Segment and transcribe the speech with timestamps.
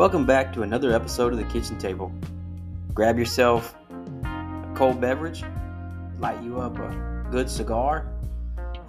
[0.00, 2.10] Welcome back to another episode of the Kitchen Table.
[2.94, 3.74] Grab yourself
[4.24, 5.44] a cold beverage,
[6.18, 8.06] light you up a good cigar,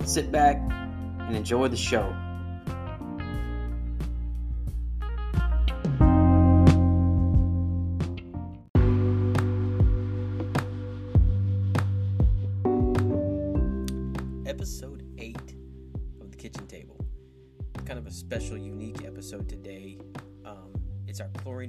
[0.06, 2.16] sit back and enjoy the show.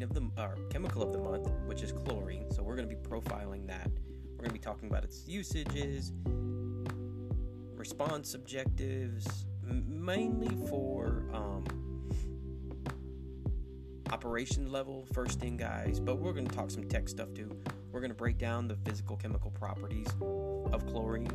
[0.02, 2.50] Of the our chemical of the month, which is chlorine.
[2.50, 3.90] So we're going to be profiling that.
[4.32, 6.12] We're going to be talking about its usages,
[7.74, 11.64] response objectives, mainly for um,
[14.10, 15.06] operation level.
[15.12, 16.00] First thing, guys.
[16.00, 17.56] But we're going to talk some tech stuff too.
[17.90, 20.08] We're going to break down the physical chemical properties
[20.72, 21.30] of chlorine.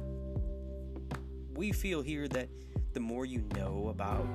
[1.55, 2.49] We feel here that
[2.93, 4.27] the more you know about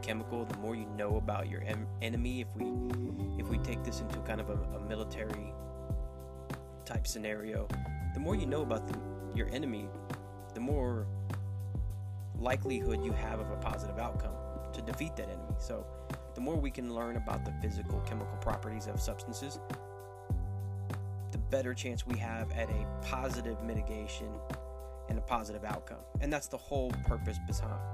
[0.00, 2.40] the chemical, the more you know about your em- enemy.
[2.40, 2.72] If we
[3.38, 5.52] if we take this into kind of a, a military
[6.84, 7.68] type scenario,
[8.14, 8.98] the more you know about the,
[9.34, 9.88] your enemy,
[10.54, 11.06] the more
[12.38, 14.34] likelihood you have of a positive outcome
[14.72, 15.54] to defeat that enemy.
[15.58, 15.86] So,
[16.34, 19.58] the more we can learn about the physical chemical properties of substances,
[21.32, 24.28] the better chance we have at a positive mitigation
[25.08, 26.00] and a positive outcome.
[26.20, 27.38] And that's the whole purpose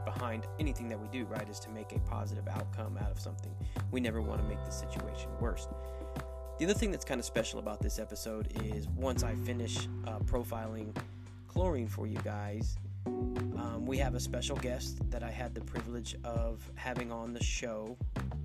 [0.04, 1.48] behind anything that we do, right?
[1.48, 3.54] Is to make a positive outcome out of something.
[3.90, 5.68] We never want to make the situation worse.
[6.58, 10.18] The other thing that's kind of special about this episode is once I finish uh,
[10.20, 10.94] profiling
[11.48, 16.16] chlorine for you guys, um, we have a special guest that I had the privilege
[16.24, 17.96] of having on the show,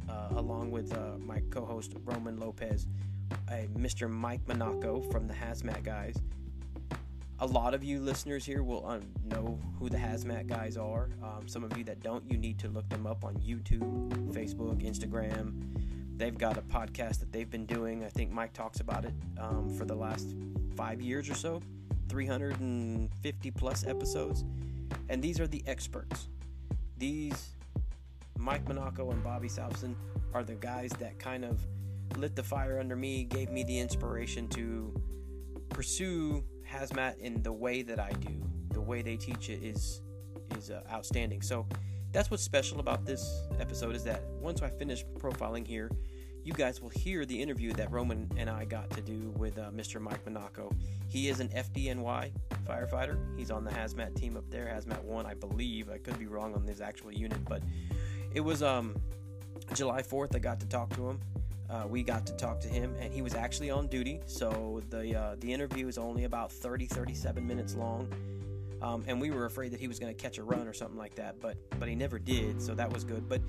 [0.10, 2.88] uh, along with uh, my co host Roman Lopez,
[3.78, 4.10] Mr.
[4.10, 6.16] Mike Monaco from the Hazmat Guys
[7.40, 11.10] a lot of you listeners here will um, know who the hazmat guys are.
[11.22, 14.82] Um, some of you that don't, you need to look them up on YouTube, Facebook,
[14.84, 15.54] Instagram.
[16.18, 18.04] They've got a podcast that they've been doing.
[18.04, 20.28] I think Mike talks about it um, for the last
[20.76, 21.62] five years or so,
[22.10, 24.44] 350 plus episodes.
[25.10, 26.30] And these are the experts.
[26.98, 27.50] These,
[28.36, 29.96] Mike Monaco and Bobby Salvesen,
[30.34, 31.64] are the guys that kind of
[32.18, 34.92] lit the fire under me, gave me the inspiration to
[35.70, 38.44] pursue hazmat in the way that I do.
[38.72, 40.02] The way they teach it is
[40.56, 41.42] is uh, outstanding.
[41.42, 41.66] So
[42.12, 45.92] that's what's special about this episode is that once I finish profiling here,
[46.44, 49.70] you guys will hear the interview that Roman and I got to do with uh,
[49.72, 50.00] Mr.
[50.00, 50.72] Mike Monaco.
[51.10, 52.32] He is an FDNY
[52.66, 53.18] firefighter.
[53.38, 55.90] He's on the hazmat team up there, hazmat one, I believe.
[55.90, 57.62] I could be wrong on his actual unit, but
[58.34, 58.96] it was um,
[59.74, 60.36] July 4th.
[60.36, 61.20] I got to talk to him
[61.70, 64.22] uh, we got to talk to him, and he was actually on duty.
[64.26, 68.12] So the uh, the interview is only about 30, 37 minutes long,
[68.82, 70.98] um, and we were afraid that he was going to catch a run or something
[70.98, 72.62] like that, but but he never did.
[72.62, 73.28] So that was good.
[73.28, 73.42] But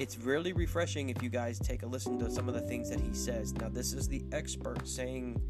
[0.00, 3.00] it's really refreshing if you guys take a listen to some of the things that
[3.00, 3.52] he says.
[3.54, 5.40] Now this is the expert saying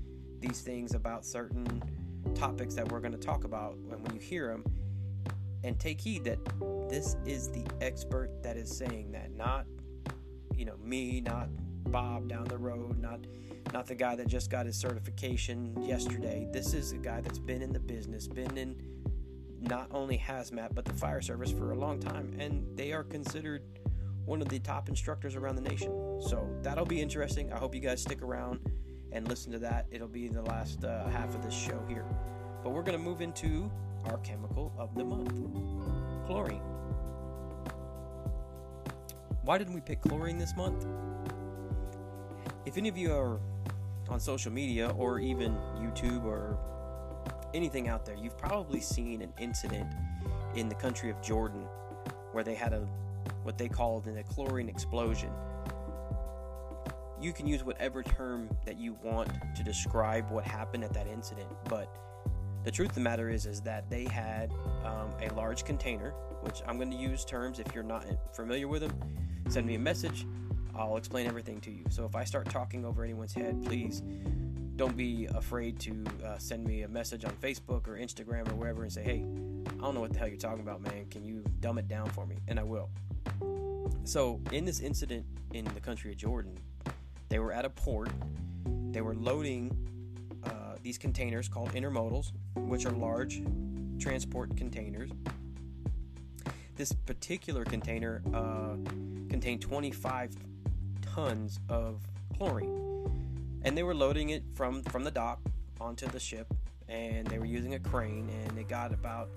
[0.41, 1.83] these things about certain
[2.35, 4.65] topics that we're going to talk about when, when you hear him,
[5.65, 6.39] And take heed that
[6.89, 9.67] this is the expert that is saying that, not
[10.57, 11.49] you know me, not
[11.87, 13.21] Bob down the road, not
[13.73, 16.47] not the guy that just got his certification yesterday.
[16.53, 18.77] This is a guy that's been in the business, been in
[19.61, 23.63] not only hazmat but the fire service for a long time, and they are considered
[24.25, 26.21] one of the top instructors around the nation.
[26.29, 27.53] So that'll be interesting.
[27.53, 28.61] I hope you guys stick around
[29.11, 29.87] and listen to that.
[29.91, 32.05] It'll be the last uh, half of this show here.
[32.63, 33.71] But we're going to move into
[34.05, 35.33] our chemical of the month
[36.27, 36.63] chlorine.
[39.43, 40.87] Why didn't we pick chlorine this month?
[42.65, 43.41] If any of you are
[44.09, 46.59] on social media or even YouTube or
[47.55, 49.89] anything out there, you've probably seen an incident
[50.55, 51.67] in the country of Jordan
[52.33, 52.87] where they had a
[53.43, 55.31] what they called an, chlorine explosion.
[57.21, 61.49] You can use whatever term that you want to describe what happened at that incident,
[61.69, 61.89] but
[62.65, 64.53] the truth of the matter is is that they had
[64.85, 66.11] um, a large container,
[66.43, 68.93] which I'm going to use terms if you're not familiar with them.
[69.49, 70.27] Send me a message.
[70.75, 71.85] I'll explain everything to you.
[71.91, 74.03] So if I start talking over anyone's head, please
[74.77, 78.83] don't be afraid to uh, send me a message on Facebook or Instagram or wherever
[78.83, 79.25] and say, hey,
[79.69, 81.07] I don't know what the hell you're talking about, man.
[81.11, 82.37] Can you dumb it down for me?
[82.49, 82.89] And I will.
[84.05, 86.59] So, in this incident in the country of Jordan,
[87.29, 88.11] they were at a port.
[88.91, 89.77] They were loading
[90.45, 93.43] uh, these containers called intermodals, which are large
[94.01, 95.11] transport containers.
[96.77, 98.75] This particular container uh,
[99.29, 100.35] contained 25
[101.15, 102.01] tons of
[102.37, 102.79] chlorine.
[103.63, 105.41] And they were loading it from, from the dock
[105.81, 106.53] onto the ship,
[106.89, 109.29] and they were using a crane, and it got about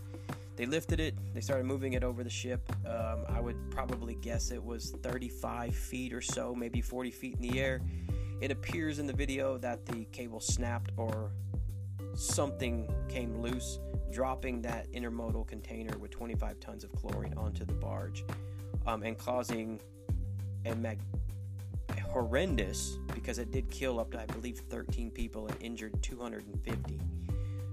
[0.55, 1.15] they lifted it.
[1.33, 2.71] They started moving it over the ship.
[2.85, 7.41] Um, I would probably guess it was 35 feet or so, maybe 40 feet in
[7.41, 7.81] the air.
[8.39, 11.31] It appears in the video that the cable snapped or
[12.13, 13.79] something came loose,
[14.13, 18.23] dropping that intermodal container with 25 tons of chlorine onto the barge
[18.87, 19.81] um, and causing
[20.65, 20.99] a, mag-
[21.99, 26.99] horrendous, because it did kill up to, I believe, 13 people and injured 250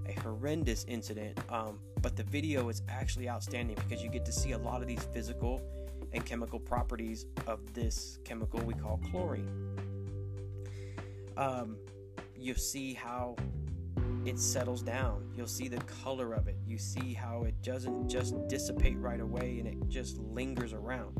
[0.05, 1.39] a horrendous incident.
[1.49, 4.87] Um, but the video is actually outstanding because you get to see a lot of
[4.87, 5.61] these physical
[6.11, 9.49] and chemical properties of this chemical we call chlorine.
[11.37, 11.77] Um,
[12.37, 13.35] you see how
[14.25, 15.31] it settles down.
[15.35, 16.57] You'll see the color of it.
[16.65, 21.17] You see how it doesn't just dissipate right away and it just lingers around.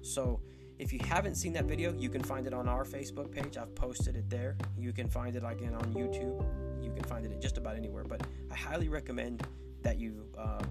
[0.00, 0.40] So,
[0.78, 3.56] if you haven't seen that video, you can find it on our Facebook page.
[3.56, 4.56] I've posted it there.
[4.76, 6.44] You can find it again on YouTube
[6.86, 8.04] you can find it at just about anywhere.
[8.04, 9.46] But I highly recommend
[9.82, 10.66] that you um,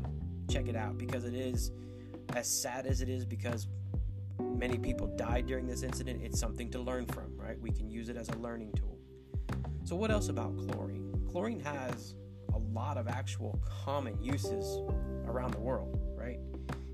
[0.49, 1.71] check it out because it is
[2.33, 3.67] as sad as it is because
[4.39, 6.21] many people died during this incident.
[6.23, 7.59] It's something to learn from, right?
[7.59, 8.97] We can use it as a learning tool.
[9.83, 11.13] So, what else about chlorine?
[11.31, 12.15] Chlorine has
[12.53, 14.79] a lot of actual common uses
[15.27, 15.99] around the world?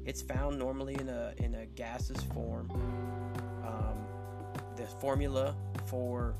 [0.05, 2.69] It's found normally in a in a gaseous form.
[3.65, 3.97] Um,
[4.75, 5.55] the formula
[5.85, 6.35] for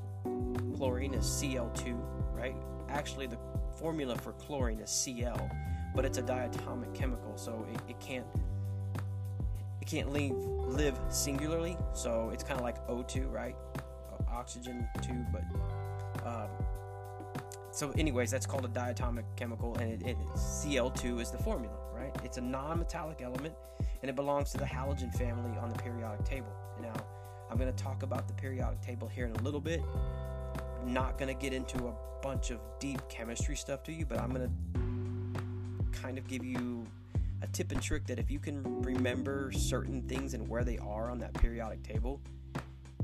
[0.76, 1.98] chlorine is Cl2,
[2.34, 2.56] right?
[2.90, 3.38] Actually, the
[3.78, 5.50] formula for chlorine is Cl,
[5.96, 8.26] but it's a diatomic chemical, so it, it can't
[9.82, 11.78] it can't leave, live singularly.
[11.94, 13.56] So it's kind of like O2, right?
[14.32, 15.44] Oxygen too, but
[16.26, 16.48] um,
[17.72, 22.16] so anyways, that's called a diatomic chemical, and it, it, Cl2 is the formula, right?
[22.24, 23.54] It's a non-metallic element,
[24.02, 26.52] and it belongs to the halogen family on the periodic table.
[26.82, 26.94] Now,
[27.50, 29.82] I'm going to talk about the periodic table here in a little bit,
[30.86, 34.32] not going to get into a bunch of deep chemistry stuff to you, but I'm
[34.32, 36.86] going to kind of give you
[37.42, 41.10] a tip and trick that if you can remember certain things and where they are
[41.10, 42.20] on that periodic table,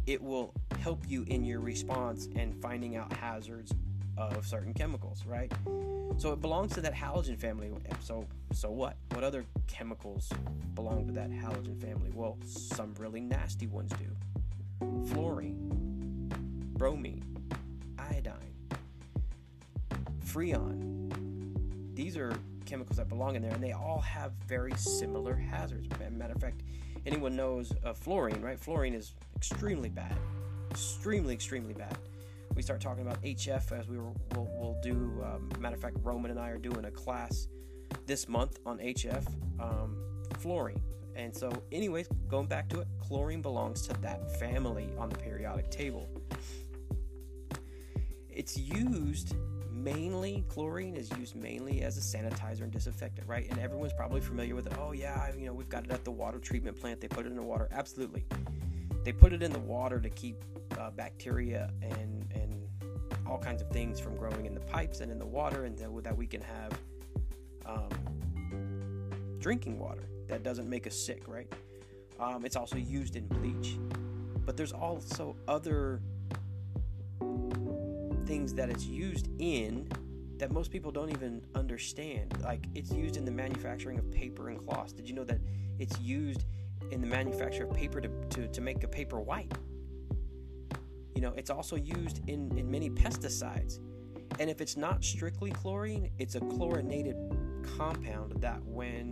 [0.05, 3.73] it will help you in your response and finding out hazards
[4.17, 5.51] of certain chemicals, right?
[6.17, 7.71] So it belongs to that halogen family.
[8.01, 8.95] So so what?
[9.11, 10.31] What other chemicals
[10.73, 12.09] belong to that halogen family?
[12.13, 14.07] Well, some really nasty ones do.
[15.07, 16.29] Fluorine,
[16.73, 17.23] bromine,
[17.97, 18.55] iodine,
[20.25, 21.11] freon.
[21.93, 22.33] These are
[22.65, 25.87] chemicals that belong in there, and they all have very similar hazards.
[26.11, 26.61] Matter of fact,
[27.05, 28.59] anyone knows of fluorine, right?
[28.59, 30.15] Fluorine is extremely bad,
[30.71, 31.97] extremely, extremely bad.
[32.57, 35.23] We start talking about HF as we will we'll do.
[35.23, 37.47] Um, matter of fact, Roman and I are doing a class
[38.07, 39.27] this month on HF,
[39.59, 39.95] um,
[40.39, 40.81] fluorine.
[41.15, 45.69] And so, anyways, going back to it, chlorine belongs to that family on the periodic
[45.69, 46.09] table.
[48.27, 49.35] It's used
[49.71, 53.47] mainly, chlorine is used mainly as a sanitizer and disinfectant, right?
[53.51, 54.73] And everyone's probably familiar with it.
[54.79, 57.01] Oh, yeah, you know, we've got it at the water treatment plant.
[57.01, 57.69] They put it in the water.
[57.71, 58.25] Absolutely.
[59.03, 60.43] They put it in the water to keep
[60.79, 62.67] uh, bacteria and, and
[63.25, 66.03] all kinds of things from growing in the pipes and in the water, and that,
[66.03, 66.71] that we can have
[67.65, 67.89] um,
[69.39, 71.51] drinking water that doesn't make us sick, right?
[72.19, 73.77] Um, it's also used in bleach.
[74.45, 76.01] But there's also other
[78.25, 79.87] things that it's used in
[80.37, 82.33] that most people don't even understand.
[82.41, 84.93] Like it's used in the manufacturing of paper and cloths.
[84.93, 85.39] Did you know that
[85.79, 86.45] it's used
[86.91, 89.51] in the manufacture of paper to, to, to make the paper white?
[91.17, 93.79] You know, it's also used in, in many pesticides.
[94.39, 97.15] And if it's not strictly chlorine, it's a chlorinated
[97.75, 99.11] compound that when,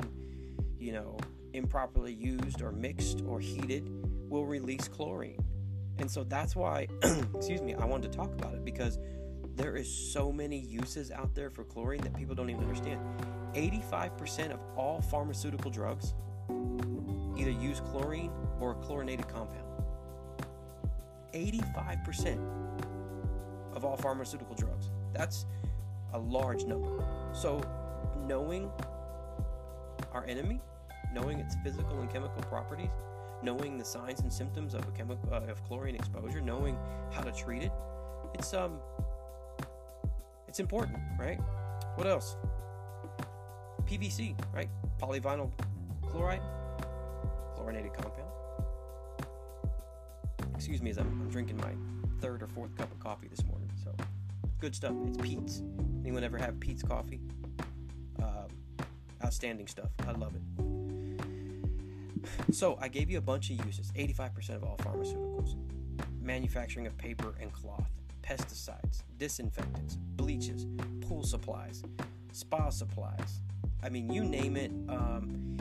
[0.77, 1.17] you know,
[1.53, 3.89] improperly used or mixed or heated
[4.29, 5.43] will release chlorine.
[5.97, 6.85] And so that's why,
[7.33, 8.99] excuse me, I wanted to talk about it because
[9.55, 13.01] there is so many uses out there for chlorine that people don't even understand.
[13.55, 16.13] 85% of all pharmaceutical drugs
[17.35, 19.64] either use chlorine or a chlorinated compound.
[21.35, 22.39] 85%
[23.75, 24.89] of all pharmaceutical drugs.
[25.13, 25.45] That's
[26.13, 27.03] a large number.
[27.33, 27.61] So,
[28.25, 28.71] knowing
[30.13, 30.61] our enemy,
[31.13, 32.89] knowing its physical and chemical properties,
[33.43, 36.77] knowing the signs and symptoms of a chemical uh, of chlorine exposure, knowing
[37.11, 37.71] how to treat it,
[38.33, 38.79] it's um
[40.47, 41.39] it's important, right?
[41.95, 42.37] What else?
[43.85, 44.69] PVC, right?
[44.99, 45.51] Polyvinyl
[46.09, 46.41] chloride,
[47.55, 48.24] chlorinated compound.
[50.65, 51.73] Excuse me as I'm, I'm drinking my
[52.21, 53.69] third or fourth cup of coffee this morning.
[53.83, 53.93] So
[54.59, 54.93] good stuff.
[55.05, 55.61] It's Pete's.
[56.01, 57.21] Anyone ever have Pete's coffee?
[58.17, 58.47] Um,
[59.23, 59.91] outstanding stuff.
[60.07, 60.41] I love it.
[62.51, 63.91] So I gave you a bunch of uses.
[63.91, 65.55] 85% of all pharmaceuticals,
[66.19, 67.91] manufacturing of paper and cloth,
[68.23, 70.65] pesticides, disinfectants, bleaches,
[71.01, 71.83] pool supplies,
[72.31, 73.41] spa supplies,
[73.83, 75.59] I mean, you name it, um,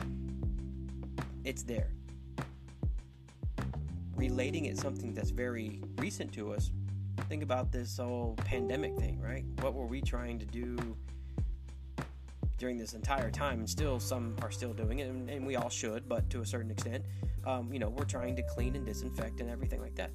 [1.44, 1.90] it's there.
[4.16, 6.70] Relating it something that's very recent to us.
[7.28, 9.44] Think about this whole pandemic thing, right?
[9.60, 10.96] What were we trying to do
[12.58, 13.60] during this entire time?
[13.60, 16.46] And still, some are still doing it, and, and we all should, but to a
[16.46, 17.04] certain extent.
[17.46, 20.10] Um, you know, we're trying to clean and disinfect and everything like that.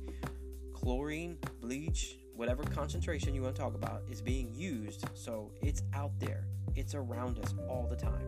[0.74, 6.18] Chlorine, bleach, whatever concentration you want to talk about is being used, so it's out
[6.20, 6.46] there.
[6.76, 8.24] It's around us all the time.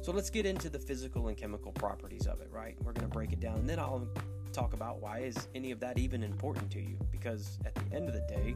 [0.00, 2.74] So let's get into the physical and chemical properties of it, right?
[2.82, 4.08] We're going to break it down and then I'll
[4.52, 8.08] talk about why is any of that even important to you because at the end
[8.08, 8.54] of the day,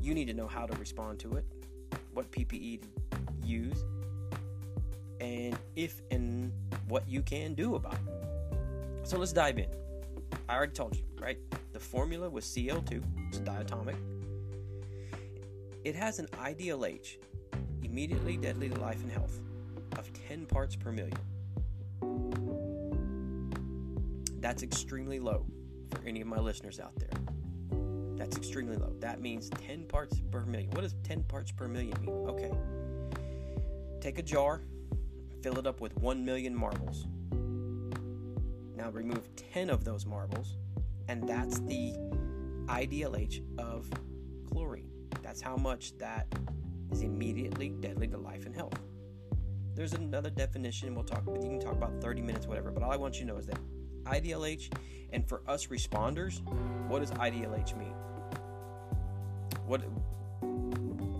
[0.00, 1.44] you need to know how to respond to it,
[2.12, 2.88] what PPE to
[3.42, 3.84] use,
[5.20, 6.52] and if and
[6.88, 9.06] what you can do about it.
[9.08, 9.68] So let's dive in.
[10.48, 11.38] I already told you, right?
[11.72, 13.96] The formula was Cl2, it's diatomic.
[15.84, 17.16] It has an IDLH,
[17.82, 19.40] immediately deadly to life and health,
[19.96, 21.18] of 10 parts per million.
[24.40, 25.46] That's extremely low
[25.90, 27.10] for any of my listeners out there.
[28.16, 28.92] That's extremely low.
[29.00, 30.70] That means 10 parts per million.
[30.70, 32.10] What does 10 parts per million mean?
[32.28, 32.52] Okay.
[34.00, 34.62] Take a jar,
[35.42, 37.06] fill it up with 1 million marbles.
[38.76, 40.56] Now remove 10 of those marbles,
[41.08, 41.94] and that's the
[42.66, 43.90] IDLH of
[44.48, 44.90] chlorine.
[45.22, 46.26] That's how much that
[46.92, 48.78] is immediately deadly to life and health.
[49.74, 50.94] There's another definition.
[50.94, 51.22] We'll talk.
[51.26, 52.70] You can talk about 30 minutes, whatever.
[52.70, 53.58] But all I want you to know is that
[54.08, 54.72] IDLH,
[55.12, 56.40] and for us responders,
[56.88, 57.94] what does IDLH mean?
[59.66, 59.82] What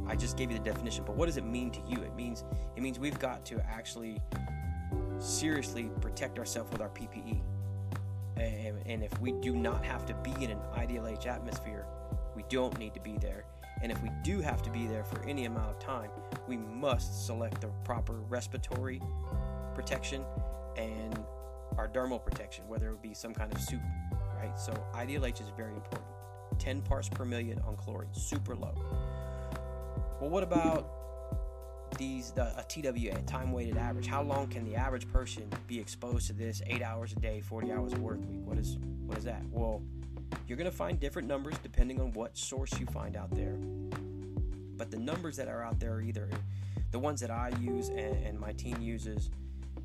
[0.08, 1.98] I just gave you the definition, but what does it mean to you?
[2.02, 2.44] It means
[2.76, 4.20] it means we've got to actually
[5.18, 7.40] seriously protect ourselves with our PPE.
[8.36, 11.86] And, and if we do not have to be in an IDLH atmosphere,
[12.34, 13.44] we don't need to be there.
[13.82, 16.10] And if we do have to be there for any amount of time,
[16.46, 19.00] we must select the proper respiratory
[19.74, 20.24] protection
[20.76, 21.18] and
[21.78, 23.80] our dermal protection, whether it would be some kind of suit,
[24.36, 24.58] right?
[24.58, 26.10] So IDLH is very important.
[26.58, 28.74] 10 parts per million on chlorine, super low.
[30.20, 30.90] Well, what about
[31.96, 34.08] these the, a TWA, time weighted average?
[34.08, 36.60] How long can the average person be exposed to this?
[36.66, 38.40] Eight hours a day, 40 hours a work week.
[38.44, 39.42] What is what is that?
[39.50, 39.82] Well,
[40.48, 43.56] you're to find different numbers depending on what source you find out there.
[44.76, 46.28] But the numbers that are out there are either
[46.90, 49.30] the ones that I use and, and my team uses.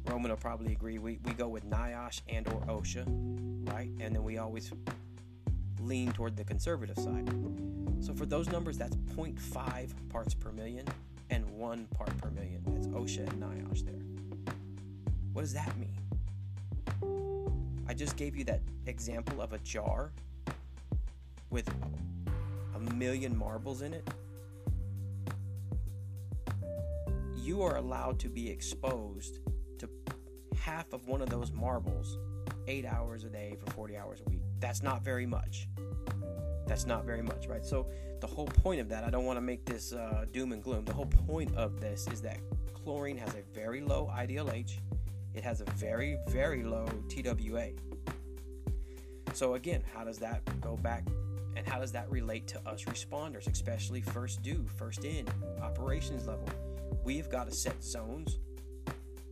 [0.06, 0.98] Roman will probably agree.
[0.98, 3.06] We, we go with NIOSH and or OSHA,
[3.72, 3.90] right?
[4.00, 4.72] And then we always
[5.80, 7.30] lean toward the conservative side.
[8.00, 10.86] So for those numbers, that's 0.5 parts per million
[11.30, 12.62] and one part per million.
[12.68, 14.54] That's OSHA and NIOSH there.
[15.32, 15.98] What does that mean?
[17.88, 20.12] I just gave you that example of a jar
[21.50, 21.70] with
[22.76, 24.08] a million marbles in it.
[27.36, 29.40] You are allowed to be exposed
[30.64, 32.18] half of one of those marbles
[32.68, 34.40] eight hours a day for 40 hours a week.
[34.60, 35.68] That's not very much.
[36.68, 37.66] That's not very much, right?
[37.66, 37.88] So,
[38.22, 40.86] the whole point of that, I don't want to make this uh, doom and gloom.
[40.86, 42.40] The whole point of this is that
[42.74, 44.78] chlorine has a very low IDLH,
[45.34, 47.72] it has a very, very low TWA.
[49.34, 51.06] So, again, how does that go back
[51.58, 55.28] and how does that relate to us responders, especially first due, first in,
[55.62, 56.48] operations level?
[57.04, 58.40] We have got to set zones.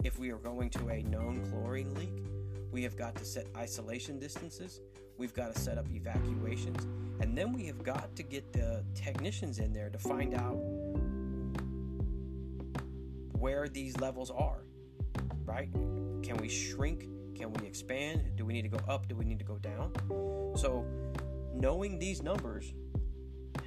[0.04, 2.24] If we are going to a known chlorine leak,
[2.72, 4.82] we have got to set isolation distances.
[5.20, 6.88] We've got to set up evacuations.
[7.20, 10.58] And then we have got to get the technicians in there to find out
[13.34, 14.64] where these levels are,
[15.46, 15.72] right?
[16.24, 17.08] Can we shrink?
[17.36, 18.32] Can we expand?
[18.36, 19.08] Do we need to go up?
[19.08, 19.94] Do we need to go down?
[20.56, 20.84] So,
[21.54, 22.74] knowing these numbers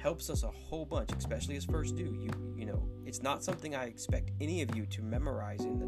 [0.05, 2.15] helps us a whole bunch, especially as first due.
[2.21, 5.87] You you know, it's not something I expect any of you to memorize in the,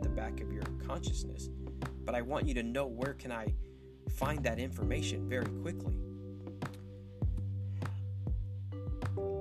[0.00, 1.48] the back of your consciousness,
[2.04, 3.52] but I want you to know where can I
[4.14, 5.96] find that information very quickly.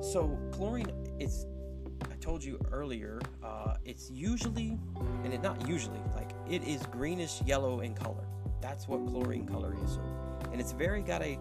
[0.01, 1.45] So chlorine it's
[2.11, 4.79] I told you earlier, uh, it's usually,
[5.25, 8.25] and not usually, like it is greenish yellow in color.
[8.61, 9.91] That's what chlorine color is.
[9.91, 10.01] So,
[10.51, 11.37] and it's very got a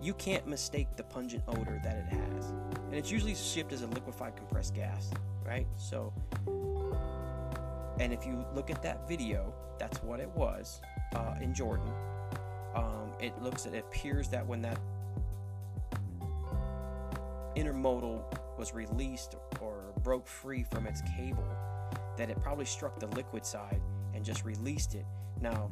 [0.00, 2.46] you can't mistake the pungent odor that it has.
[2.86, 5.10] And it's usually shipped as a liquefied compressed gas,
[5.44, 5.66] right?
[5.76, 6.12] So,
[7.98, 10.80] and if you look at that video, that's what it was
[11.14, 11.90] uh, in Jordan.
[12.74, 14.78] Um, it looks, it appears that when that
[17.56, 18.22] intermodal
[18.56, 21.44] was released or broke free from its cable,
[22.16, 23.80] that it probably struck the liquid side
[24.14, 25.06] and just released it.
[25.40, 25.70] Now,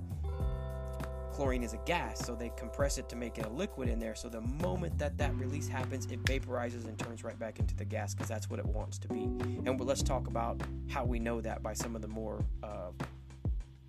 [1.37, 4.15] chlorine is a gas, so they compress it to make it a liquid in there.
[4.15, 7.85] So the moment that that release happens, it vaporizes and turns right back into the
[7.85, 9.25] gas because that's what it wants to be.
[9.25, 12.91] And let's talk about how we know that by some of the more uh,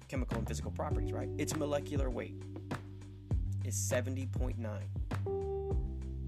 [0.10, 1.30] chemical and physical properties, right?
[1.38, 2.36] Its molecular weight
[3.64, 4.58] is 70.9.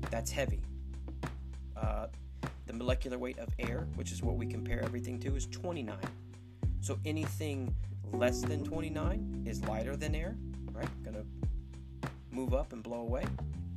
[0.10, 0.62] That's heavy.
[1.76, 2.08] Uh,
[2.66, 5.98] the molecular weight of air, which is what we compare everything to, is 29.
[6.80, 7.76] So anything
[8.14, 10.38] less than 29 is lighter than air,
[10.80, 11.04] right?
[11.04, 11.26] Gonna
[12.32, 13.26] move up and blow away.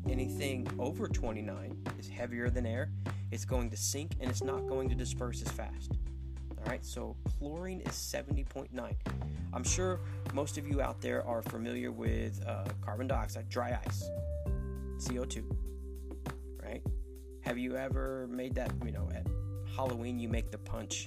[0.08, 2.90] Anything over 29 is heavier than air.
[3.30, 5.92] It's going to sink and it's not going to disperse as fast.
[6.50, 8.94] All right, so chlorine is 70.9.
[9.52, 10.00] I'm sure
[10.32, 14.08] most of you out there are familiar with uh, carbon dioxide, dry ice,
[14.98, 15.44] CO2,
[16.62, 16.82] right?
[17.40, 19.26] Have you ever made that, you know, at
[19.74, 21.06] Halloween you make the punch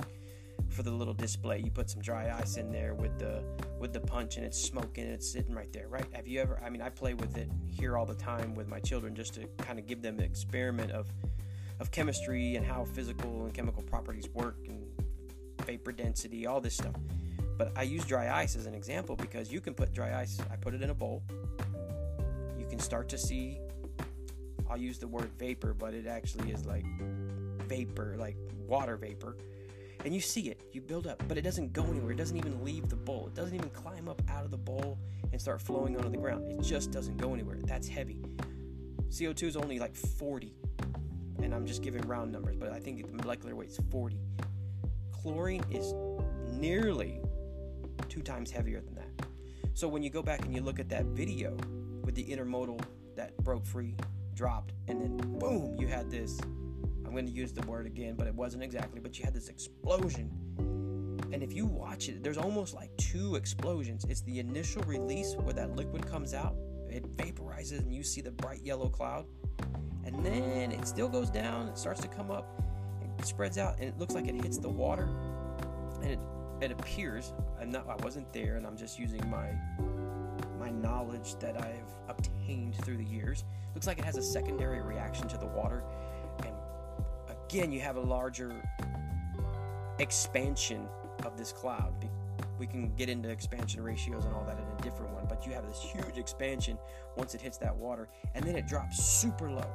[0.75, 1.59] for the little display.
[1.59, 3.43] You put some dry ice in there with the
[3.79, 6.05] with the punch and it's smoking it's sitting right there, right?
[6.11, 8.79] Have you ever I mean I play with it here all the time with my
[8.79, 11.07] children just to kind of give them an experiment of
[11.79, 14.85] of chemistry and how physical and chemical properties work and
[15.65, 16.95] vapor density, all this stuff.
[17.57, 20.57] But I use dry ice as an example because you can put dry ice, I
[20.57, 21.23] put it in a bowl.
[22.59, 23.59] You can start to see
[24.69, 26.85] I'll use the word vapor, but it actually is like
[27.67, 28.35] vapor, like
[28.67, 29.37] water vapor.
[30.05, 32.11] And you see it, you build up, but it doesn't go anywhere.
[32.11, 33.25] It doesn't even leave the bowl.
[33.25, 34.99] It doesn't even climb up out of the bowl
[35.31, 36.47] and start flowing onto the ground.
[36.47, 37.57] It just doesn't go anywhere.
[37.63, 38.21] That's heavy.
[39.09, 40.53] CO2 is only like 40,
[41.41, 44.19] and I'm just giving round numbers, but I think the molecular weight is 40.
[45.11, 45.95] Chlorine is
[46.51, 47.19] nearly
[48.07, 49.27] two times heavier than that.
[49.73, 51.57] So when you go back and you look at that video
[52.03, 52.79] with the intermodal
[53.15, 53.95] that broke free
[54.35, 56.39] dropped, and then boom, you had this.
[57.05, 59.49] I'm going to use the word again, but it wasn't exactly, but you had this
[59.49, 60.31] explosion.
[61.31, 64.05] And if you watch it, there's almost like two explosions.
[64.09, 66.55] It's the initial release where that liquid comes out,
[66.89, 69.25] it vaporizes, and you see the bright yellow cloud.
[70.05, 72.61] And then it still goes down, it starts to come up,
[73.19, 75.09] it spreads out, and it looks like it hits the water.
[76.01, 76.19] And it,
[76.61, 79.49] it appears, I'm not, I wasn't there, and I'm just using my
[80.59, 83.43] my knowledge that I've obtained through the years.
[83.75, 85.83] Looks like it has a secondary reaction to the water.
[87.49, 88.53] Again, you have a larger
[89.99, 90.87] expansion
[91.23, 91.93] of this cloud.
[92.59, 95.53] We can get into expansion ratios and all that in a different one, but you
[95.53, 96.77] have this huge expansion
[97.15, 99.67] once it hits that water, and then it drops super low.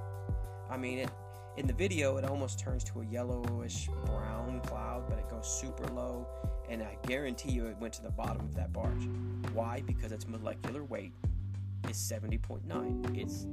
[0.71, 1.11] I mean, it
[1.57, 5.87] in the video, it almost turns to a yellowish brown cloud, but it goes super
[5.89, 6.27] low
[6.71, 9.09] and I guarantee you it went to the bottom of that barge.
[9.53, 9.83] Why?
[9.85, 11.13] Because its molecular weight
[11.89, 13.19] is 70.9.
[13.19, 13.47] It's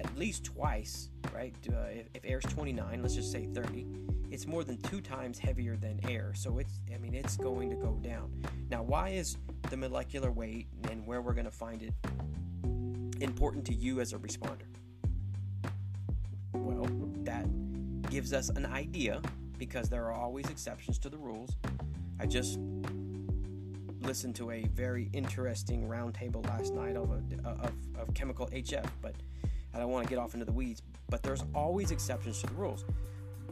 [0.00, 1.54] at least twice, right?
[1.68, 3.86] Uh, if, if air's 29, let's just say 30,
[4.30, 6.32] it's more than two times heavier than air.
[6.34, 8.30] So it's, I mean, it's going to go down.
[8.70, 9.36] Now, why is
[9.68, 11.94] the molecular weight and where we're going to find it
[13.20, 14.68] important to you as a responder?
[16.54, 16.88] Well,
[17.24, 17.46] that
[18.10, 19.20] gives us an idea
[19.58, 21.50] because there are always exceptions to the rules.
[22.18, 22.58] I just
[24.00, 29.14] listened to a very interesting roundtable last night of, a, of, of chemical HF, but
[29.74, 30.82] I don't want to get off into the weeds.
[31.08, 32.84] But there's always exceptions to the rules.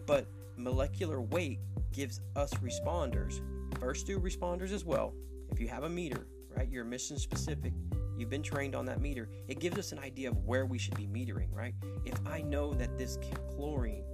[0.07, 0.26] But
[0.57, 1.61] molecular weight
[1.92, 3.40] gives us responders,
[3.78, 5.14] first due responders as well.
[5.50, 6.26] If you have a meter,
[6.57, 7.72] right, you're mission specific,
[8.16, 10.96] you've been trained on that meter, it gives us an idea of where we should
[10.96, 11.74] be metering, right?
[12.04, 13.18] If I know that this
[13.50, 14.04] chlorine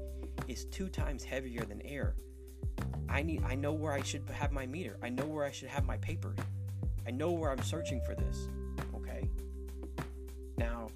[0.48, 2.14] is two times heavier than air.
[3.08, 4.98] I need I know where I should have my meter.
[5.02, 6.34] I know where I should have my paper.
[7.06, 8.48] I know where I'm searching for this.
[8.94, 9.28] Okay?
[10.56, 10.88] Now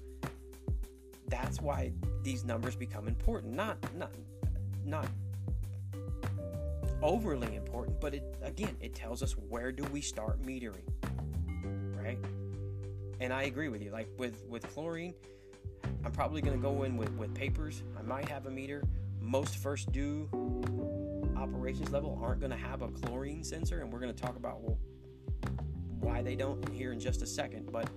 [1.29, 1.91] that's why
[2.23, 3.53] these numbers become important.
[3.53, 4.11] Not not
[4.85, 5.07] not
[7.01, 10.87] overly important, but it again it tells us where due we start metering.
[11.95, 12.17] Right?
[13.19, 13.91] And I agree with you.
[13.91, 15.13] Like with with chlorine,
[16.03, 17.83] I'm probably going to go in with, with papers.
[17.97, 18.83] I might have a meter
[19.21, 20.27] most first do
[21.37, 24.61] operations level aren't going to have a chlorine sensor, and we're going to talk about
[24.61, 24.77] well,
[25.99, 27.71] why they don't here in just a second.
[27.71, 27.89] But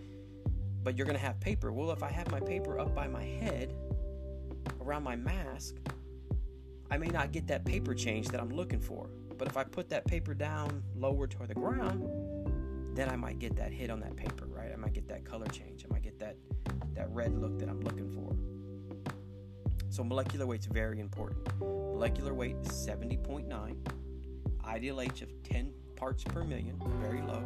[0.83, 1.73] but you're going to have paper.
[1.73, 3.75] Well, if I have my paper up by my head
[4.81, 5.77] around my mask,
[6.91, 9.09] I may not get that paper change that I'm looking for.
[9.39, 12.07] But if I put that paper down lower toward the ground,
[12.95, 14.71] then I might get that hit on that paper, right?
[14.73, 15.85] I might get that color change.
[15.89, 16.37] I might get that
[16.95, 18.37] that red look that I'm looking for.
[19.89, 21.49] So molecular weight's very important.
[21.61, 23.77] Molecular weight is 70.9.
[24.65, 27.45] IDLH of 10 parts per million, very low.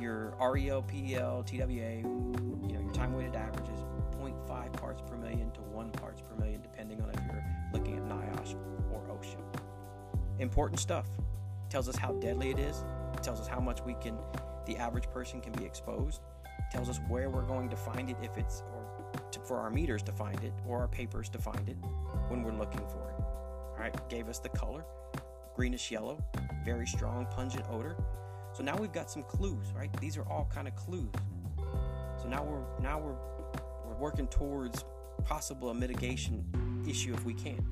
[0.00, 3.80] Your REL, PEL, TWA, you know, your time weighted average is
[4.18, 8.04] 0.5 parts per million to 1 parts per million, depending on if you're looking at
[8.04, 8.54] NIOSH
[8.90, 9.60] or OSHA.
[10.38, 11.06] Important stuff.
[11.68, 12.82] Tells us how deadly it is.
[13.14, 14.16] It tells us how much we can
[14.66, 16.22] the average person can be exposed.
[16.70, 20.02] Tells us where we're going to find it if it's or to, for our meters
[20.04, 21.76] to find it or our papers to find it
[22.28, 23.22] when we're looking for it.
[23.22, 24.84] All right, gave us the color,
[25.54, 26.22] greenish yellow,
[26.64, 27.96] very strong pungent odor.
[28.60, 29.90] So now we've got some clues, right?
[30.02, 31.08] These are all kind of clues.
[32.20, 33.16] So now we're now we're
[33.86, 34.84] we're working towards
[35.24, 36.44] possible a mitigation
[36.86, 37.66] issue if we can.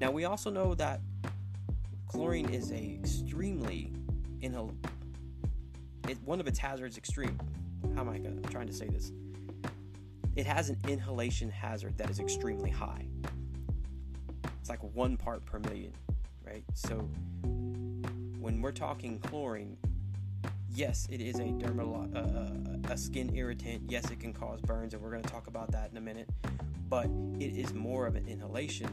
[0.00, 1.00] Now we also know that
[2.06, 3.92] chlorine is a extremely
[4.40, 4.72] inhal
[6.08, 7.36] it, one of its hazards extreme.
[7.96, 9.10] How am I gonna, trying to say this?
[10.36, 13.04] It has an inhalation hazard that is extremely high.
[14.60, 15.92] It's like one part per million,
[16.46, 16.62] right?
[16.74, 16.98] So
[18.38, 19.76] when we're talking chlorine,
[20.74, 23.82] yes, it is a dermal uh, a skin irritant.
[23.88, 26.28] Yes, it can cause burns, and we're going to talk about that in a minute.
[26.88, 27.06] But
[27.38, 28.88] it is more of an inhalation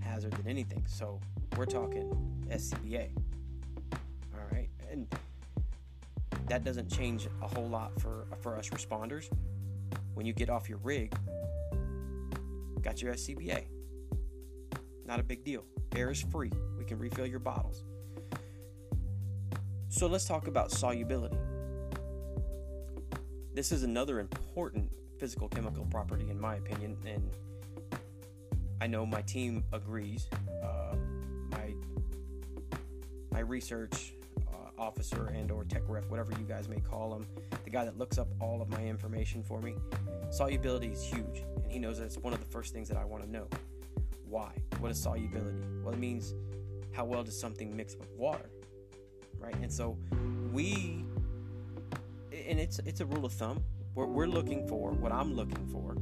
[0.00, 0.84] hazard than anything.
[0.86, 1.20] So
[1.56, 2.10] we're talking
[2.48, 3.10] SCBA.
[4.34, 5.06] All right, and
[6.48, 9.28] that doesn't change a whole lot for for us responders.
[10.14, 11.14] When you get off your rig,
[12.82, 13.64] got your SCBA.
[15.06, 15.64] Not a big deal.
[15.96, 16.52] Air is free.
[16.76, 17.84] We can refill your bottles.
[19.90, 21.38] So let's talk about solubility.
[23.54, 27.30] This is another important physical chemical property, in my opinion, and
[28.80, 30.28] I know my team agrees.
[30.62, 30.94] Uh,
[31.50, 31.74] my
[33.32, 34.12] my research
[34.46, 37.26] uh, officer and or tech ref, whatever you guys may call him,
[37.64, 39.74] the guy that looks up all of my information for me,
[40.30, 43.04] solubility is huge, and he knows that it's one of the first things that I
[43.06, 43.48] want to know.
[44.28, 44.52] Why?
[44.80, 45.56] What is solubility?
[45.82, 46.34] Well, it means
[46.92, 48.50] how well does something mix with water,
[49.38, 49.56] right?
[49.56, 49.96] And so
[50.52, 51.04] we,
[52.32, 53.62] and it's it's a rule of thumb.
[53.94, 55.96] What we're looking for, what I'm looking for,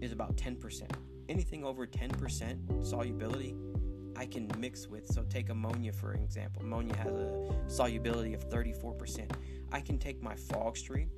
[0.00, 0.82] is about 10%.
[1.28, 3.54] Anything over 10% solubility,
[4.16, 5.06] I can mix with.
[5.06, 6.62] So take ammonia for example.
[6.62, 9.30] Ammonia has a solubility of 34%.
[9.72, 11.10] I can take my fog stream,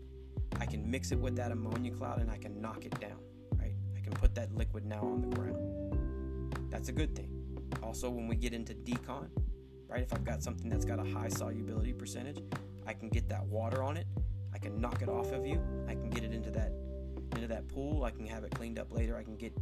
[0.60, 3.18] I can mix it with that ammonia cloud, and I can knock it down.
[3.58, 3.74] Right?
[3.96, 6.70] I can put that liquid now on the ground.
[6.70, 7.30] That's a good thing.
[7.82, 9.28] Also, when we get into decon,
[9.88, 10.02] right?
[10.02, 12.38] If I've got something that's got a high solubility percentage,
[12.86, 14.06] I can get that water on it.
[14.54, 15.60] I can knock it off of you.
[15.88, 16.72] I can get it into that
[17.34, 18.04] into that pool.
[18.04, 19.16] I can have it cleaned up later.
[19.16, 19.52] I can get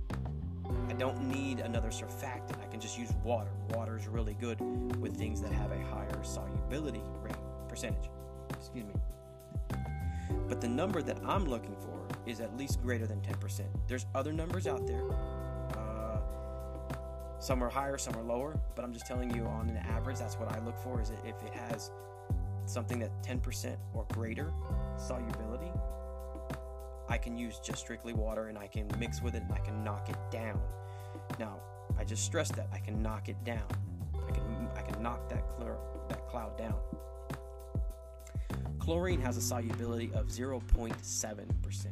[0.89, 2.61] I don't need another surfactant.
[2.63, 3.51] I can just use water.
[3.71, 4.61] Water is really good
[5.01, 7.37] with things that have a higher solubility rate
[7.69, 8.11] percentage.
[8.51, 8.95] Excuse me.
[10.49, 13.63] But the number that I'm looking for is at least greater than 10%.
[13.87, 15.03] There's other numbers out there.
[17.39, 20.39] Some are higher, some are lower, but I'm just telling you on an average, that's
[20.39, 21.91] what I look for is if it has
[22.65, 24.53] something that 10% or greater
[24.97, 25.71] solubility,
[27.09, 29.85] I can use just strictly water and I can mix with it and I can
[29.85, 30.61] knock it down.
[31.39, 31.61] Now,
[31.99, 33.67] I just stress that I can knock it down.
[34.27, 35.77] I can I can knock that clear,
[36.09, 36.75] that cloud down.
[38.79, 41.87] Chlorine has a solubility of 0.7%.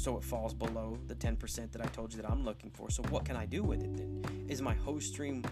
[0.00, 2.88] So it falls below the 10% that I told you that I'm looking for.
[2.88, 4.46] So what can I do with it then?
[4.48, 5.44] Is my host stream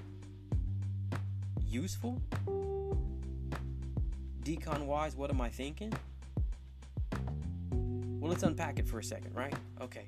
[1.67, 2.19] useful?
[4.43, 5.93] Decon wise, what am I thinking?
[7.73, 9.53] Well, let's unpack it for a second, right?
[9.83, 10.07] Okay.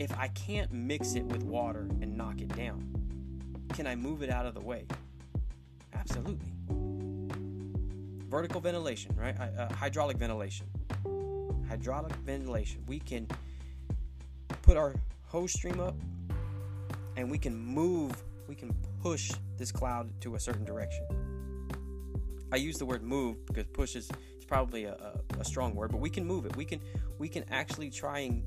[0.00, 2.92] If I can't mix it with water and knock it down,
[3.72, 4.84] can I move it out of the way?
[5.94, 6.52] Absolutely.
[8.28, 9.38] Vertical ventilation, right?
[9.38, 10.66] Uh, hydraulic ventilation.
[11.68, 12.82] Hydraulic ventilation.
[12.88, 13.28] We can
[14.66, 14.96] put our
[15.28, 15.94] hose stream up
[17.16, 18.12] and we can move,
[18.48, 21.06] we can push this cloud to a certain direction.
[22.52, 25.92] I use the word move because push is, is probably a, a, a, strong word,
[25.92, 26.56] but we can move it.
[26.56, 26.80] We can
[27.18, 28.42] we can actually try and,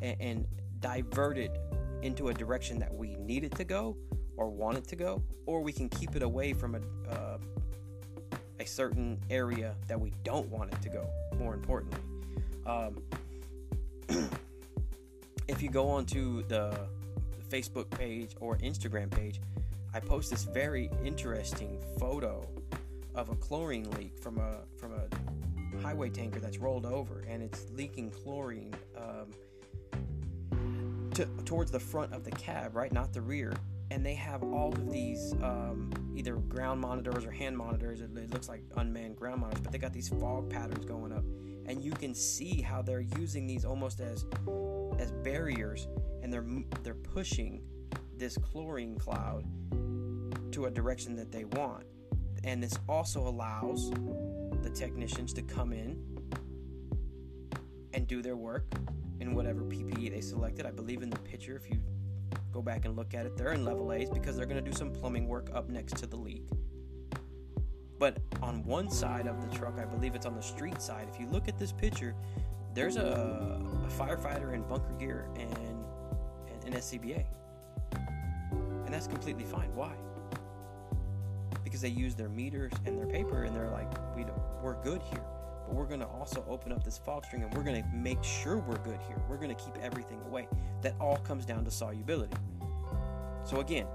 [0.00, 0.46] and, and
[0.80, 1.58] divert it
[2.00, 3.94] into a direction that we need it to go
[4.38, 7.38] or want it to go, or we can keep it away from a uh,
[8.58, 11.06] a certain area that we don't want it to go.
[11.38, 12.00] More importantly,
[12.66, 13.02] um,
[15.48, 16.88] if you go onto the
[17.48, 19.40] Facebook page or Instagram page,
[19.94, 22.46] I post this very interesting photo
[23.14, 25.08] of a chlorine leak from a from a
[25.82, 29.32] highway tanker that's rolled over and it's leaking chlorine um,
[31.14, 33.52] to, towards the front of the cab, right, not the rear.
[33.90, 38.00] And they have all of these um, either ground monitors or hand monitors.
[38.00, 41.24] It, it looks like unmanned ground monitors, but they got these fog patterns going up,
[41.68, 44.24] and you can see how they're using these almost as
[44.98, 45.86] as barriers,
[46.22, 46.46] and they're
[46.82, 47.62] they're pushing
[48.16, 49.44] this chlorine cloud
[50.50, 51.84] to a direction that they want.
[52.42, 53.90] And this also allows
[54.62, 56.02] the technicians to come in
[57.92, 58.64] and do their work
[59.20, 60.64] in whatever PPE they selected.
[60.64, 61.80] I believe in the picture, if you
[62.52, 64.76] go back and look at it, they're in level A's because they're going to do
[64.76, 66.48] some plumbing work up next to the leak.
[67.98, 71.08] But on one side of the truck, I believe it's on the street side.
[71.12, 72.14] If you look at this picture,
[72.74, 75.56] there's a, a firefighter in bunker gear and,
[76.68, 77.24] an SCBA.
[78.84, 79.74] And that's completely fine.
[79.74, 79.92] Why?
[81.64, 85.02] Because they use their meters and their paper and they're like, we don't, we're good
[85.02, 85.24] here.
[85.66, 88.22] But we're going to also open up this fog string and we're going to make
[88.22, 89.20] sure we're good here.
[89.28, 90.46] We're going to keep everything away.
[90.82, 92.36] That all comes down to solubility.
[93.44, 93.86] So again,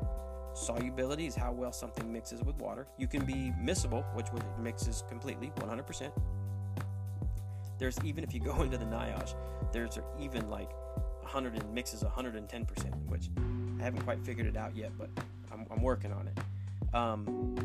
[0.54, 2.86] Solubility is how well something mixes with water.
[2.98, 4.28] You can be miscible, which
[4.60, 6.12] mixes completely, 100%.
[7.80, 9.34] There's even if you go into the NIOSH,
[9.72, 10.72] there's even like
[11.22, 13.30] 100 and mixes 110%, which
[13.80, 15.10] I haven't quite figured it out yet, but
[15.52, 16.96] I'm, I'm working on it.
[16.96, 17.56] Um,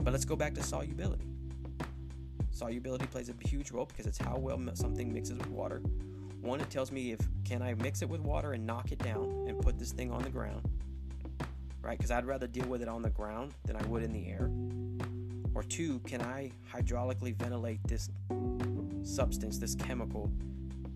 [0.00, 1.26] but let's go back to solubility.
[2.50, 5.80] Solubility plays a huge role because it's how well something mixes with water.
[6.42, 9.46] One, it tells me if can I mix it with water and knock it down
[9.48, 10.62] and put this thing on the ground
[11.86, 11.96] right?
[11.96, 14.50] Because I'd rather deal with it on the ground than I would in the air.
[15.54, 18.10] Or two, can I hydraulically ventilate this
[19.04, 20.30] substance, this chemical,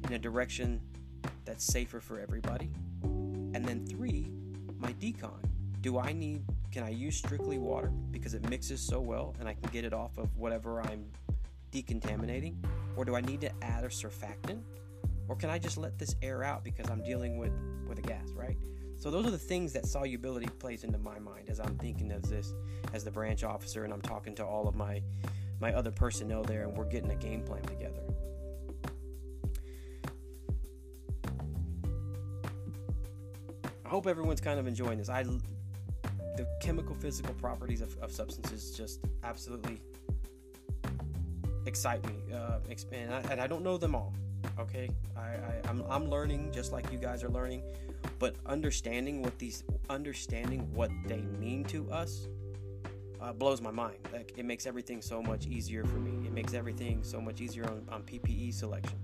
[0.09, 0.81] in a direction
[1.45, 2.71] that's safer for everybody?
[3.05, 4.33] And then three,
[4.79, 5.39] my decon.
[5.81, 9.55] Do I need, can I use strictly water because it mixes so well and I
[9.55, 11.05] can get it off of whatever I'm
[11.73, 12.57] decontaminating?
[12.97, 14.61] Or do I need to add a surfactant?
[15.29, 17.53] Or can I just let this air out because I'm dealing with,
[17.89, 18.57] with a gas, right?
[19.01, 22.21] So those are the things that solubility plays into my mind as I'm thinking of
[22.29, 22.53] this
[22.93, 25.03] as the branch officer and I'm talking to all of my
[25.59, 28.03] my other personnel there and we're getting a game plan together.
[33.87, 35.09] I hope everyone's kind of enjoying this.
[35.09, 39.81] I the chemical physical properties of, of substances just absolutely
[41.65, 42.35] excite me.
[42.35, 42.59] Uh,
[42.93, 44.13] and, I, and I don't know them all.
[44.59, 47.63] Okay, I, I I'm, I'm learning just like you guys are learning.
[48.19, 52.29] But understanding what these understanding what they mean to us
[53.21, 53.99] uh, blows my mind.
[54.13, 56.27] Like it makes everything so much easier for me.
[56.27, 58.99] It makes everything so much easier on, on ppe selection.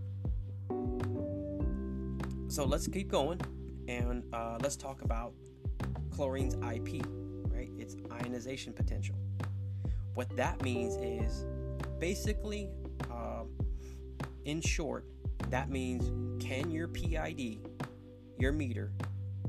[2.49, 3.41] So let's keep going
[3.89, 5.33] and uh, let's talk about
[6.11, 7.05] chlorine's ip
[7.57, 7.71] right?
[7.79, 9.17] Its ionization potential.
[10.15, 11.45] What that means is
[11.99, 12.69] basically
[13.11, 13.45] uh,
[14.45, 15.05] in short
[15.51, 16.11] that means
[16.43, 17.61] can your pid
[18.39, 18.93] your meter,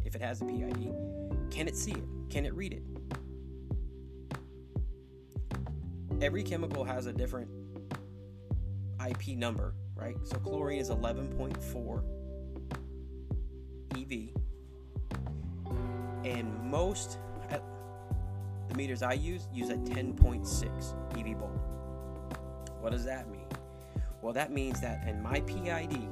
[0.06, 0.94] if it has a PID,
[1.52, 2.04] can it see it?
[2.30, 2.84] Can it read it?
[6.22, 7.50] Every chemical has a different
[9.08, 10.16] IP number, right?
[10.24, 12.04] So chlorine is 11.4
[13.96, 14.30] EV.
[16.24, 17.20] And most
[18.68, 21.60] the meters I use use a 10.6 EV bulb.
[22.82, 23.37] What does that mean?
[24.22, 26.10] Well, that means that in my PID,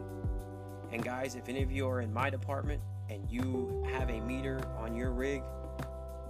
[0.91, 4.61] and guys, if any of you are in my department and you have a meter
[4.77, 5.41] on your rig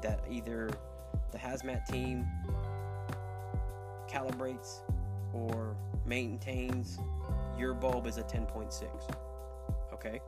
[0.02, 0.70] that either
[1.32, 2.26] the hazmat team
[4.10, 4.80] calibrates
[5.34, 6.98] or maintains,
[7.58, 8.84] your bulb is a 10.6.
[9.94, 10.22] Okay?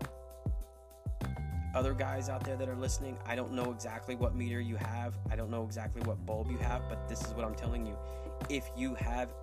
[1.74, 5.14] Other guys out there that are listening, I don't know exactly what meter you have.
[5.32, 7.98] I don't know exactly what bulb you have, but this is what I'm telling you.
[8.50, 9.34] If you have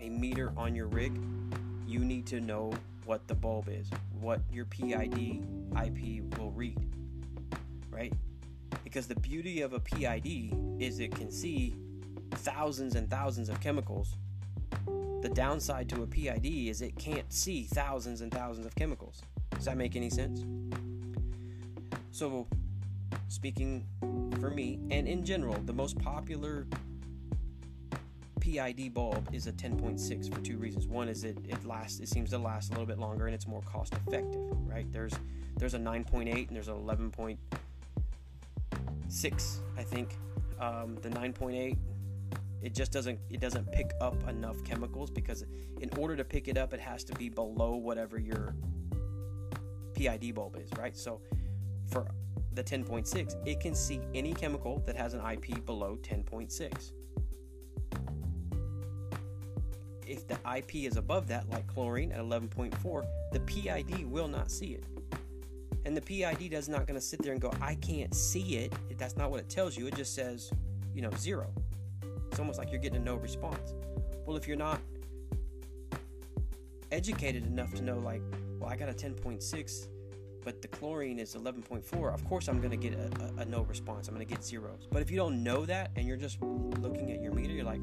[0.00, 1.20] a meter on your rig,
[1.86, 2.72] you need to know
[3.04, 3.88] what the bulb is,
[4.20, 5.44] what your PID
[5.82, 6.78] IP will read,
[7.90, 8.12] right?
[8.84, 11.74] Because the beauty of a PID is it can see
[12.32, 14.16] thousands and thousands of chemicals.
[15.22, 19.22] The downside to a PID is it can't see thousands and thousands of chemicals.
[19.50, 20.44] Does that make any sense?
[22.10, 22.46] So,
[23.28, 23.86] speaking
[24.40, 26.66] for me and in general, the most popular
[28.48, 30.86] PID bulb is a 10.6 for two reasons.
[30.86, 33.46] One is it it lasts it seems to last a little bit longer and it's
[33.46, 34.90] more cost effective, right?
[34.90, 35.12] There's
[35.58, 40.16] there's a 9.8 and there's an 11.6, I think.
[40.58, 41.76] Um, the 9.8
[42.62, 45.44] it just doesn't it doesn't pick up enough chemicals because
[45.80, 48.54] in order to pick it up it has to be below whatever your
[49.94, 50.96] PID bulb is, right?
[50.96, 51.20] So
[51.86, 52.06] for
[52.54, 56.92] the 10.6, it can see any chemical that has an IP below 10.6.
[60.08, 64.68] if the IP is above that, like chlorine at 11.4, the PID will not see
[64.68, 64.84] it.
[65.84, 68.72] And the PID does not going to sit there and go, I can't see it.
[68.98, 69.86] That's not what it tells you.
[69.86, 70.50] It just says,
[70.94, 71.52] you know, zero.
[72.30, 73.74] It's almost like you're getting a no response.
[74.26, 74.80] Well, if you're not
[76.90, 78.22] educated enough to know, like,
[78.58, 79.88] well, I got a 10.6,
[80.44, 83.62] but the chlorine is 11.4, of course I'm going to get a, a, a no
[83.62, 84.08] response.
[84.08, 84.86] I'm going to get zeros.
[84.90, 87.80] But if you don't know that and you're just looking at your meter, you're like,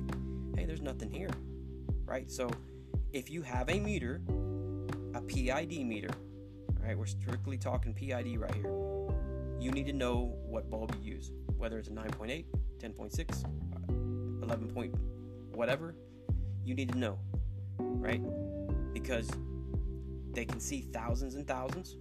[0.55, 1.29] hey, there's nothing here
[2.05, 2.29] right?
[2.29, 2.49] So
[3.11, 4.21] if you have a meter,
[5.13, 6.09] a PID meter,
[6.81, 6.97] right?
[6.97, 8.71] We're strictly talking PID right here.
[9.59, 12.45] You need to know what bulb you use, whether it's a 9.8,
[12.79, 14.93] 10.6, 11.
[15.53, 15.95] whatever,
[16.63, 17.17] you need to know,
[17.79, 18.21] right?
[18.93, 19.29] Because
[20.33, 21.95] they can see thousands and thousands,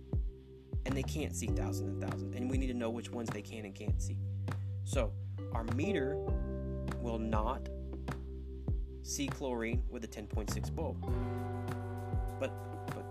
[0.87, 3.43] and they can't see thousands and thousands, and we need to know which ones they
[3.43, 4.19] can and can't see.
[4.85, 5.13] So,
[5.53, 6.17] our meter
[7.01, 7.69] will not
[9.05, 10.97] see chlorine with a 10.6 bulb.
[12.41, 12.51] But,
[12.87, 13.05] but,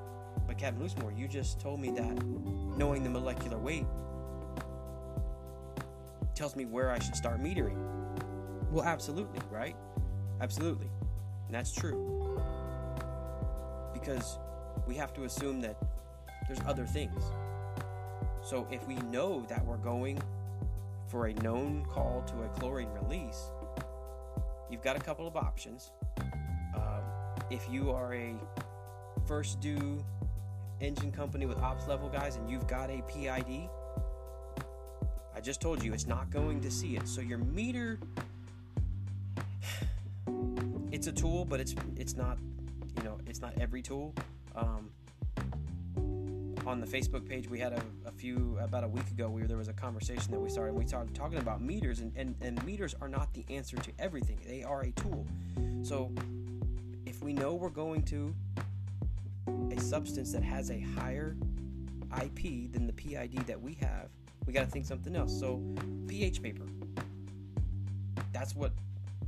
[0.48, 2.24] but Captain Loosemore, you just told me that
[2.78, 3.86] knowing the molecular weight
[6.36, 7.78] tells me where I should start metering.
[8.72, 9.76] Well, absolutely, right?
[10.42, 10.90] Absolutely.
[11.46, 12.40] And that's true.
[13.94, 14.40] Because
[14.88, 15.78] we have to assume that
[16.48, 17.24] there's other things.
[18.42, 20.22] So if we know that we're going
[21.08, 23.52] for a known call to a chlorine release,
[24.74, 25.92] you've got a couple of options.
[26.76, 27.04] Um,
[27.52, 28.34] if you are a
[29.28, 30.04] first due
[30.82, 33.70] engine company with ops level guys and you've got a PID,
[35.36, 37.08] I just told you it's not going to see it.
[37.08, 38.00] So your meter
[40.92, 42.40] it's a tool, but it's it's not
[42.98, 44.16] you know, it's not every tool.
[44.56, 44.90] Um,
[46.68, 49.58] on the Facebook page, we had a, a, few about a week ago where there
[49.58, 50.74] was a conversation that we started.
[50.74, 54.40] We started talking about meters, and, and, and meters are not the answer to everything.
[54.48, 55.28] They are a tool.
[55.82, 56.12] So
[57.06, 58.34] if we know we're going to
[59.72, 61.36] a substance that has a higher
[62.22, 64.10] IP than the PID that we have,
[64.46, 65.38] we got to think something else.
[65.38, 65.62] So
[66.08, 66.66] pH paper.
[68.32, 68.72] That's what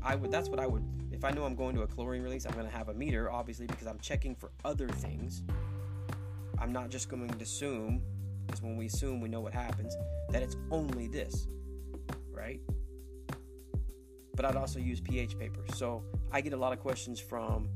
[0.01, 0.31] I would.
[0.31, 0.83] That's what I would.
[1.11, 3.31] If I know I'm going to a chlorine release, I'm going to have a meter,
[3.31, 5.43] obviously, because I'm checking for other things.
[6.59, 8.01] I'm not just going to assume,
[8.45, 9.95] because when we assume, we know what happens,
[10.29, 11.47] that it's only this,
[12.31, 12.59] right?
[14.35, 15.61] But I'd also use pH paper.
[15.73, 17.69] So I get a lot of questions from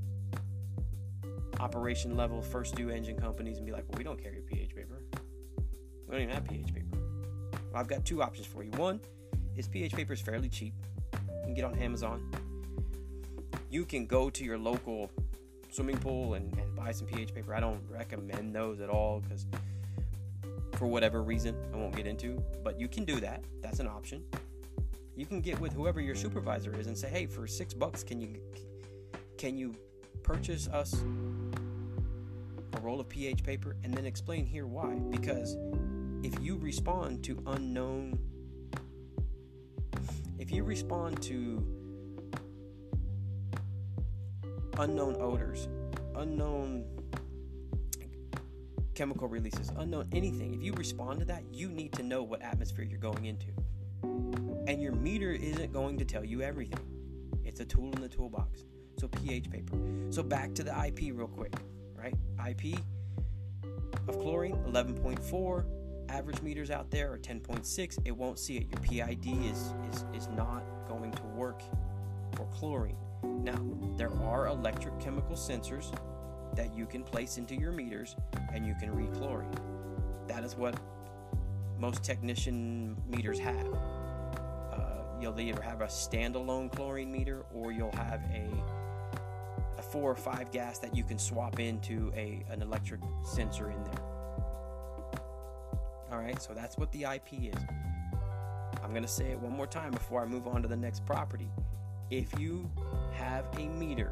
[1.60, 5.02] operation level first due engine companies and be like, well, we don't carry pH paper.
[6.08, 6.98] We don't even have pH paper.
[7.52, 8.72] Well, I've got two options for you.
[8.72, 9.00] One
[9.56, 10.74] is pH paper is fairly cheap.
[11.14, 12.32] You can get on Amazon.
[13.70, 15.12] You can go to your local
[15.70, 17.54] swimming pool and, and buy some pH paper.
[17.54, 19.46] I don't recommend those at all because
[20.78, 22.42] for whatever reason I won't get into.
[22.64, 23.44] But you can do that.
[23.62, 24.24] That's an option.
[25.16, 28.22] You can get with whoever your supervisor is and say, hey, for six bucks, can
[28.22, 28.40] you
[29.38, 29.76] can you
[30.24, 31.04] purchase us
[32.74, 34.94] a roll of pH paper and then explain here why?
[35.10, 35.58] Because
[36.24, 38.18] if you respond to unknown
[40.38, 41.62] if you respond to
[44.78, 45.68] unknown odors,
[46.20, 46.86] unknown
[49.00, 52.84] chemical releases, unknown anything, if you respond to that, you need to know what atmosphere
[52.84, 53.48] you're going into.
[54.68, 56.86] And your meter isn't going to tell you everything.
[57.46, 58.66] It's a tool in the toolbox.
[59.00, 59.78] So pH paper.
[60.10, 61.54] So back to the IP real quick,
[61.96, 62.14] right?
[62.46, 62.78] IP
[64.10, 65.64] of chlorine 11.4
[66.10, 70.28] average meters out there are 10.6 it won't see it your pid is, is is
[70.30, 71.62] not going to work
[72.36, 73.60] for chlorine now
[73.96, 75.94] there are electrochemical sensors
[76.56, 78.16] that you can place into your meters
[78.54, 79.54] and you can read chlorine
[80.28, 80.76] that is what
[81.80, 83.68] most technician meters have
[84.74, 88.48] uh, you'll either have a standalone chlorine meter or you'll have a
[89.78, 93.84] a four or five gas that you can swap into a an electric sensor in
[93.86, 94.10] there
[96.12, 97.62] all right, so that's what the IP is.
[98.84, 101.06] I'm going to say it one more time before I move on to the next
[101.06, 101.50] property.
[102.10, 102.70] If you
[103.14, 104.12] have a meter,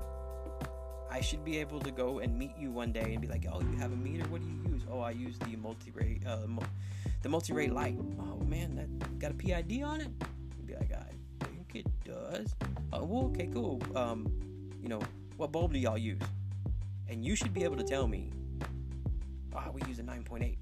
[1.10, 3.62] I should be able to go and meet you one day and be like, "Oh,
[3.62, 4.26] you have a meter?
[4.26, 6.48] What do you use?" "Oh, I use the MultiRAE, uh,
[7.22, 10.10] the MultiRAE Lite." "Oh man, that got a PID on it?"
[10.58, 12.56] You'd be like, "I think it does."
[12.93, 13.82] "Oh, well, okay, cool.
[13.96, 14.28] Um,
[14.82, 15.02] you know,
[15.38, 16.22] what bulb do y'all use?"
[17.10, 18.32] And you should be able to tell me,
[19.54, 20.58] "Ah, oh, we use a 9.8."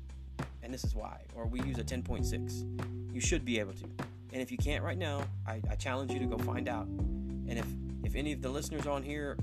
[0.65, 1.21] and this is why.
[1.35, 3.13] Or we use a 10.6.
[3.13, 3.85] You should be able to.
[4.33, 6.87] And if you can't right now, I, I challenge you to go find out.
[6.87, 7.67] And if,
[8.03, 9.37] if any of the listeners on here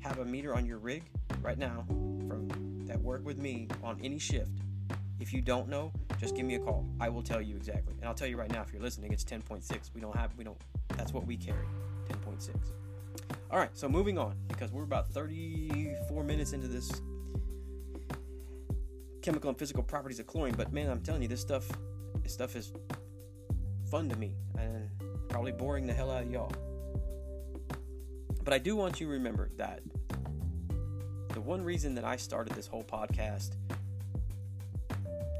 [0.00, 1.02] have a meter on your rig
[1.42, 1.84] right now
[2.26, 2.48] from
[2.86, 4.50] that work with me on any shift,
[5.20, 6.86] if you don't know, just give me a call.
[7.00, 7.94] I will tell you exactly.
[7.98, 9.90] And I'll tell you right now if you're listening, it's 10.6.
[9.94, 10.58] We don't have we don't
[10.96, 11.66] that's what we carry.
[12.08, 12.54] 10.6.
[13.50, 17.00] All right, so moving on because we're about 34 minutes into this
[19.22, 20.54] chemical and physical properties of chlorine.
[20.56, 21.68] But man, I'm telling you, this stuff,
[22.22, 22.72] this stuff is
[23.90, 24.88] fun to me and
[25.28, 26.52] probably boring the hell out of y'all.
[28.46, 29.80] But I do want you to remember that
[31.34, 33.56] the one reason that I started this whole podcast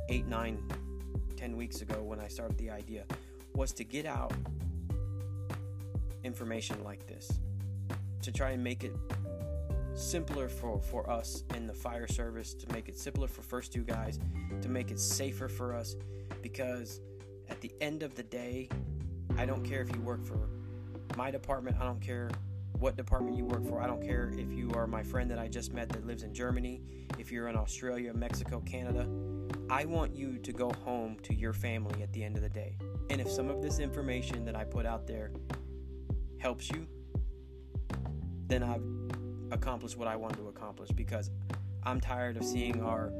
[0.08, 0.58] eight, nine,
[1.36, 3.04] ten weeks ago when I started the idea
[3.54, 4.32] was to get out
[6.24, 7.30] information like this
[8.22, 8.92] to try and make it
[9.94, 13.84] simpler for, for us in the fire service, to make it simpler for first due
[13.84, 14.18] guys,
[14.62, 15.94] to make it safer for us.
[16.42, 17.00] Because
[17.48, 18.68] at the end of the day,
[19.38, 20.48] I don't care if you work for
[21.16, 22.30] my department, I don't care
[22.80, 23.80] what department you work for.
[23.80, 26.34] I don't care if you are my friend that I just met that lives in
[26.34, 26.82] Germany,
[27.18, 29.08] if you're in Australia, Mexico, Canada.
[29.70, 32.76] I want you to go home to your family at the end of the day.
[33.10, 35.32] And if some of this information that I put out there
[36.38, 36.86] helps you,
[38.46, 38.84] then I've
[39.50, 41.30] accomplished what I wanted to accomplish because
[41.82, 43.12] I'm tired of seeing our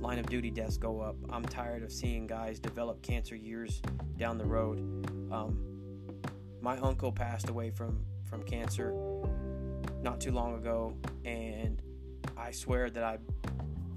[0.00, 1.16] line of duty deaths go up.
[1.30, 3.82] I'm tired of seeing guys develop cancer years
[4.16, 4.78] down the road.
[5.30, 5.58] Um,
[6.62, 8.94] my uncle passed away from from cancer
[10.02, 11.82] not too long ago, and
[12.36, 13.18] I swear that I,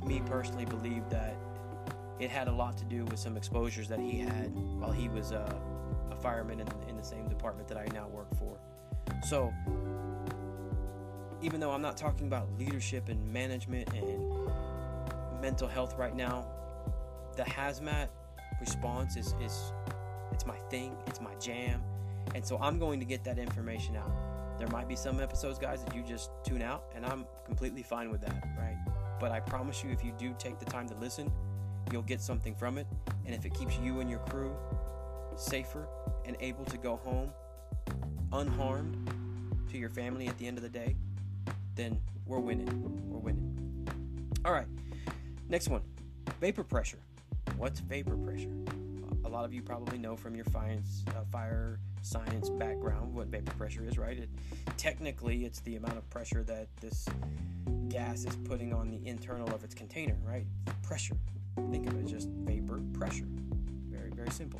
[0.06, 1.38] me personally, believe that
[2.20, 5.32] it had a lot to do with some exposures that he had while he was
[5.32, 5.54] uh,
[6.12, 8.58] a fireman in, in the same department that I now work for.
[9.28, 9.54] So,
[11.42, 14.50] even though I'm not talking about leadership and management and
[15.42, 16.48] mental health right now,
[17.36, 18.08] the hazmat
[18.60, 19.74] response is, is
[20.32, 21.82] it's my thing, it's my jam.
[22.36, 24.12] And so I'm going to get that information out.
[24.58, 28.10] There might be some episodes, guys, that you just tune out, and I'm completely fine
[28.10, 28.78] with that, right?
[29.20, 31.32] But I promise you, if you do take the time to listen,
[31.92, 32.88] you'll get something from it.
[33.26, 34.56] And if it keeps you and your crew
[35.36, 35.88] safer
[36.26, 37.32] and able to go home
[38.32, 39.12] unharmed
[39.72, 40.96] to your family at the end of the day,
[41.76, 42.68] then we're winning.
[43.10, 43.88] We're winning.
[44.46, 44.68] All right,
[45.50, 45.82] next one
[46.40, 47.00] vapor pressure.
[47.58, 48.52] What's vapor pressure?
[49.26, 53.86] A lot of you probably know from your uh, fire science background what vapor pressure
[53.86, 54.18] is, right?
[54.18, 54.30] It,
[54.78, 57.08] technically, it's the amount of pressure that this
[57.90, 60.46] gas is putting on the internal of its container, right?
[60.82, 61.16] Pressure.
[61.72, 63.28] Think of it as just vapor pressure.
[63.90, 64.60] Very, very simple.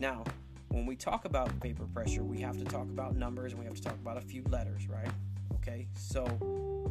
[0.00, 0.24] Now,
[0.68, 3.76] when we talk about vapor pressure, we have to talk about numbers and we have
[3.76, 5.10] to talk about a few letters, right?
[5.56, 6.24] Okay, so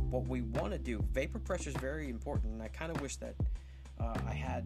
[0.09, 3.17] what we want to do, vapor pressure is very important, and I kind of wish
[3.17, 3.35] that
[3.99, 4.65] uh, I had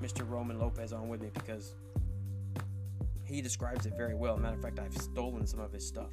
[0.00, 0.28] Mr.
[0.28, 1.74] Roman Lopez on with me because
[3.32, 4.36] he describes it very well.
[4.36, 6.10] Matter of fact, I've stolen some of his stuff.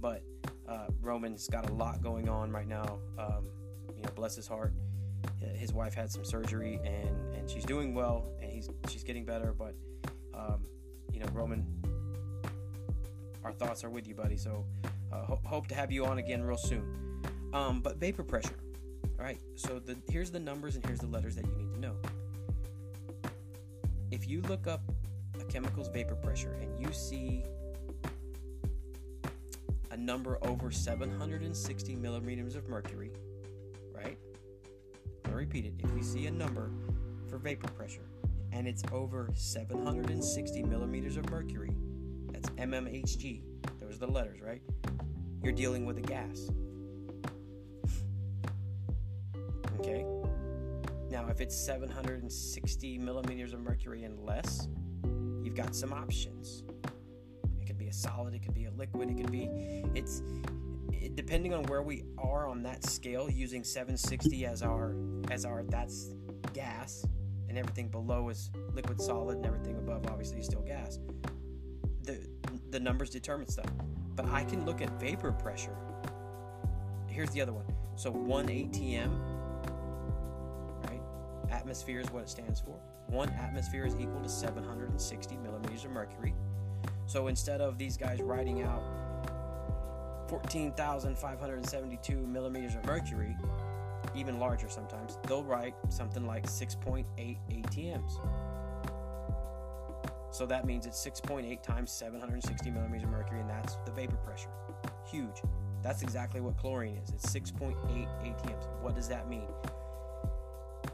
[0.00, 0.22] But
[0.66, 2.98] uh, Roman's got a lot going on right now.
[3.18, 3.48] Um,
[3.94, 4.72] you know, bless his heart.
[5.54, 9.52] His wife had some surgery and, and she's doing well and he's she's getting better.
[9.52, 9.74] But
[10.32, 10.64] um,
[11.12, 11.66] you know, Roman,
[13.44, 14.38] our thoughts are with you, buddy.
[14.38, 14.64] So
[15.12, 17.22] uh, ho- hope to have you on again real soon.
[17.52, 18.56] Um, but vapor pressure.
[19.18, 19.40] All right.
[19.56, 21.96] So the here's the numbers and here's the letters that you need to know.
[24.10, 24.80] If you look up
[25.50, 27.42] chemicals vapor pressure and you see
[29.90, 33.10] a number over 760 millimeters of mercury,
[33.92, 34.16] right?
[35.26, 35.74] I'll repeat it.
[35.80, 36.70] If you see a number
[37.28, 38.08] for vapor pressure
[38.52, 41.74] and it's over 760 millimeters of mercury,
[42.30, 43.42] that's mmHg,
[43.80, 44.62] those are the letters, right?
[45.42, 46.48] You're dealing with a gas.
[49.80, 50.06] okay?
[51.10, 54.68] Now, if it's 760 millimeters of mercury and less,
[55.50, 56.62] you've got some options.
[57.60, 59.48] It could be a solid, it could be a liquid, it could be
[59.96, 60.22] it's
[60.92, 64.94] it, depending on where we are on that scale using 760 as our
[65.28, 66.10] as our that's
[66.52, 67.04] gas
[67.48, 71.00] and everything below is liquid solid and everything above obviously is still gas.
[72.04, 72.24] The
[72.70, 73.66] the numbers determine stuff.
[74.14, 75.76] But I can look at vapor pressure.
[77.08, 77.64] Here's the other one.
[77.96, 79.29] So 1 ATM?
[81.70, 82.74] Atmosphere is what it stands for
[83.10, 86.34] one atmosphere is equal to 760 millimeters of mercury.
[87.06, 88.82] So instead of these guys writing out
[90.28, 93.36] 14,572 millimeters of mercury,
[94.16, 97.04] even larger sometimes, they'll write something like 6.8
[97.50, 98.12] ATMs.
[100.32, 104.50] So that means it's 6.8 times 760 millimeters of mercury, and that's the vapor pressure.
[105.08, 105.42] Huge.
[105.82, 107.10] That's exactly what chlorine is.
[107.10, 108.66] It's 6.8 ATMs.
[108.82, 109.48] What does that mean?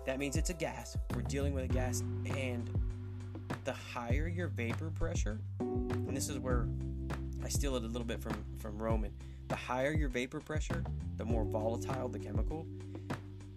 [0.07, 0.97] That means it's a gas.
[1.15, 2.71] We're dealing with a gas, and
[3.65, 6.69] the higher your vapor pressure, and this is where
[7.45, 9.13] I steal it a little bit from from Roman.
[9.49, 10.85] The higher your vapor pressure,
[11.17, 12.67] the more volatile the chemical.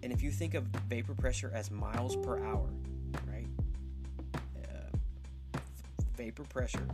[0.02, 2.68] And if you think of vapor pressure as miles per hour,
[3.28, 3.46] right?
[4.34, 5.58] Uh,
[6.16, 6.86] vapor pressure.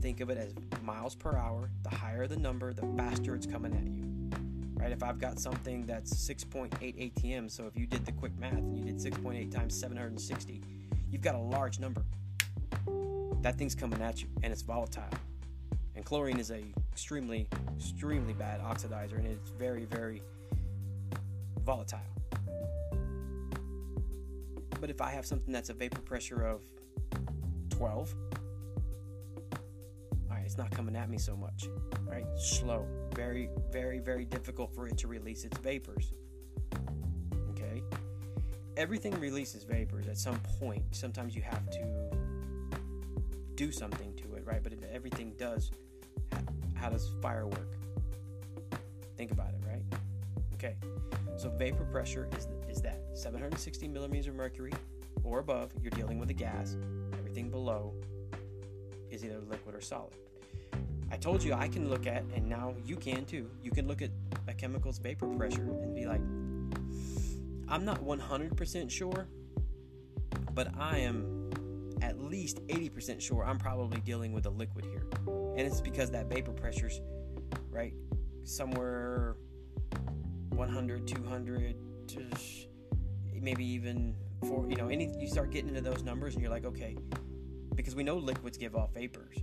[0.00, 1.70] Think of it as miles per hour.
[1.82, 4.07] The higher the number, the faster it's coming at you
[4.88, 4.96] right?
[4.96, 8.76] If I've got something that's 6.8 ATM, so if you did the quick math and
[8.76, 10.62] you did 6.8 times 760,
[11.10, 12.02] you've got a large number.
[13.42, 15.10] That thing's coming at you, and it's volatile.
[15.94, 16.62] And chlorine is a
[16.92, 20.22] extremely, extremely bad oxidizer, and it's very, very
[21.64, 22.00] volatile.
[24.80, 26.62] But if I have something that's a vapor pressure of
[27.70, 28.14] 12,
[30.48, 31.68] it's not coming at me so much,
[32.06, 32.24] right?
[32.38, 36.14] Slow, very, very, very difficult for it to release its vapors.
[37.50, 37.82] Okay?
[38.78, 40.82] Everything releases vapors at some point.
[40.92, 41.86] Sometimes you have to
[43.56, 44.62] do something to it, right?
[44.62, 45.70] But everything does.
[46.32, 46.40] How,
[46.76, 47.76] how does fire work?
[49.18, 49.82] Think about it, right?
[50.54, 50.76] Okay.
[51.36, 54.72] So vapor pressure is is that 760 millimeters of mercury
[55.24, 56.74] or above, you're dealing with a gas.
[57.18, 57.92] Everything below
[59.10, 60.14] is either liquid or solid.
[61.10, 63.50] I told you I can look at, and now you can too.
[63.62, 64.10] You can look at
[64.46, 66.20] a chemical's vapor pressure and be like,
[67.68, 69.28] I'm not 100% sure,
[70.54, 71.50] but I am
[72.02, 75.06] at least 80% sure I'm probably dealing with a liquid here.
[75.26, 77.00] And it's because that vapor pressure's
[77.70, 77.94] right
[78.44, 79.36] somewhere
[80.50, 81.76] 100, 200,
[83.40, 84.14] maybe even
[84.46, 84.66] four.
[84.68, 86.96] you know any you start getting into those numbers and you're like okay
[87.74, 89.36] because we know liquids give off vapors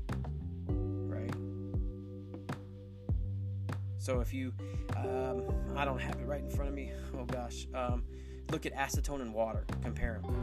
[4.05, 4.53] so if you
[4.97, 5.41] um,
[5.75, 8.03] i don't have it right in front of me oh gosh um,
[8.51, 10.35] look at acetone and water compare them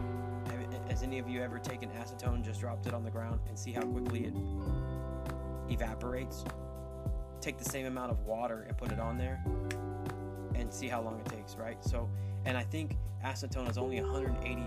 [0.88, 3.70] has any of you ever taken acetone just dropped it on the ground and see
[3.70, 4.34] how quickly it
[5.72, 6.44] evaporates
[7.40, 9.40] take the same amount of water and put it on there
[10.56, 12.10] and see how long it takes right so
[12.44, 14.60] and i think acetone is only 180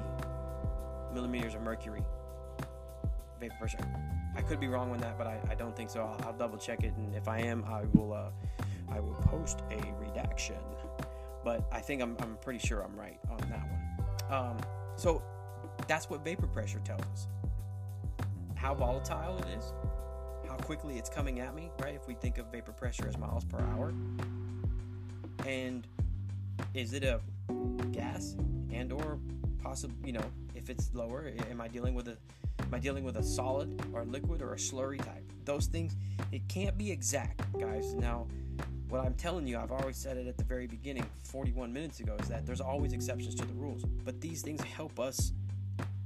[1.14, 2.02] millimeters of mercury
[3.40, 3.78] vapor pressure.
[4.36, 6.02] I could be wrong on that, but I, I don't think so.
[6.02, 8.30] I'll, I'll, double check it, and if I am, I will uh,
[8.92, 10.58] I will post a redaction.
[11.44, 14.36] But I think I'm, I'm pretty sure I'm right on that one.
[14.36, 14.58] Um,
[14.96, 15.22] so
[15.88, 17.28] that's what vapor pressure tells us.
[18.56, 19.74] How volatile it is,
[20.48, 21.94] how quickly it's coming at me, right?
[21.94, 23.94] If we think of vapor pressure as miles per hour,
[25.46, 25.86] and
[26.74, 27.20] is it a
[27.92, 28.36] gas
[28.72, 29.20] and or
[29.62, 30.24] possible, you know
[30.54, 32.18] if it's lower am i dealing with a
[32.62, 35.96] am i dealing with a solid or a liquid or a slurry type those things
[36.32, 38.28] it can't be exact guys now
[38.96, 42.16] what i'm telling you i've always said it at the very beginning 41 minutes ago
[42.22, 45.34] is that there's always exceptions to the rules but these things help us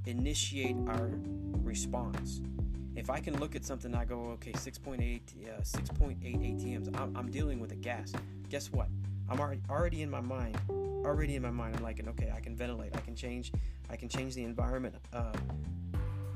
[0.06, 1.10] initiate our
[1.62, 2.40] response
[2.96, 7.00] if I can look at something, I go, okay, 6.8, uh, 6.8 ATMs.
[7.00, 8.12] I'm, I'm, dealing with a gas.
[8.48, 8.88] Guess what?
[9.28, 11.76] I'm already already in my mind, already in my mind.
[11.76, 12.96] I'm like, okay, I can ventilate.
[12.96, 13.52] I can change.
[13.88, 14.96] I can change the environment.
[15.12, 15.32] Uh,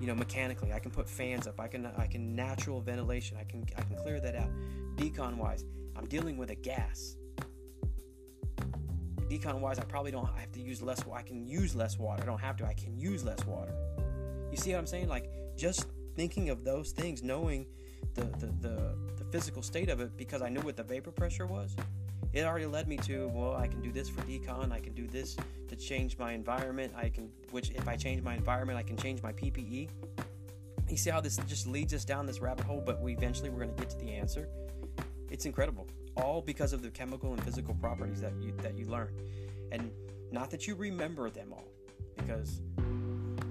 [0.00, 1.60] you know, mechanically, I can put fans up.
[1.60, 3.36] I can I can natural ventilation.
[3.38, 4.50] I can I can clear that out.
[4.96, 5.64] Decon wise,
[5.96, 7.16] I'm dealing with a gas.
[9.28, 11.02] Decon wise, I probably don't have to use less.
[11.12, 12.22] I can use less water.
[12.22, 12.66] I don't have to.
[12.66, 13.74] I can use less water.
[14.50, 15.08] You see what I'm saying?
[15.08, 17.66] Like just thinking of those things, knowing
[18.14, 21.46] the the, the, the physical state of it, because I knew what the vapor pressure
[21.46, 21.74] was
[22.34, 25.06] it already led me to well i can do this for decon i can do
[25.06, 25.36] this
[25.68, 29.22] to change my environment i can which if i change my environment i can change
[29.22, 29.88] my ppe
[30.88, 33.64] you see how this just leads us down this rabbit hole but we eventually we're
[33.64, 34.48] going to get to the answer?
[35.30, 35.88] It's incredible.
[36.16, 39.12] All because of the chemical and physical properties that you that you learn.
[39.72, 39.90] And
[40.30, 41.68] not that you remember them all
[42.16, 42.60] because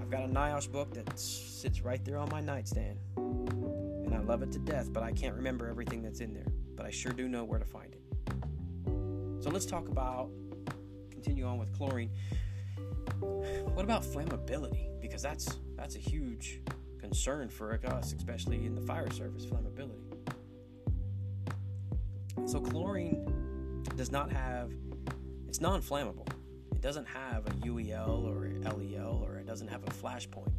[0.01, 2.99] i've got a NIOSH book that sits right there on my nightstand.
[3.17, 6.47] And i love it to death but i can't remember everything that's in there.
[6.75, 8.02] But i sure do know where to find it
[9.43, 10.29] so let's talk about,
[11.11, 12.09] continue on with chlorine.
[13.19, 14.87] What about flammability?
[15.01, 16.61] Because that's that's a huge
[16.97, 19.99] concern for us, especially in the fire service, flammability.
[22.45, 24.71] So chlorine does not have
[25.49, 26.25] it's non-flammable.
[26.71, 30.53] It doesn't have a UEL or a LEL or it doesn't have a flash point.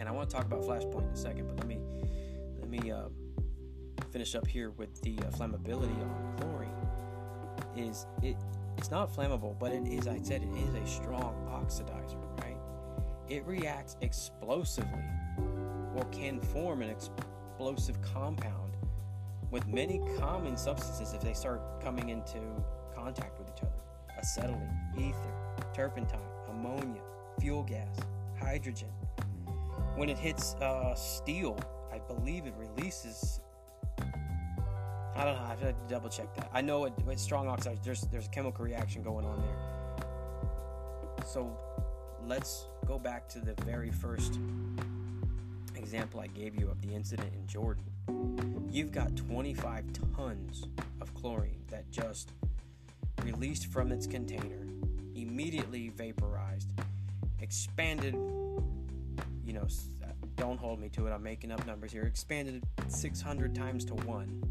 [0.00, 1.78] And I want to talk about flash point in a second, but let me
[2.58, 3.10] let me uh,
[4.10, 6.93] finish up here with the uh, flammability on chlorine
[7.76, 8.36] is it
[8.76, 12.56] it's not flammable, but it is I said it is a strong oxidizer, right?
[13.28, 15.04] It reacts explosively
[15.94, 18.72] or can form an explosive compound
[19.50, 22.40] with many common substances if they start coming into
[22.94, 24.18] contact with each other.
[24.18, 26.18] Acetylene, ether, turpentine,
[26.50, 27.00] ammonia,
[27.40, 27.96] fuel gas,
[28.40, 28.88] hydrogen.
[29.94, 31.58] When it hits uh, steel,
[31.92, 33.40] I believe it releases
[35.16, 35.42] I don't know.
[35.44, 36.50] I have to double check that.
[36.52, 41.26] I know it, with strong oxides, there's there's a chemical reaction going on there.
[41.26, 41.56] So
[42.26, 44.38] let's go back to the very first
[45.76, 47.84] example I gave you of the incident in Jordan.
[48.70, 49.84] You've got 25
[50.16, 50.66] tons
[51.00, 52.32] of chlorine that just
[53.22, 54.66] released from its container,
[55.14, 56.68] immediately vaporized,
[57.40, 58.14] expanded.
[59.46, 59.68] You know,
[60.02, 61.12] uh, don't hold me to it.
[61.12, 62.02] I'm making up numbers here.
[62.02, 64.42] Expanded 600 times to one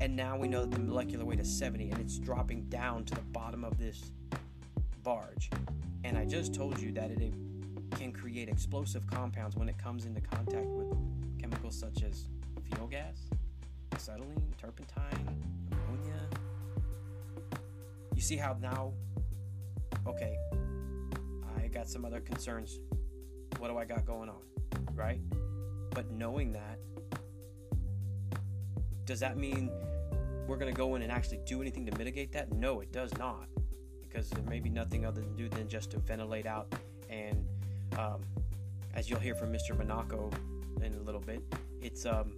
[0.00, 3.14] and now we know that the molecular weight is 70 and it's dropping down to
[3.14, 4.12] the bottom of this
[5.02, 5.50] barge.
[6.04, 7.32] And I just told you that it
[7.96, 10.96] can create explosive compounds when it comes into contact with
[11.40, 12.28] chemicals such as
[12.70, 13.28] fuel gas,
[13.92, 15.26] acetylene, turpentine,
[15.72, 16.20] ammonia.
[18.14, 18.92] You see how now,
[20.06, 20.36] okay,
[21.56, 22.78] I got some other concerns.
[23.58, 24.42] What do I got going on?
[24.94, 25.20] Right?
[25.90, 26.78] But knowing that,
[29.08, 29.70] Does that mean
[30.46, 32.52] we're going to go in and actually do anything to mitigate that?
[32.52, 33.48] No, it does not.
[34.06, 36.74] Because there may be nothing other than do than just to ventilate out.
[37.08, 37.46] And
[37.98, 38.20] um,
[38.92, 39.74] as you'll hear from Mr.
[39.74, 40.30] Monaco
[40.82, 41.42] in a little bit,
[41.80, 42.34] it's, um,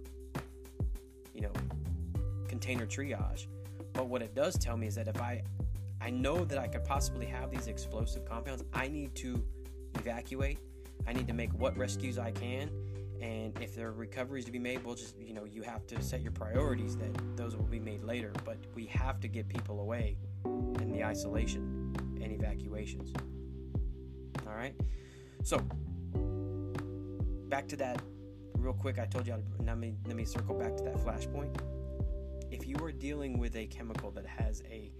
[1.35, 1.51] you know,
[2.47, 3.47] container triage.
[3.91, 5.43] But what it does tell me is that if I
[5.99, 9.43] I know that I could possibly have these explosive compounds, I need to
[9.95, 10.57] evacuate.
[11.05, 12.69] I need to make what rescues I can.
[13.21, 16.01] And if there are recoveries to be made, we'll just, you know, you have to
[16.01, 18.33] set your priorities that those will be made later.
[18.43, 23.13] But we have to get people away in the isolation and evacuations.
[24.47, 24.73] All right.
[25.43, 25.59] So,
[27.49, 28.01] back to that
[28.55, 28.97] real quick.
[28.97, 31.55] I told you, I'd, let me, let me circle back to that flashpoint
[32.51, 34.91] if you are dealing with a chemical that has a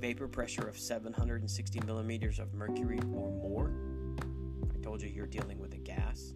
[0.00, 3.72] vapor pressure of 760 millimeters of mercury or more,
[4.74, 5.63] I told you you're dealing with
[5.94, 6.34] gas.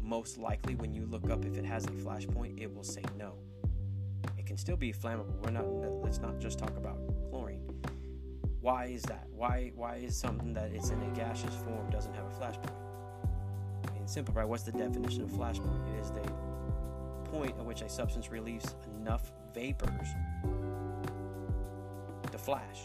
[0.00, 3.34] Most likely, when you look up if it has a flashpoint, it will say no.
[4.36, 5.34] It can still be flammable.
[5.44, 5.66] We're not.
[6.02, 6.98] Let's not just talk about
[7.30, 7.62] chlorine.
[8.60, 9.26] Why is that?
[9.30, 12.72] Why why is something that is in a gaseous form doesn't have a flashpoint?
[13.88, 14.48] I mean, simple, right?
[14.48, 15.94] What's the definition of flashpoint?
[15.94, 16.22] It is the
[17.30, 20.08] point at which a substance releases enough vapors
[22.30, 22.84] to flash.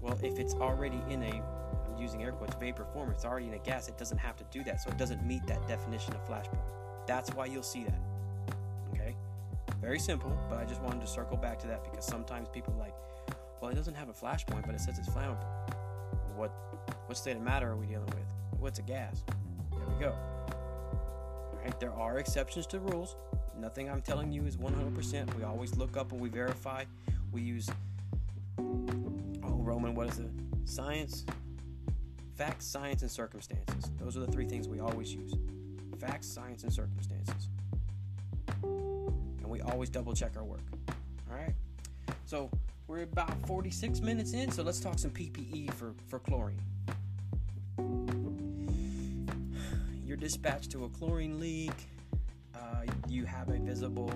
[0.00, 1.42] Well, if it's already in a,
[2.04, 4.62] using air quotes, vapor form, it's already in a gas, it doesn't have to do
[4.64, 4.80] that.
[4.80, 6.62] So it doesn't meet that definition of flashpoint.
[7.06, 8.00] That's why you'll see that.
[8.92, 9.16] Okay?
[9.80, 12.94] Very simple, but I just wanted to circle back to that because sometimes people like,
[13.60, 15.46] well, it doesn't have a flashpoint, but it says it's flammable.
[16.36, 16.52] What
[17.06, 18.60] what state of matter are we dealing with?
[18.60, 19.22] What's a gas?
[19.70, 20.14] There we go.
[21.62, 21.78] Right?
[21.80, 23.16] There are exceptions to rules.
[23.58, 25.34] Nothing I'm telling you is 100%.
[25.34, 26.84] We always look up and we verify.
[27.32, 27.68] We use,
[28.58, 30.30] oh, Roman, what is it?
[30.64, 31.24] Science,
[32.34, 33.90] facts, science, and circumstances.
[34.00, 35.34] Those are the three things we always use
[35.98, 37.48] facts, science, and circumstances.
[38.62, 40.60] And we always double check our work.
[41.30, 41.54] All right?
[42.26, 42.50] So
[42.88, 46.60] we're about 46 minutes in, so let's talk some PPE for, for chlorine.
[50.04, 51.72] you're dispatched to a chlorine leak,
[52.54, 54.10] uh, you have a visible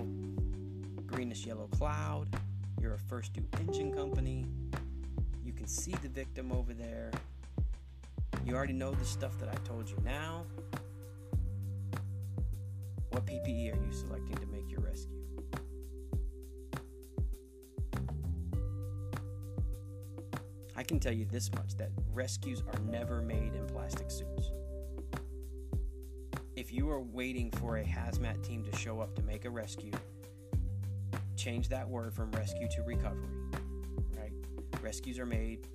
[1.07, 2.27] greenish yellow cloud,
[2.79, 4.45] you're a first due engine company,
[5.43, 7.11] you can see the victim over there,
[8.49, 10.45] you already know the stuff that I told you now.
[13.11, 15.15] What PPE are you selecting to make your rescue?
[20.75, 24.49] I can tell you this much that rescues are never made in plastic suits
[26.59, 29.93] if you are waiting for a hazmat team to show up to make a rescue,
[31.37, 33.29] change that word from rescue to recovery.
[34.13, 34.33] Right?
[34.81, 35.65] Rescues are made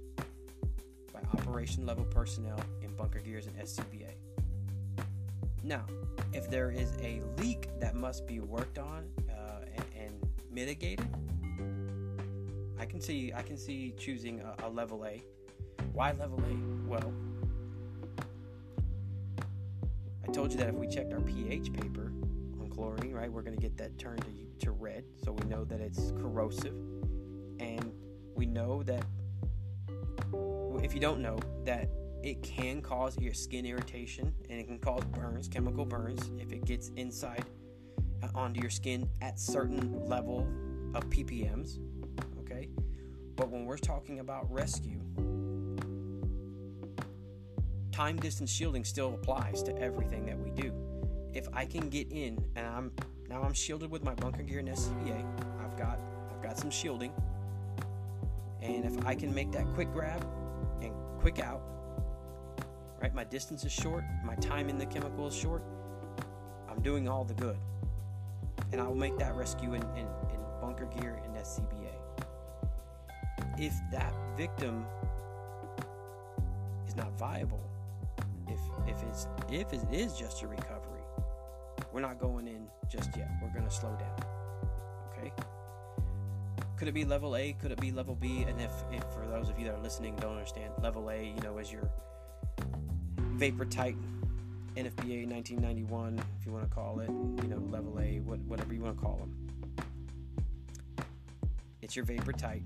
[1.39, 4.15] operation level personnel in bunker gears and SCBA.
[5.63, 5.85] Now,
[6.33, 11.09] if there is a leak that must be worked on uh, and, and, mitigated,
[12.79, 15.23] I can see I can see choosing a, a level A.
[15.93, 16.89] Why level A?
[16.89, 17.13] Well,
[20.23, 22.13] I told you that if we checked our pH paper
[22.61, 25.05] on chlorine, right, we're going to get that turned to, to red.
[25.25, 26.75] So we know that it's corrosive.
[27.59, 27.93] And
[28.35, 29.05] we know that,
[30.85, 31.89] if you don't know, that
[32.23, 36.67] it can cause your skin irritation and it can cause burns, chemical burns, if it
[36.67, 37.45] gets inside
[38.23, 40.47] uh, onto your skin at certain level
[40.95, 41.79] of ppms.
[42.41, 42.69] Okay,
[43.35, 45.01] but when we're talking about rescue,
[47.91, 50.71] time distance shielding still applies to everything that we do.
[51.33, 52.93] If I can get in and I'm
[53.31, 55.25] now I'm shielded with my bunker gear and SCBA,
[55.65, 55.99] I've got
[56.31, 57.13] I've got some shielding.
[58.61, 60.25] And if I can make that quick grab
[61.25, 61.63] quick out,
[63.01, 63.15] right?
[63.15, 65.63] My distance is short, my time in the chemical is short.
[66.69, 67.57] I'm doing all the good.
[68.73, 71.95] And I will make that rescue in, in, in bunker gear and SCBA.
[73.57, 74.85] If that victim
[76.87, 77.65] is not viable,
[78.47, 81.05] if if it's if it is just a recovery,
[81.91, 83.31] we're not going in just yet.
[83.41, 84.44] We're to slow down.
[86.85, 87.55] Could it be level A?
[87.55, 88.45] Could it be level B?
[88.47, 91.41] And if, if for those of you that are listening don't understand, level A, you
[91.41, 91.89] know, is your
[93.19, 93.97] vapor tight
[94.77, 98.83] NFPA 1991, if you want to call it, you know, level A, what, whatever you
[98.83, 99.35] want to call them.
[101.81, 102.65] It's your vapor tight,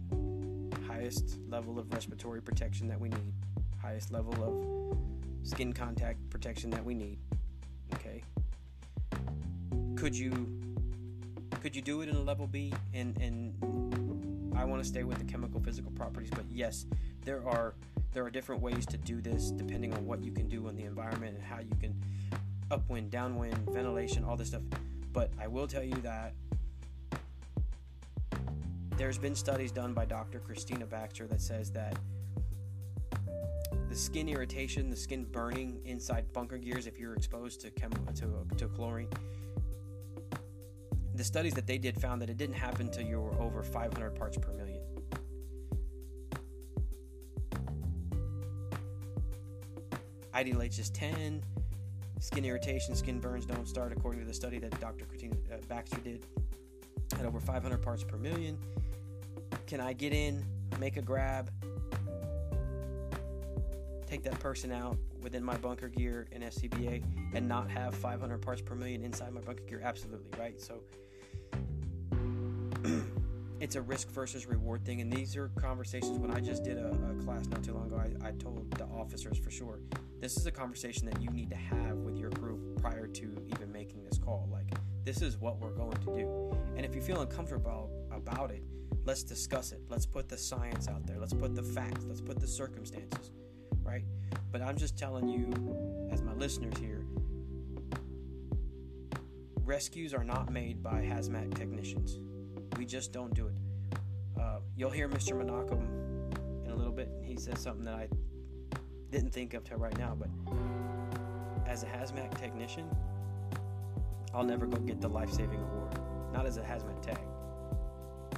[0.88, 3.32] highest level of respiratory protection that we need,
[3.80, 7.18] highest level of skin contact protection that we need.
[7.94, 8.24] Okay.
[9.94, 10.32] Could you
[11.62, 13.77] could you do it in a level B and and
[14.58, 16.84] I want to stay with the chemical physical properties, but yes,
[17.24, 17.74] there are
[18.12, 20.82] there are different ways to do this depending on what you can do in the
[20.82, 21.94] environment and how you can
[22.70, 24.62] upwind, downwind, ventilation, all this stuff.
[25.12, 26.34] But I will tell you that
[28.96, 30.40] there's been studies done by Dr.
[30.40, 31.96] Christina Baxter that says that
[33.88, 38.44] the skin irritation, the skin burning inside bunker gears if you're exposed to chem- to,
[38.56, 39.08] to chlorine.
[41.18, 44.14] The studies that they did found that it didn't happen until you were over 500
[44.14, 44.80] parts per million.
[50.32, 51.42] IDLH is 10.
[52.20, 55.06] Skin irritation, skin burns don't start according to the study that Dr.
[55.06, 56.24] Christina uh, Baxter did
[57.18, 58.56] at over 500 parts per million.
[59.66, 60.44] Can I get in,
[60.78, 61.50] make a grab,
[64.06, 67.02] take that person out within my bunker gear in SCBA
[67.34, 69.80] and not have 500 parts per million inside my bunker gear?
[69.82, 70.60] Absolutely, right?
[70.60, 70.78] So
[73.60, 75.00] it's a risk versus reward thing.
[75.00, 77.96] And these are conversations when I just did a, a class not too long ago,
[77.96, 79.80] I, I told the officers for sure
[80.20, 83.70] this is a conversation that you need to have with your group prior to even
[83.72, 84.48] making this call.
[84.50, 84.72] Like,
[85.04, 86.56] this is what we're going to do.
[86.76, 88.62] And if you feel uncomfortable about it,
[89.04, 89.82] let's discuss it.
[89.88, 91.18] Let's put the science out there.
[91.18, 92.04] Let's put the facts.
[92.04, 93.30] Let's put the circumstances
[93.88, 94.04] right?
[94.52, 97.04] But I'm just telling you, as my listeners here,
[99.64, 102.18] rescues are not made by hazmat technicians.
[102.78, 103.56] We just don't do it.
[104.40, 105.36] Uh, you'll hear Mr.
[105.36, 105.82] Monaco
[106.64, 107.10] in a little bit.
[107.24, 108.08] He says something that I
[109.10, 110.28] didn't think of till right now, but
[111.66, 112.88] as a hazmat technician,
[114.32, 115.98] I'll never go get the life saving award.
[116.32, 117.18] Not as a hazmat tag.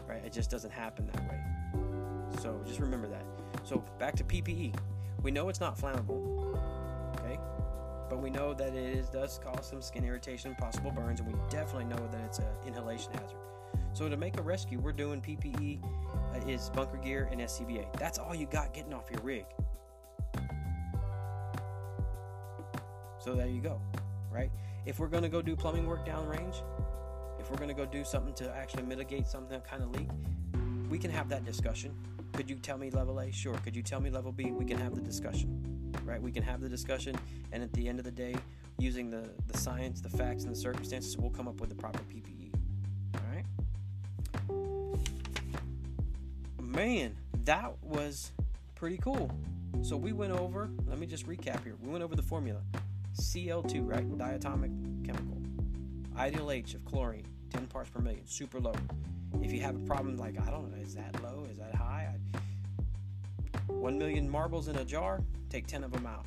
[0.09, 0.25] Right?
[0.25, 1.39] It just doesn't happen that way.
[2.41, 3.25] So just remember that.
[3.65, 4.75] So back to PPE.
[5.23, 6.57] We know it's not flammable,
[7.19, 7.39] okay?
[8.09, 11.39] But we know that it is, does cause some skin irritation, possible burns, and we
[11.51, 13.37] definitely know that it's an inhalation hazard.
[13.93, 17.93] So to make a rescue, we're doing PPE, uh, is bunker gear and SCBA.
[17.99, 19.45] That's all you got getting off your rig.
[23.19, 23.81] So there you go,
[24.33, 24.51] right?
[24.87, 26.63] If we're to go do plumbing work downrange,
[27.39, 30.09] if we're to go do something to actually mitigate something kind of leak,
[30.89, 31.95] we can have that discussion.
[32.33, 33.31] Could you tell me level A?
[33.31, 33.55] Sure.
[33.59, 34.51] Could you tell me level B?
[34.51, 36.23] We can have the discussion, right?
[36.23, 37.17] We can have the discussion,
[37.53, 38.35] and at the end of the day,
[38.79, 42.01] using the, the science, the facts, and the circumstances, we'll come up with the proper
[42.05, 42.40] PPE.
[46.71, 47.17] Man,
[47.47, 48.31] that was
[48.77, 49.29] pretty cool.
[49.83, 51.75] So we went over, let me just recap here.
[51.83, 52.61] We went over the formula
[53.21, 54.09] Cl2, right?
[54.17, 55.43] Diatomic chemical.
[56.17, 58.75] IDLH of chlorine, 10 parts per million, super low.
[59.43, 61.45] If you have a problem like, I don't know, is that low?
[61.51, 62.15] Is that high?
[62.15, 66.27] I, 1 million marbles in a jar, take 10 of them out.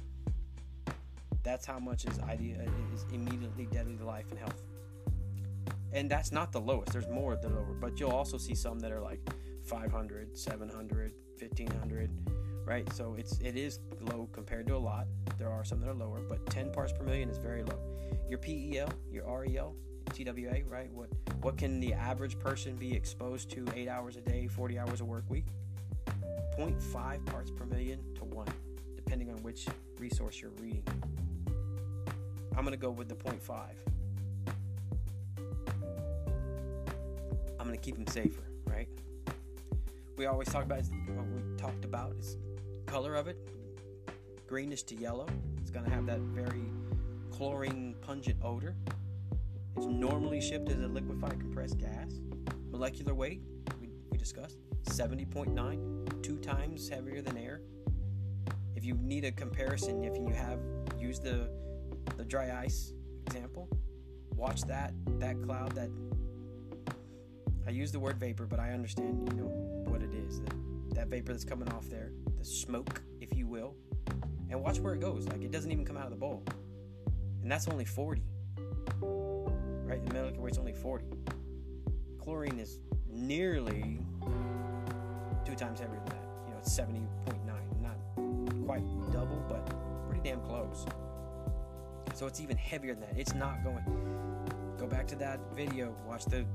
[1.43, 2.57] That's how much is, idea,
[2.93, 4.61] is immediately deadly to life and health.
[5.93, 6.91] And that's not the lowest.
[6.91, 9.21] There's more the lower, but you'll also see some that are like
[9.63, 12.09] 500, 700, 1500,
[12.65, 12.91] right?
[12.93, 15.07] So it's it is low compared to a lot.
[15.37, 17.79] There are some that are lower, but 10 parts per million is very low.
[18.29, 19.75] Your PEL, your REL,
[20.13, 20.91] TWA, right?
[20.91, 21.09] What
[21.41, 25.05] what can the average person be exposed to 8 hours a day, 40 hours a
[25.05, 25.45] work week?
[26.57, 28.47] 0.5 parts per million to 1,
[28.95, 29.65] depending on which
[29.97, 30.83] resource you're reading.
[32.55, 33.71] I'm going to go with the 0.5.
[37.59, 38.87] I'm going to keep them safer, right?
[40.15, 42.37] We always talk about we talked about is
[42.85, 43.37] color of it,
[44.47, 45.27] greenish to yellow.
[45.59, 46.71] It's going to have that very
[47.31, 48.75] chlorine pungent odor.
[49.75, 52.19] It's normally shipped as a liquefied compressed gas.
[52.69, 53.41] Molecular weight,
[53.81, 57.61] we, we discussed, 70.9, two times heavier than air.
[58.75, 60.59] If you need a comparison, if you have
[60.99, 61.49] used the
[62.17, 62.93] the dry ice
[63.25, 63.67] example,
[64.35, 65.89] watch that that cloud that
[67.65, 69.83] I use the word vapor, but I understand you know
[70.13, 70.41] it is.
[70.41, 73.75] That, that vapor that's coming off there, the smoke, if you will,
[74.49, 75.27] and watch where it goes.
[75.27, 76.43] Like it doesn't even come out of the bowl,
[77.41, 78.21] and that's only 40
[79.93, 80.05] right?
[80.05, 81.05] The molecular weight's only 40.
[82.19, 83.99] Chlorine is nearly
[85.45, 86.25] two times heavier than that.
[86.47, 87.81] You know, it's 70.9.
[87.81, 89.69] Not quite double, but
[90.07, 90.85] pretty damn close.
[92.15, 93.17] So it's even heavier than that.
[93.17, 93.83] It's not going.
[94.77, 95.95] Go back to that video.
[96.07, 96.45] Watch the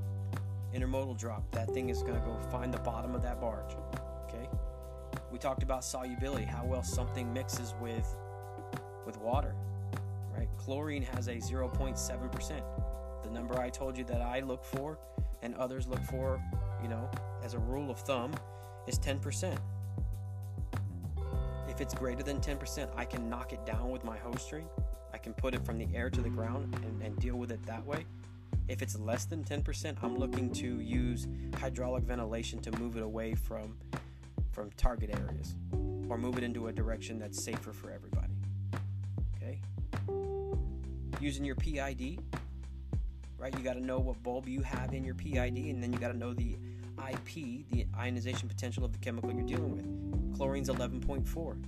[0.73, 1.49] intermodal drop.
[1.51, 3.75] That thing is going to go find the bottom of that barge.
[4.27, 4.47] Okay.
[5.31, 8.15] We talked about solubility, how well something mixes with
[9.05, 9.55] with water.
[10.35, 10.49] Right?
[10.57, 12.63] Chlorine has a 0.7 percent
[13.23, 14.97] the number I told you that I look for
[15.41, 16.41] and others look for,
[16.81, 17.09] you know,
[17.43, 18.33] as a rule of thumb,
[18.87, 19.57] is 10%.
[21.67, 24.67] If it's greater than 10%, I can knock it down with my hose string.
[25.13, 27.65] I can put it from the air to the ground and, and deal with it
[27.65, 28.05] that way.
[28.69, 31.27] If it's less than 10%, I'm looking to use
[31.59, 33.75] hydraulic ventilation to move it away from
[34.51, 35.55] from target areas
[36.09, 38.33] or move it into a direction that's safer for everybody.
[39.35, 39.59] Okay?
[41.19, 42.19] Using your PID,
[43.37, 43.57] right?
[43.57, 46.11] You got to know what bulb you have in your PID, and then you got
[46.11, 46.57] to know the
[47.09, 50.37] IP, the ionization potential of the chemical you're dealing with.
[50.37, 51.63] Chlorine's 11.4.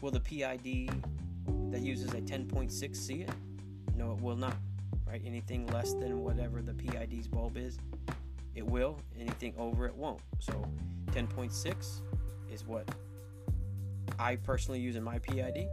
[0.00, 0.90] Will the PID
[1.70, 3.30] that uses a 10.6 see it?
[3.96, 4.56] No, it will not.
[5.06, 5.22] Right?
[5.24, 7.78] Anything less than whatever the PID's bulb is,
[8.54, 8.98] it will.
[9.18, 10.20] Anything over it won't.
[10.38, 10.64] So
[11.12, 12.00] 10.6
[12.50, 12.88] is what
[14.18, 15.68] I personally use in my PID.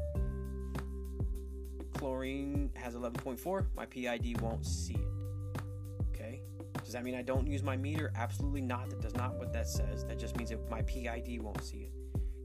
[1.94, 3.66] Chlorine has 11.4.
[3.76, 5.62] My PID won't see it.
[6.10, 6.42] Okay?
[6.84, 8.12] Does that mean I don't use my meter?
[8.16, 8.90] Absolutely not.
[8.90, 10.04] That does not what that says.
[10.06, 11.92] That just means that my PID won't see it.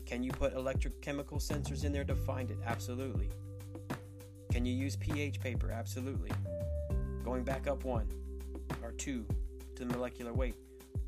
[0.05, 2.59] Can you put electrochemical sensors in there to find it?
[2.65, 3.29] Absolutely.
[4.53, 5.71] Can you use pH paper?
[5.71, 6.31] Absolutely.
[7.27, 8.07] Going back up one
[8.85, 9.27] or two
[9.75, 10.55] to the molecular weight,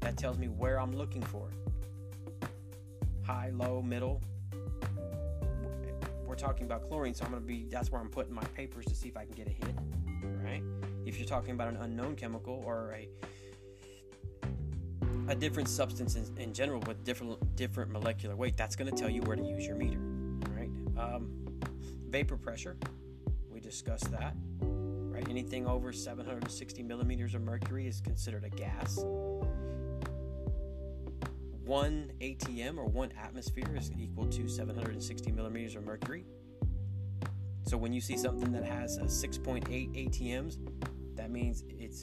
[0.01, 2.49] that tells me where I'm looking for it.
[3.25, 4.21] High, low, middle.
[6.27, 8.85] We're talking about chlorine, so I'm going to be, that's where I'm putting my papers
[8.87, 9.77] to see if I can get a hit,
[10.43, 10.63] right?
[11.07, 13.09] If you're talking about an unknown chemical or a
[15.29, 19.11] a different substance in, in, general with different different molecular weight, that's going to tell
[19.11, 20.01] you where to use your meter,
[20.51, 20.71] right?
[20.99, 21.31] Um,
[22.09, 22.77] vapor pressure,
[23.53, 24.35] we discussed that,
[25.19, 25.29] right?
[25.29, 29.05] Anything over 760 millimeters of mercury is considered a gas.
[31.65, 36.25] One ATM or one atmosphere is equal to 760 millimeters of mercury.
[37.65, 40.57] So when you see something that has a 6.8 ATMs,
[41.17, 42.01] that means it's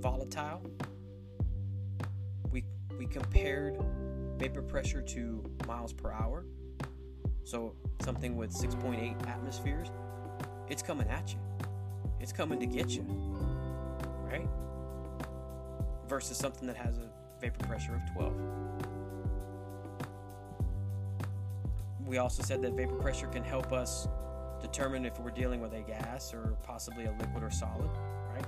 [0.00, 0.62] volatile.
[2.52, 2.64] We,
[2.98, 3.78] we compared
[4.38, 6.44] vapor pressure to miles per hour.
[7.42, 9.88] So something with 6.8 atmospheres,
[10.68, 11.38] it's coming at you.
[12.20, 13.02] It's coming to get you.
[14.24, 14.48] Right?
[16.08, 17.08] Versus something that has a
[17.40, 18.32] vapor pressure of 12.
[22.06, 24.08] We also said that vapor pressure can help us
[24.62, 27.90] determine if we're dealing with a gas or possibly a liquid or solid.
[28.34, 28.46] Right?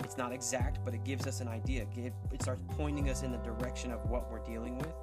[0.00, 1.86] It's not exact, but it gives us an idea.
[1.96, 4.94] It starts pointing us in the direction of what we're dealing with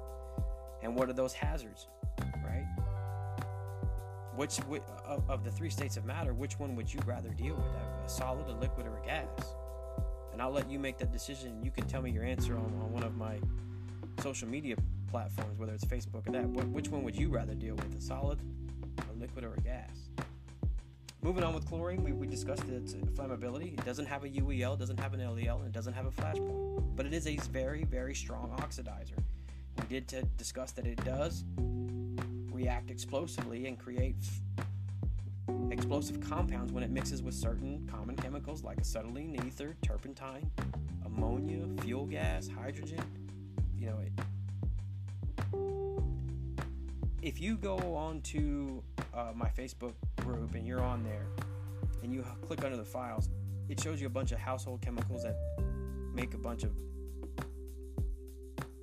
[0.82, 1.88] and what are those hazards?
[4.36, 4.58] Which
[5.06, 8.08] of, of the three states of matter, which one would you rather deal with, a,
[8.08, 9.28] solid, a liquid, or a gas?
[10.32, 11.62] And I'll let you make that decision.
[11.62, 13.38] You can tell me your answer on, on one of my
[14.20, 14.74] social media
[15.08, 16.48] platforms, whether it's Facebook or that.
[16.48, 18.40] Which one would you rather deal with, a solid,
[19.08, 20.08] a liquid, or a gas?
[21.22, 23.78] Moving on with chlorine, we, we discussed its flammability.
[23.78, 26.36] It doesn't have a UEL, doesn't have an LEL, and it doesn't have a flash
[26.36, 26.96] point.
[26.96, 29.18] But it is a very, very strong oxidizer.
[29.78, 31.44] We did discuss that it does
[32.64, 34.16] react explosively and create
[35.70, 40.50] explosive compounds when it mixes with certain common chemicals like acetylene, ether, turpentine,
[41.04, 43.04] ammonia, fuel gas, hydrogen.
[43.76, 44.12] You know, it,
[47.20, 49.92] if you go on to uh, my Facebook
[50.22, 51.26] group and you're on there
[52.02, 53.28] and you click under the files,
[53.68, 55.36] it shows you a bunch of household chemicals that
[56.14, 56.72] make a bunch of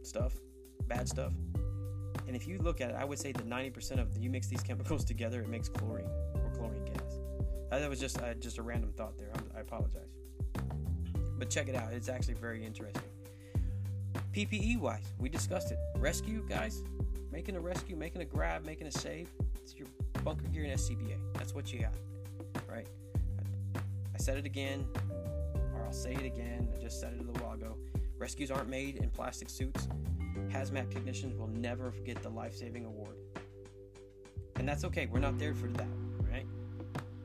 [0.03, 0.35] stuff,
[0.87, 1.33] bad stuff.
[2.31, 4.63] And if you look at it, I would say that 90% of you mix these
[4.63, 7.17] chemicals together, it makes chlorine or chlorine gas.
[7.71, 9.27] That was just uh, just a random thought there.
[9.35, 10.15] I'm, I apologize.
[11.37, 13.03] But check it out; it's actually very interesting.
[14.33, 15.77] PPE wise, we discussed it.
[15.97, 16.85] Rescue guys,
[17.33, 19.27] making a rescue, making a grab, making a save.
[19.61, 19.89] It's your
[20.23, 21.17] bunker gear and SCBA.
[21.33, 21.95] That's what you got,
[22.69, 22.87] right?
[23.75, 24.85] I said it again,
[25.75, 26.69] or I'll say it again.
[26.73, 27.75] I just said it a little while ago.
[28.17, 29.89] Rescues aren't made in plastic suits.
[30.49, 33.15] Hazmat technicians will never get the life saving award.
[34.55, 35.07] And that's okay.
[35.07, 35.87] We're not there for that,
[36.19, 36.45] right?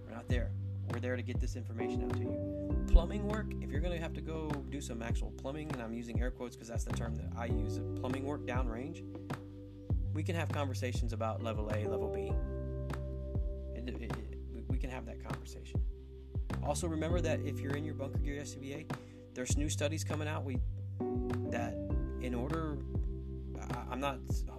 [0.07, 0.51] We're not there.
[0.91, 2.87] We're there to get this information out to you.
[2.89, 5.93] Plumbing work, if you're going to have to go do some actual plumbing, and I'm
[5.93, 9.03] using air quotes because that's the term that I use, plumbing work downrange,
[10.15, 12.33] we can have conversations about level A, level B.
[13.75, 15.83] It, it, it, we can have that conversation.
[16.63, 18.91] Also, remember that if you're in your bunker gear SCBA,
[19.35, 20.45] there's new studies coming out.
[20.45, 20.59] We
[21.51, 21.75] that
[22.21, 22.79] in order,
[23.91, 24.19] I'm not.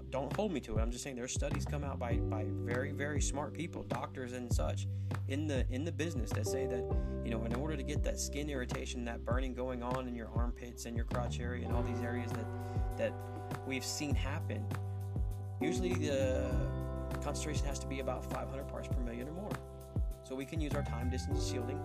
[0.09, 0.81] Don't hold me to it.
[0.81, 4.51] I'm just saying there's studies come out by by very very smart people, doctors and
[4.51, 4.87] such,
[5.27, 6.83] in the in the business that say that
[7.25, 10.29] you know in order to get that skin irritation, that burning going on in your
[10.35, 12.45] armpits and your crotch area and all these areas that
[12.97, 13.13] that
[13.65, 14.65] we've seen happen
[15.59, 16.45] Usually the
[17.23, 19.51] concentration has to be about 500 parts per million or more.
[20.23, 21.79] So we can use our time distance shielding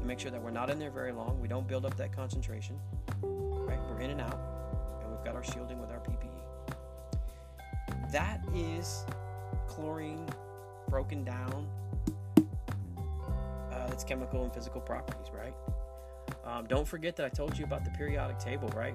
[0.00, 1.40] to make sure that we're not in there very long.
[1.40, 2.78] We don't build up that concentration.
[3.22, 3.78] Right?
[3.88, 4.40] We're in and out,
[5.02, 6.23] and we've got our shielding with our PPE.
[8.14, 9.04] That is
[9.66, 10.24] chlorine
[10.88, 11.66] broken down.
[12.38, 15.52] Uh, its chemical and physical properties, right?
[16.44, 18.94] Um, don't forget that I told you about the periodic table, right?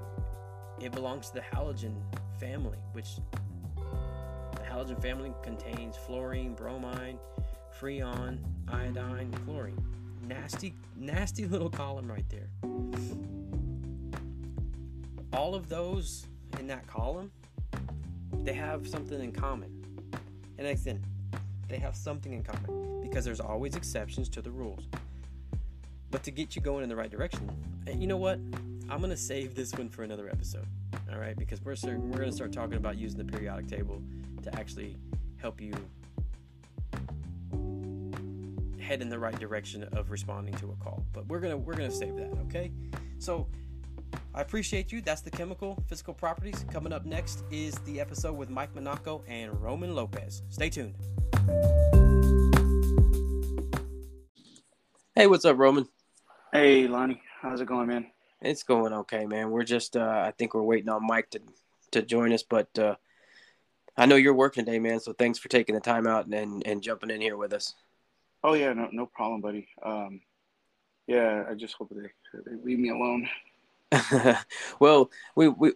[0.79, 1.95] It belongs to the halogen
[2.39, 3.17] family, which
[3.75, 7.19] the halogen family contains fluorine, bromine,
[7.77, 8.37] freon,
[8.69, 9.83] iodine, chlorine.
[10.25, 12.47] Nasty, nasty little column right there.
[15.33, 16.25] All of those
[16.57, 17.33] in that column,
[18.33, 19.85] they have something in common.
[20.57, 21.03] And again,
[21.67, 24.87] they have something in common because there's always exceptions to the rules.
[26.11, 27.49] But to get you going in the right direction,
[27.87, 28.39] and you know what?
[28.89, 30.65] I'm gonna save this one for another episode.
[31.11, 34.01] All right, because we're we're gonna start talking about using the periodic table
[34.43, 34.97] to actually
[35.37, 35.73] help you
[38.79, 41.05] head in the right direction of responding to a call.
[41.13, 42.31] But we're gonna we're gonna save that.
[42.47, 42.71] Okay,
[43.19, 43.47] so
[44.33, 45.01] I appreciate you.
[45.01, 46.65] That's the chemical physical properties.
[46.71, 50.43] Coming up next is the episode with Mike Monaco and Roman Lopez.
[50.49, 50.95] Stay tuned.
[55.15, 55.87] Hey, what's up, Roman?
[56.53, 57.21] Hey, Lonnie.
[57.41, 58.07] How's it going, man?
[58.41, 59.49] It's going okay, man.
[59.49, 61.41] We're just uh I think we're waiting on Mike to
[61.91, 62.95] to join us, but uh
[63.97, 66.65] I know you're working today, man, so thanks for taking the time out and and,
[66.65, 67.73] and jumping in here with us.
[68.43, 69.67] Oh yeah, no no problem, buddy.
[69.83, 70.21] Um
[71.07, 73.27] yeah, I just hope they, they leave me alone.
[74.79, 75.73] well, we we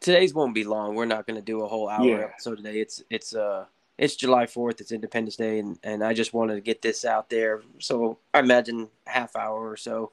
[0.00, 0.94] today's won't be long.
[0.94, 2.24] We're not going to do a whole hour yeah.
[2.24, 2.80] episode today.
[2.80, 6.60] It's it's uh it's July 4th, it's Independence Day and and I just wanted to
[6.60, 7.62] get this out there.
[7.78, 10.12] So, I imagine half hour or so.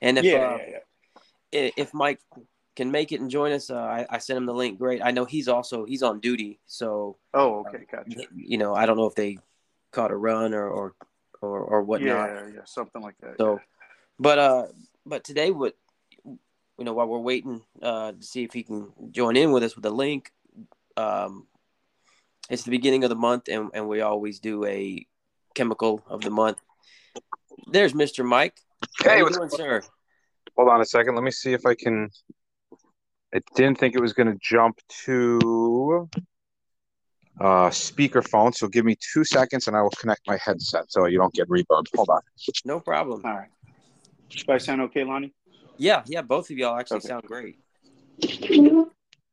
[0.00, 0.78] And if yeah, uh, yeah,
[1.52, 1.70] yeah.
[1.76, 2.20] if Mike
[2.74, 4.78] can make it and join us, uh, I, I sent him the link.
[4.78, 5.02] Great.
[5.04, 8.26] I know he's also he's on duty, so Oh, okay, gotcha.
[8.34, 9.38] You know, I don't know if they
[9.92, 10.94] caught a run or or
[11.40, 12.30] or, or whatnot.
[12.30, 13.36] Yeah, yeah, something like that.
[13.38, 13.60] So,
[14.18, 14.66] but uh,
[15.06, 15.76] but today, what
[16.78, 19.76] you know, while we're waiting uh, to see if he can join in with us
[19.76, 20.32] with a link,
[20.96, 21.46] um,
[22.50, 25.06] it's the beginning of the month, and, and we always do a
[25.54, 26.58] chemical of the month.
[27.66, 28.24] There's Mr.
[28.24, 28.58] Mike.
[29.02, 29.82] Hey, How what's doing, sir?
[30.56, 31.14] Hold on a second.
[31.14, 32.10] Let me see if I can.
[33.34, 36.10] I didn't think it was going to jump to
[37.40, 41.16] uh, speakerphone, so give me two seconds and I will connect my headset so you
[41.16, 41.86] don't get reverb.
[41.94, 42.20] Hold on.
[42.66, 43.22] No problem.
[43.24, 43.48] All right.
[44.28, 45.32] Do I sound okay, Lonnie?
[45.82, 47.08] Yeah, yeah, both of y'all actually Okay.
[47.08, 47.58] sound great.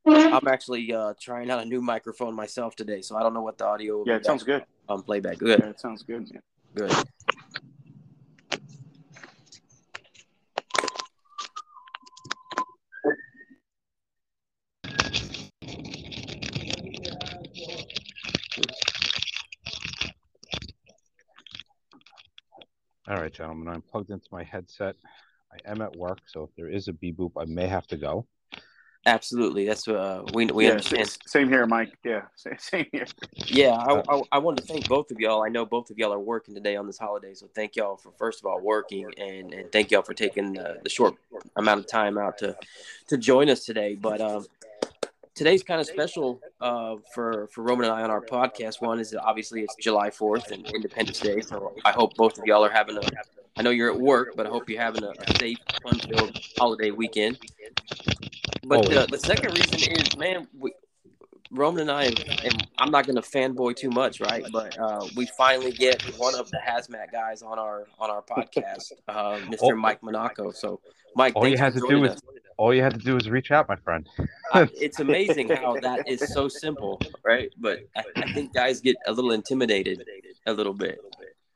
[0.04, 3.56] I'm actually uh, trying out a new microphone myself today, so I don't know what
[3.56, 4.64] the audio Yeah, it sounds good.
[4.88, 5.38] on playback.
[5.38, 6.28] Good, Yeah, it sounds good.
[6.32, 6.42] Man.
[6.74, 6.92] good.
[23.06, 23.68] All right, gentlemen.
[23.68, 24.96] I'm plugged into my headset.
[25.52, 27.96] I am at work, so if there is a beep boop, I may have to
[27.96, 28.26] go.
[29.06, 31.16] Absolutely, that's uh, we we yeah, understand.
[31.26, 31.96] same here, Mike.
[32.04, 33.06] Yeah, same, same here.
[33.46, 35.42] Yeah, I, I, I wanted to thank both of y'all.
[35.42, 38.12] I know both of y'all are working today on this holiday, so thank y'all for
[38.18, 41.14] first of all working, and, and thank y'all for taking the, the short
[41.56, 42.54] amount of time out to
[43.08, 43.94] to join us today.
[43.94, 44.44] But um,
[45.34, 48.82] today's kind of special uh, for for Roman and I on our podcast.
[48.82, 52.44] One is that obviously it's July Fourth and Independence Day, so I hope both of
[52.44, 53.00] y'all are having a.
[53.56, 56.90] I know you're at work, but I hope you're having a, a safe, fun-filled holiday
[56.90, 57.38] weekend.
[58.64, 60.72] But the, the second reason is, man, we,
[61.50, 62.04] Roman and I,
[62.44, 64.44] and I'm not going to fanboy too much, right?
[64.52, 68.92] But uh, we finally get one of the hazmat guys on our on our podcast,
[69.08, 69.58] uh, Mr.
[69.62, 69.76] Oh.
[69.76, 70.52] Mike Monaco.
[70.52, 70.80] So,
[71.16, 72.20] Mike, All you had to do was-
[72.56, 74.08] All you had to do is reach out, my friend.
[74.52, 77.50] I- it's amazing how that is so simple, right?
[77.58, 80.04] But I, I think guys get a little intimidated
[80.46, 81.00] a little bit.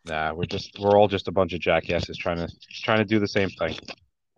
[0.07, 2.49] Nah, we're just we're all just a bunch of jackasses trying to
[2.83, 3.77] trying to do the same thing.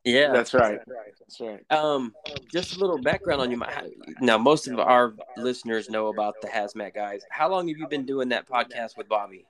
[0.05, 0.33] Yeah.
[0.33, 0.79] That's right.
[1.19, 1.65] That's right.
[1.71, 2.15] Um,
[2.53, 3.61] just a little background on you.
[3.61, 3.87] How-
[4.21, 7.23] Now, most of our listeners know about the hazmat guys.
[7.31, 9.45] How long have you been doing that podcast with Bobby?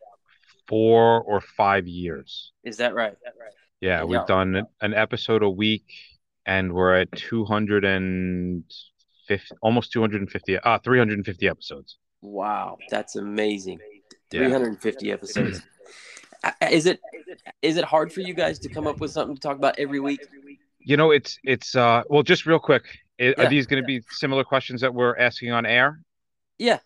[0.66, 2.52] Four or five years.
[2.64, 3.14] Is that right?
[3.82, 4.04] Yeah, Yeah.
[4.04, 5.84] we've done an episode a week,
[6.46, 8.64] and we're at two hundred and
[9.28, 11.98] fifty, almost two hundred and fifty, uh, three hundred and fifty episodes.
[12.22, 13.78] Wow, that's amazing.
[14.32, 14.40] Yeah.
[14.40, 15.62] 350 episodes.
[16.42, 17.00] Uh, Is it
[17.62, 20.00] is it hard for you guys to come up with something to talk about every
[20.00, 20.20] week?
[20.80, 22.84] You know, it's it's uh well, just real quick,
[23.20, 23.34] i- Yeah.
[23.38, 26.00] are these going to be similar questions that we're asking on air?
[26.58, 26.78] Yeah.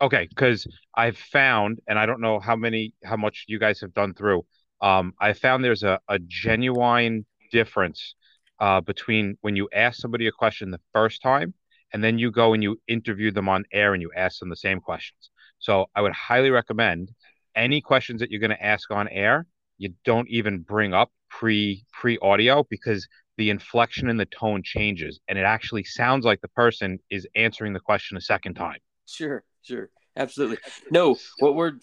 [0.00, 0.64] Okay, because
[0.94, 4.46] I've found, and I don't know how many, how much you guys have done through.
[4.80, 8.14] Um, I found there's a, a genuine difference
[8.60, 11.52] uh, between when you ask somebody a question the first time,
[11.92, 14.56] and then you go and you interview them on air and you ask them the
[14.56, 15.30] same questions.
[15.58, 17.10] So I would highly recommend
[17.54, 19.46] any questions that you're going to ask on air,
[19.78, 23.06] you don't even bring up pre pre audio because
[23.36, 27.72] the inflection and the tone changes, and it actually sounds like the person is answering
[27.72, 28.78] the question a second time.
[29.06, 29.90] Sure, sure.
[30.16, 30.58] Absolutely.
[30.90, 31.74] No, what we're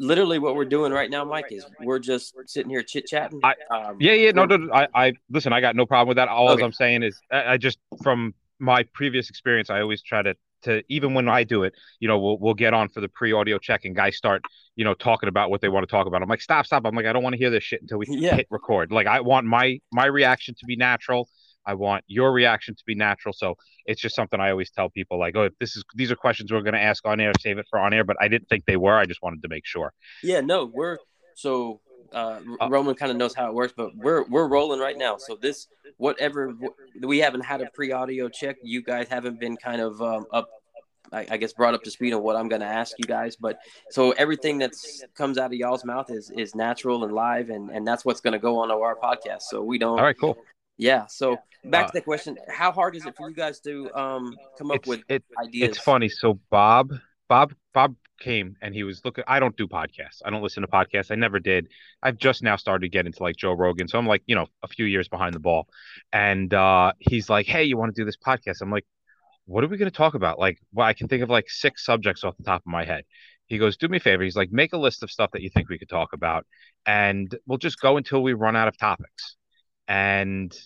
[0.00, 3.40] literally what we're doing right now, Mike, is we're just sitting here chit chatting.
[3.70, 5.52] Um, Yeah, yeah, no, no, no, I, I listen.
[5.52, 6.28] I got no problem with that.
[6.28, 6.64] All Okay.
[6.64, 10.82] I'm saying is, I, I just from my previous experience, I always try to to
[10.88, 13.84] even when I do it, you know, we'll we'll get on for the pre-audio check
[13.84, 14.42] and guys start,
[14.76, 16.22] you know, talking about what they want to talk about.
[16.22, 16.82] I'm like, stop, stop.
[16.84, 18.36] I'm like, I don't want to hear this shit until we Yeah.
[18.36, 18.92] hit record.
[18.92, 21.28] Like I want my my reaction to be natural.
[21.66, 23.34] I want your reaction to be natural.
[23.34, 23.54] So
[23.84, 26.50] it's just something I always tell people like, oh, if this is these are questions
[26.50, 28.02] we're gonna ask on air, save it for on air.
[28.04, 28.96] But I didn't think they were.
[28.96, 29.92] I just wanted to make sure.
[30.22, 30.96] Yeah, no, we're
[31.34, 31.80] so
[32.12, 35.16] uh, Uh, Roman kind of knows how it works, but we're we're rolling right now.
[35.16, 36.54] So this whatever
[37.00, 38.56] we haven't had a pre-audio check.
[38.62, 40.48] You guys haven't been kind of um, up,
[41.12, 43.36] I, I guess, brought up to speed on what I'm going to ask you guys.
[43.36, 43.58] But
[43.90, 44.72] so everything that
[45.14, 48.32] comes out of y'all's mouth is is natural and live, and and that's what's going
[48.32, 49.42] to go on our podcast.
[49.42, 49.98] So we don't.
[49.98, 50.36] All right, cool.
[50.78, 51.06] Yeah.
[51.06, 54.34] So back Uh, to the question: How hard is it for you guys to um
[54.58, 55.70] come up with it, ideas?
[55.70, 56.08] it's funny.
[56.08, 56.92] So Bob,
[57.28, 59.24] Bob, Bob came and he was looking.
[59.26, 60.22] I don't do podcasts.
[60.24, 61.10] I don't listen to podcasts.
[61.10, 61.68] I never did.
[62.02, 63.88] I've just now started to get into like Joe Rogan.
[63.88, 65.66] So I'm like, you know, a few years behind the ball.
[66.12, 68.86] And uh, he's like, "Hey, you want to do this podcast?" I'm like,
[69.46, 71.84] "What are we going to talk about?" Like, well, I can think of like six
[71.84, 73.04] subjects off the top of my head.
[73.46, 75.50] He goes, "Do me a favor." He's like, "Make a list of stuff that you
[75.50, 76.46] think we could talk about,
[76.86, 79.36] and we'll just go until we run out of topics."
[79.88, 80.56] And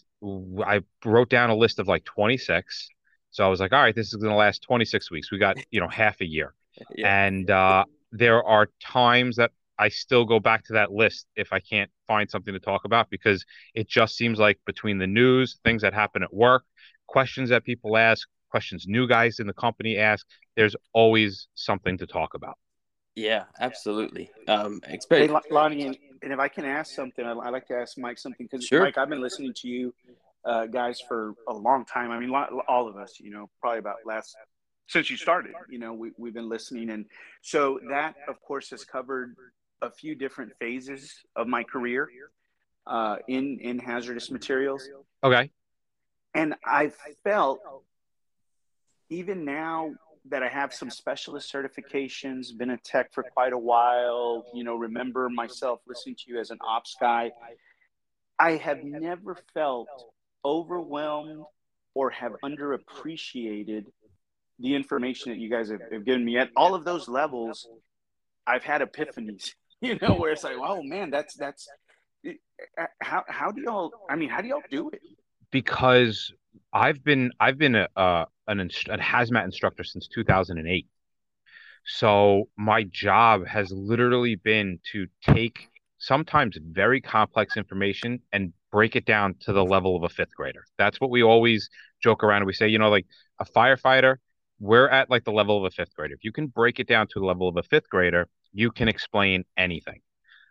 [0.65, 2.89] I wrote down a list of like 26.
[3.31, 5.33] So I was like, all right, this is going to last 26 weeks.
[5.33, 6.55] We got, you know, half a year.
[6.97, 7.27] Yeah.
[7.27, 11.61] And uh, there are times that I still go back to that list if I
[11.61, 13.45] can't find something to talk about because
[13.75, 16.65] it just seems like between the news, things that happen at work,
[17.07, 22.07] questions that people ask, questions new guys in the company ask, there's always something to
[22.07, 22.57] talk about.
[23.17, 24.31] Yeah, absolutely.
[24.49, 27.67] Um, Hey, expect, Lon- Lonnie, and, and if I can ask something, I'd, I'd like
[27.69, 28.83] to ask Mike something because Sure.
[28.83, 29.95] Mike, I've been listening to you
[30.45, 32.11] uh, guys for a long time.
[32.11, 34.37] I mean, lo- all of us, you know, probably about last
[34.87, 35.53] since you started.
[35.69, 37.07] You know, we, we've been listening, and
[37.43, 39.37] so that, of course, has covered
[39.83, 42.09] a few different phases of my career
[42.87, 44.89] uh, in in hazardous materials,
[45.23, 45.51] Okay.
[46.35, 47.61] and I felt
[49.11, 49.95] even now
[50.31, 54.75] that I have some specialist certifications, been a tech for quite a while, you know,
[54.75, 57.31] remember myself listening to you as an ops guy.
[58.39, 59.89] I have never felt
[60.45, 61.45] overwhelmed
[61.95, 63.85] or have underappreciated
[64.65, 67.69] the information that you guys have, have given me at all of those levels.
[68.47, 71.69] I've had epiphanies, you know, where it's like, oh man, that's that's
[73.01, 73.93] how how do y'all?
[74.11, 75.01] I mean, how do y'all do it?
[75.55, 76.33] because
[76.73, 80.89] I've been I've been a, uh, an inst- a hazmat instructor since 2008.
[81.87, 89.05] So my job has literally been to take sometimes very complex information and break it
[89.05, 90.65] down to the level of a fifth grader.
[90.77, 91.71] That's what we always
[92.03, 92.47] joke around.
[92.47, 93.07] We say, you know, like
[93.39, 94.17] a firefighter,
[94.61, 96.15] we're at like the level of a fifth grader.
[96.15, 98.89] If you can break it down to the level of a fifth grader, you can
[98.89, 100.01] explain anything.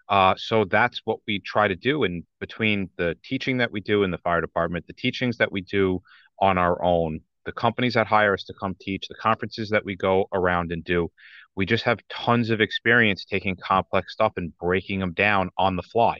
[0.10, 2.04] Uh, so that's what we try to do.
[2.04, 5.62] And between the teaching that we do in the fire department, the teachings that we
[5.62, 6.02] do
[6.40, 9.96] on our own, the companies that hire us to come teach, the conferences that we
[9.96, 11.10] go around and do,
[11.56, 15.84] we just have tons of experience taking complex stuff and breaking them down on the
[15.84, 16.20] fly.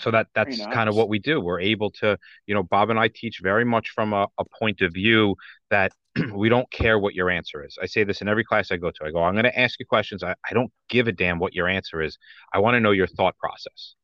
[0.00, 1.40] So that that's Very kind of what we do.
[1.40, 4.80] We're able to, you know, Bob and I teach very much from a, a point
[4.80, 5.36] of view
[5.70, 5.92] that
[6.34, 7.78] we don't care what your answer is.
[7.80, 9.04] I say this in every class I go to.
[9.04, 10.22] I go, I'm going to ask you questions.
[10.22, 12.18] I, I don't give a damn what your answer is.
[12.52, 13.94] I want to know your thought process.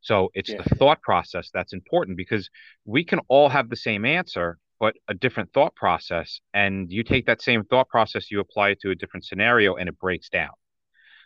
[0.00, 0.62] So it's Yeah.
[0.62, 2.48] the thought process that's important because
[2.84, 6.40] we can all have the same answer, but a different thought process.
[6.54, 9.88] And you take that same thought process, you apply it to a different scenario, and
[9.88, 10.52] it breaks down.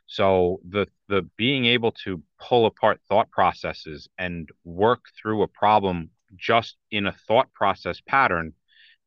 [0.06, 6.10] So the the being able to pull apart thought processes and work through a problem
[6.36, 8.52] just in a thought process pattern,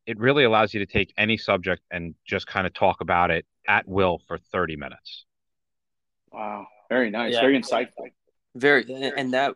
[0.05, 3.45] it really allows you to take any subject and just kind of talk about it
[3.67, 5.25] at will for 30 minutes.
[6.31, 7.41] Wow, very nice, Yeah.
[7.41, 8.11] very insightful.
[8.55, 8.85] very,
[9.17, 9.53] and that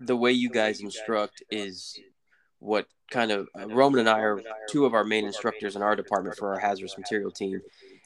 [0.00, 1.98] the way you guys instruct is
[2.58, 5.96] what kind of uh, Roman and I are two of our main instructors in our
[5.96, 7.60] department for our hazardous material team.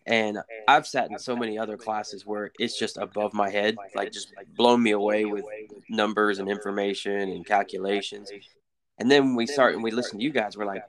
[0.07, 4.13] And I've sat in so many other classes where it's just above my head, like
[4.13, 5.45] just blown me away with
[5.89, 8.31] numbers and information and calculations.
[8.99, 10.83] And then we start and we listen to you guys, we're like,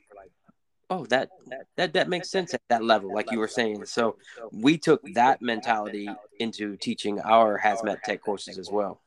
[0.89, 1.29] oh, that
[1.75, 3.85] that that makes sense at that level, like you were saying.
[3.85, 4.15] So
[4.51, 6.09] we took that mentality
[6.39, 9.01] into teaching our hazmat tech courses as well.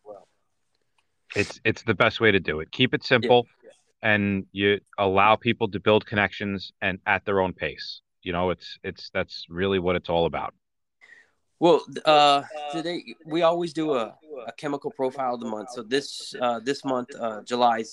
[1.34, 2.70] It's it's the best way to do it.
[2.70, 3.46] Keep it simple
[4.02, 8.01] and you allow people to build connections and at their own pace.
[8.23, 10.55] You know, it's it's that's really what it's all about.
[11.59, 12.43] Well, uh,
[12.73, 14.16] today we always do a,
[14.49, 15.70] a chemical profile of the month.
[15.70, 17.85] So this uh, this month, uh, July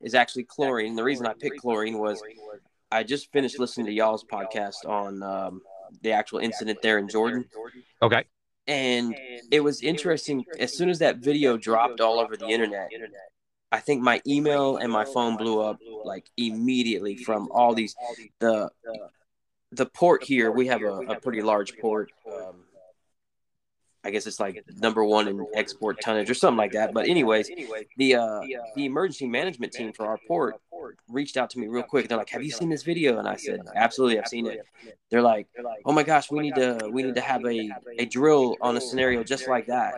[0.00, 0.96] is, actually chlorine.
[0.96, 2.22] The reason I picked chlorine was
[2.90, 5.60] I just finished listening to y'all's podcast on um,
[6.02, 7.44] the actual incident there in Jordan,
[8.00, 8.24] Okay.
[8.66, 9.14] and
[9.50, 10.44] it was interesting.
[10.58, 12.88] As soon as that video dropped all over the internet,
[13.70, 17.94] I think my email and my phone blew up like immediately from all these
[18.38, 18.70] the
[19.72, 22.10] the port here, we have a, a pretty large port.
[22.26, 22.64] Um,
[24.02, 26.94] I guess it's like number one in export tonnage or something like that.
[26.94, 27.50] But anyways,
[27.98, 28.40] the uh,
[28.74, 30.56] the emergency management team for our port
[31.08, 32.08] reached out to me real quick.
[32.08, 34.64] They're like, "Have you seen this video?" And I said, "Absolutely, I've seen it."
[35.10, 35.48] They're like,
[35.84, 38.80] "Oh my gosh, we need to we need to have a a drill on a
[38.80, 39.94] scenario just like that."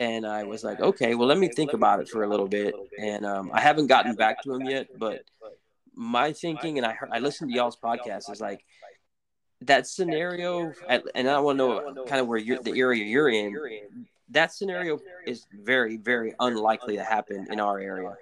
[0.00, 2.74] And I was like, "Okay, well, let me think about it for a little bit."
[2.98, 5.24] And um, I haven't gotten back to him yet, but
[5.94, 8.64] my thinking, and I heard, I listened to y'all's podcast, is like
[9.62, 10.72] that scenario,
[11.14, 14.06] and I want to know kind of where you're, the area you're in.
[14.30, 18.14] That scenario is very, very unlikely to happen in our area.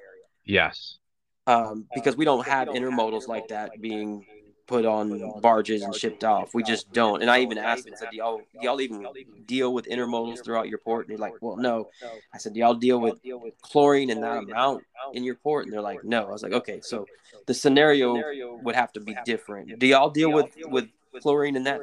[0.45, 0.99] Yes.
[1.47, 4.25] Um, because we don't have intermodals like that being
[4.67, 6.55] put on barges and shipped off.
[6.55, 7.23] We just don't.
[7.23, 9.07] And I even asked them, I said, do y'all, do y'all even
[9.47, 11.07] deal with intermodals throughout your port?
[11.07, 11.91] And they're like, well, no.
[12.33, 13.21] I said, do y'all deal with
[13.63, 14.85] chlorine and that amount
[15.15, 15.65] in your port?
[15.65, 16.27] And they're like, no.
[16.27, 17.07] I was like, okay, so
[17.47, 19.79] the scenario would have to be different.
[19.79, 20.89] Do y'all deal with, with
[21.21, 21.81] chlorine in that?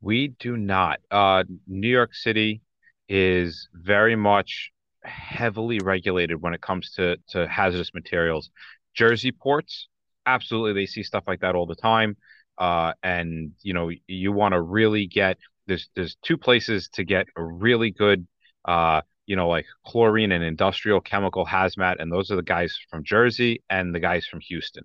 [0.00, 1.00] We do not.
[1.10, 2.60] Uh, New York City
[3.08, 4.72] is very much
[5.04, 8.50] heavily regulated when it comes to, to hazardous materials.
[8.94, 9.88] Jersey ports,
[10.34, 12.16] absolutely, they see stuff like that all the time.
[12.56, 17.26] Uh, and you know, you want to really get there's there's two places to get
[17.36, 18.26] a really good
[18.64, 23.04] uh, you know, like chlorine and industrial chemical hazmat, and those are the guys from
[23.04, 24.84] Jersey and the guys from Houston,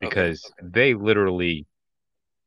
[0.00, 1.66] because okay, they literally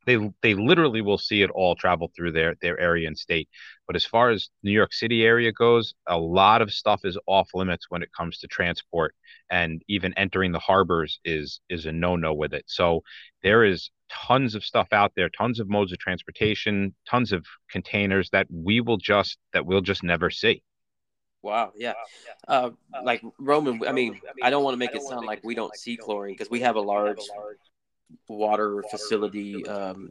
[0.07, 3.49] they they literally will see it all travel through their their area and state.
[3.85, 7.49] But as far as New York City area goes, a lot of stuff is off
[7.53, 9.13] limits when it comes to transport,
[9.51, 12.63] and even entering the harbors is is a no no with it.
[12.67, 13.03] So
[13.43, 18.29] there is tons of stuff out there, tons of modes of transportation, tons of containers
[18.31, 20.63] that we will just that we'll just never see.
[21.43, 21.93] Wow, yeah.
[22.47, 22.71] Uh,
[23.03, 25.95] like Roman, I mean, I don't want to make it sound like we don't see
[25.95, 27.19] chlorine because we have a large
[28.27, 30.09] water facility um,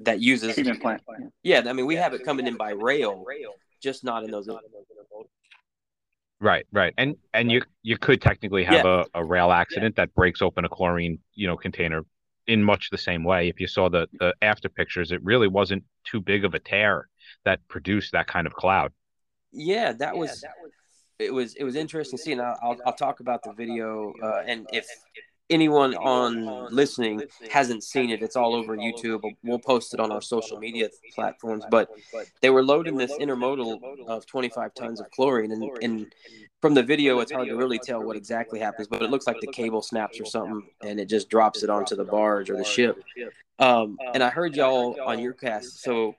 [0.00, 1.02] that uses treatment plant.
[1.42, 3.24] Yeah, I mean we have it coming in by rail,
[3.82, 4.48] just not in those.
[6.40, 9.04] Right, right, and and you you could technically have yeah.
[9.14, 12.04] a, a rail accident that breaks open a chlorine you know container
[12.46, 13.48] in much the same way.
[13.48, 17.08] If you saw the the after pictures, it really wasn't too big of a tear
[17.44, 18.92] that produced that kind of cloud.
[19.52, 20.44] Yeah, that was.
[21.18, 22.40] It was it was interesting seeing.
[22.40, 24.86] I'll I'll, I'll talk about the video uh, and if
[25.50, 29.22] anyone on listening hasn't seen it, it's all over YouTube.
[29.42, 31.64] We'll post it on our social media platforms.
[31.70, 31.90] But
[32.40, 36.14] they were loading this intermodal of 25 tons of chlorine, and, and
[36.60, 38.88] from the video, it's hard to really tell what exactly happens.
[38.88, 41.96] But it looks like the cable snaps or something, and it just drops it onto
[41.96, 43.02] the barge or the ship.
[43.58, 46.14] Um, and I heard y'all on your cast, so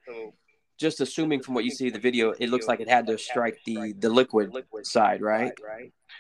[0.83, 3.57] just assuming from what you see the video, it looks like it had to strike
[3.65, 4.51] the the liquid
[4.83, 5.53] side, right?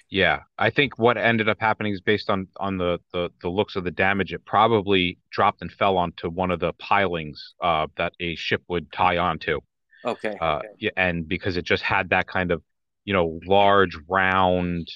[0.09, 3.75] Yeah, I think what ended up happening is based on on the the, the looks
[3.75, 4.33] of the damage.
[4.33, 8.91] It probably dropped and fell onto one of the pilings uh, that a ship would
[8.91, 9.59] tie onto.
[10.05, 10.35] Okay.
[10.41, 10.67] Uh, okay.
[10.79, 12.61] Yeah, and because it just had that kind of,
[13.05, 14.87] you know, large, round,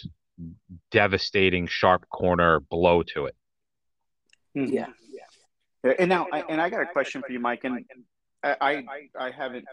[0.92, 3.36] devastating, sharp corner blow to it.
[4.54, 4.88] Yeah.
[5.84, 5.94] Yeah.
[6.00, 7.64] And now, I, and I got a question for you, Mike.
[7.64, 7.86] And
[8.60, 8.84] I, I,
[9.20, 9.66] I haven't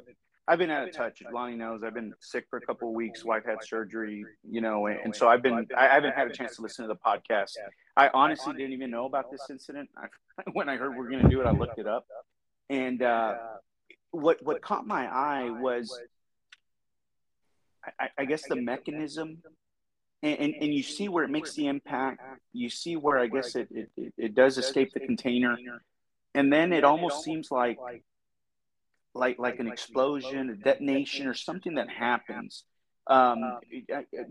[0.47, 1.23] I've been out of touch.
[1.33, 3.25] Lonnie knows I've been sick for a couple of weeks.
[3.25, 6.57] Wife had surgery, you know, and, and so I've been I haven't had a chance
[6.57, 7.53] to listen to the podcast.
[7.97, 9.89] I honestly didn't even know about this incident.
[9.97, 10.09] I,
[10.53, 12.07] when I heard we are going to do it, I looked it up,
[12.69, 13.37] and uh,
[14.11, 15.99] what what caught my eye was,
[17.99, 19.39] I, I guess the mechanism,
[20.23, 22.21] and, and, and you see where it makes the impact.
[22.53, 25.57] You see where I guess it it, it does escape the container,
[26.35, 27.79] and then it almost seems like
[29.15, 32.65] like like an explosion, a detonation, or something that happens.
[33.07, 33.59] Um,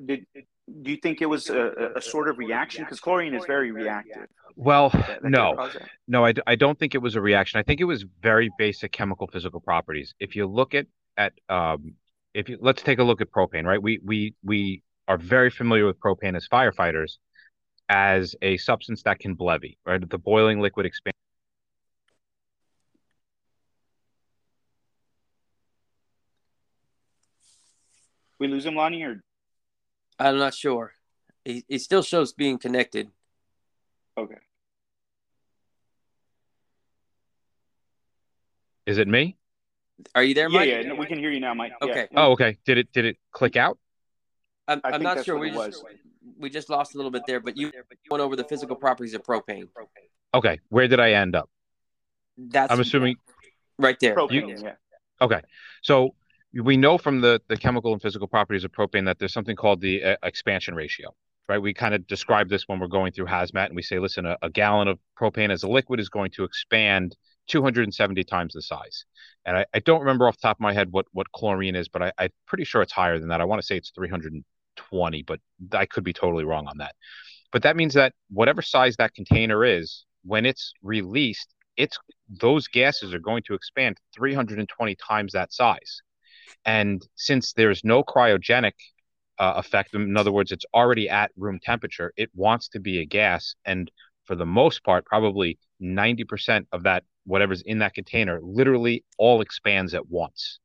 [0.05, 0.25] did,
[0.81, 2.83] do you think it was a, a sort of reaction?
[2.83, 4.27] Because chlorine is very reactive.
[4.55, 5.69] Well, that, that no,
[6.07, 7.59] no, I, I don't think it was a reaction.
[7.59, 10.13] I think it was very basic chemical physical properties.
[10.19, 10.87] If you look at
[11.17, 11.95] at um,
[12.33, 13.81] if you let's take a look at propane, right?
[13.81, 17.17] We we we are very familiar with propane as firefighters
[17.89, 20.09] as a substance that can BLEVE, right?
[20.09, 21.12] The boiling liquid expands
[28.43, 29.23] we lose him, Lonnie, or
[30.19, 30.91] I'm not sure.
[31.45, 33.09] He, he still shows being connected.
[34.17, 34.35] Okay.
[38.85, 39.37] Is it me?
[40.13, 40.67] Are you there, Mike?
[40.67, 41.71] Yeah, yeah, no, we can hear you now, Mike.
[41.81, 42.09] Okay.
[42.11, 42.19] Yeah.
[42.19, 42.57] Oh, okay.
[42.65, 43.79] Did it did it click out?
[44.67, 45.39] I'm, I'm not sure.
[45.39, 45.85] We just
[46.37, 47.71] we just lost a little bit there, but you
[48.09, 49.69] went over the physical properties of propane.
[50.33, 51.49] Okay, where did I end up?
[52.37, 53.15] That's I'm assuming
[53.79, 54.15] right there.
[54.17, 54.73] Propane, you, yeah.
[55.21, 55.41] Okay,
[55.81, 56.15] so
[56.61, 59.81] we know from the, the chemical and physical properties of propane that there's something called
[59.81, 61.13] the uh, expansion ratio,
[61.49, 61.57] right?
[61.57, 64.37] We kind of describe this when we're going through hazmat and we say, listen, a,
[64.41, 67.15] a, gallon of propane as a liquid is going to expand
[67.47, 69.05] 270 times the size.
[69.45, 71.87] And I, I, don't remember off the top of my head what, what chlorine is,
[71.87, 73.41] but I, I'm pretty sure it's higher than that.
[73.41, 75.39] I want to say it's 320, but
[75.71, 76.95] I could be totally wrong on that.
[77.51, 81.97] But that means that whatever size that container is, when it's released, it's
[82.29, 86.01] those gases are going to expand 320 times that size.
[86.65, 88.73] And since there's no cryogenic
[89.39, 93.05] uh, effect, in other words, it's already at room temperature, it wants to be a
[93.05, 93.55] gas.
[93.65, 93.91] And
[94.25, 99.93] for the most part, probably 90% of that, whatever's in that container, literally all expands
[99.93, 100.59] at once.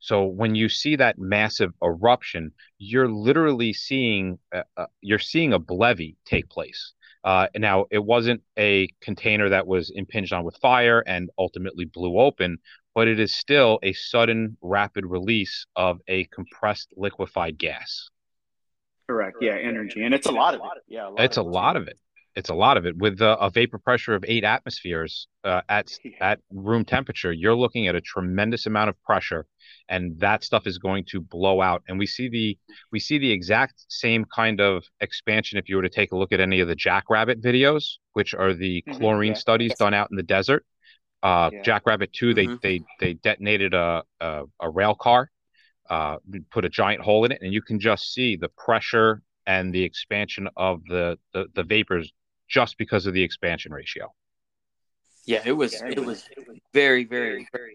[0.00, 5.58] So when you see that massive eruption, you're literally seeing uh, uh, you're seeing a
[5.58, 6.92] BLEVE take place.
[7.24, 12.18] Uh, now it wasn't a container that was impinged on with fire and ultimately blew
[12.18, 12.58] open,
[12.94, 18.08] but it is still a sudden rapid release of a compressed liquefied gas.
[19.08, 19.38] Correct.
[19.40, 20.82] Yeah, energy, and it's a lot of it.
[20.88, 21.98] Yeah, a it's a lot of it.
[22.34, 22.96] It's a lot of it.
[22.96, 27.94] With a vapor pressure of eight atmospheres uh, at at room temperature you're looking at
[27.94, 29.46] a tremendous amount of pressure
[29.88, 31.82] and that stuff is going to blow out.
[31.88, 32.58] And we see the
[32.90, 36.32] we see the exact same kind of expansion if you were to take a look
[36.32, 39.38] at any of the jackrabbit videos which are the mm-hmm, chlorine yeah.
[39.38, 40.64] studies done out in the desert
[41.22, 41.62] uh, yeah.
[41.62, 42.56] jackrabbit 2 they mm-hmm.
[42.62, 45.30] they they detonated a a, a rail car
[45.90, 46.16] uh,
[46.50, 49.82] put a giant hole in it and you can just see the pressure and the
[49.82, 52.12] expansion of the, the, the vapors
[52.48, 54.12] just because of the expansion ratio.
[55.24, 57.46] Yeah, it was it was it was very very.
[57.52, 57.74] very.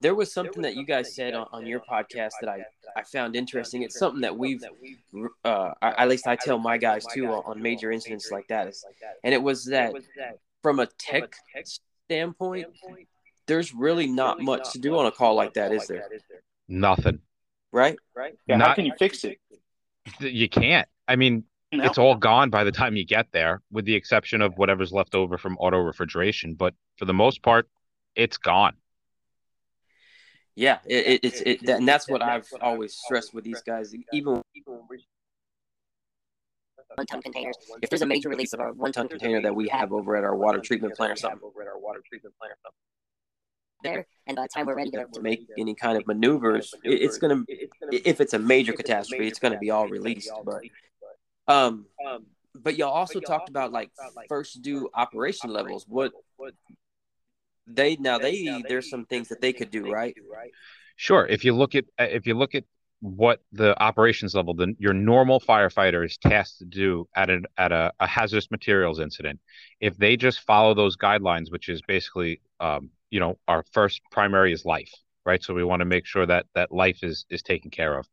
[0.00, 2.62] There was something that you guys said on, on your podcast that I,
[2.94, 3.82] I found interesting.
[3.82, 4.62] It's something that we've,
[5.44, 8.74] uh, at least I tell my guys too on major incidents like that.
[9.24, 9.94] And it was that
[10.62, 11.34] from a tech
[12.14, 12.66] standpoint,
[13.46, 16.08] there's really not much to do on a call like that, is there?
[16.68, 17.20] Nothing.
[17.72, 17.96] Right?
[18.14, 18.34] Right.
[18.46, 19.38] Yeah, not, how can you fix it?
[20.20, 20.88] You can't.
[21.08, 21.84] I mean, no.
[21.84, 25.16] It's all gone by the time you get there, with the exception of whatever's left
[25.16, 26.54] over from auto refrigeration.
[26.54, 27.68] But for the most part,
[28.14, 28.74] it's gone.
[30.54, 33.92] Yeah, it, it, it's it, and that's what I've always stressed with these guys.
[34.12, 34.40] Even
[36.96, 37.56] one ton containers.
[37.82, 40.24] If there's a major release of our one ton container that we have over at
[40.24, 42.78] our water treatment plant or something, over at our water treatment plant or something
[43.84, 47.02] there, and by the time we're ready to, to make any kind of maneuvers, it,
[47.02, 47.44] it's gonna,
[47.92, 50.32] if it's a major catastrophe, it's gonna be all released.
[50.44, 50.62] But
[51.46, 53.90] um, um, but y'all also but talked about like
[54.28, 55.84] first due operation levels.
[55.88, 56.12] What
[57.66, 60.16] they now they there's some things that they could do, right?
[60.96, 61.26] Sure.
[61.26, 62.64] If you look at uh, if you look at
[63.04, 67.70] what the operations level, then your normal firefighter is tasked to do at a at
[67.70, 69.38] a, a, hazardous materials incident.
[69.78, 74.54] If they just follow those guidelines, which is basically, um, you know, our first primary
[74.54, 74.90] is life,
[75.26, 75.42] right?
[75.42, 78.08] So we want to make sure that that life is is taken care of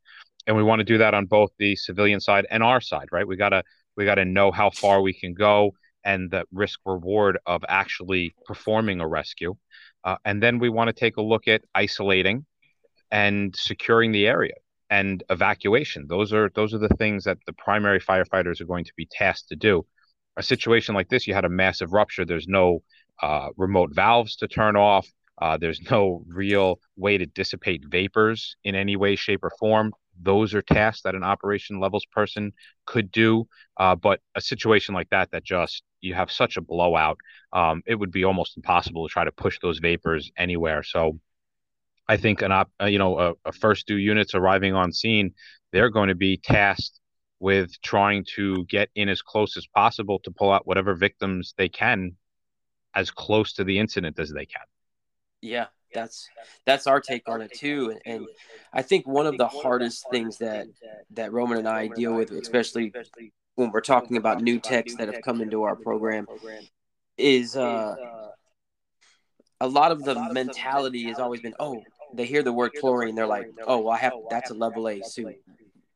[0.48, 3.28] and we want to do that on both the civilian side and our side, right?
[3.28, 3.64] We gotta
[3.96, 5.74] we gotta know how far we can go
[6.04, 9.56] and the risk reward of actually performing a rescue,
[10.04, 12.46] uh, and then we want to take a look at isolating
[13.12, 14.56] and securing the area
[14.92, 16.06] and evacuation.
[16.08, 19.50] Those are those are the things that the primary firefighters are going to be tasked
[19.50, 19.86] to do.
[20.38, 22.26] A situation like this, you had a massive rupture.
[22.26, 22.84] There's no
[23.22, 25.08] uh, remote valves to turn off.
[25.42, 29.92] Uh, there's no real way to dissipate vapors in any way, shape, or form
[30.24, 32.54] those are tasks that an operation levels person
[32.86, 33.48] could do.
[33.78, 37.18] Uh, but a situation like that, that just you have such a blowout,
[37.54, 40.84] um, it would be almost impossible to try to push those vapors anywhere.
[40.84, 41.20] So
[42.08, 45.34] I think an op, uh, you know, a, a first due units arriving on scene,
[45.72, 47.00] they're going to be tasked
[47.40, 51.70] with trying to get in as close as possible to pull out whatever victims they
[51.70, 52.12] can
[52.94, 54.62] as close to the incident as they can.
[55.42, 56.30] Yeah, that's
[56.66, 58.26] that's our take on it too and
[58.74, 60.68] i think one of the hardest things that
[61.12, 62.94] that roman and i deal with especially
[63.56, 66.28] when we're talking about new techs that have come into our program
[67.18, 67.96] is uh
[69.62, 71.82] a lot of the mentality has always been oh
[72.14, 75.02] they hear the word chlorine they're like oh well, i have that's a level a
[75.02, 75.36] suit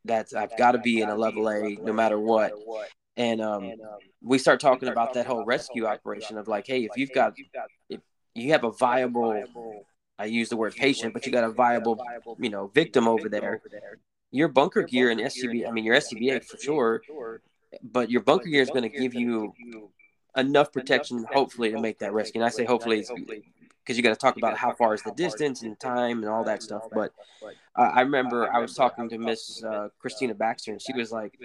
[0.06, 2.54] that's i've got to be in a level a no matter what
[3.18, 3.72] and um,
[4.22, 7.34] we start talking about that whole rescue operation of like hey if you've got
[7.90, 8.00] if
[8.34, 9.86] you have a viable
[10.18, 12.02] I use the word patient, but you got a viable,
[12.40, 13.62] you know, victim over there.
[14.32, 17.02] Your bunker gear and SCB, I mean, your SCBA for sure,
[17.84, 19.54] but your bunker gear is going to give you
[20.38, 22.42] enough protection, hopefully, to make that rescue.
[22.42, 23.06] And I say hopefully
[23.86, 26.44] because you got to talk about how far is the distance and time and all
[26.44, 26.84] that stuff.
[26.92, 27.12] But
[27.76, 31.38] uh, I remember I was talking to Miss uh, Christina Baxter, and she was like,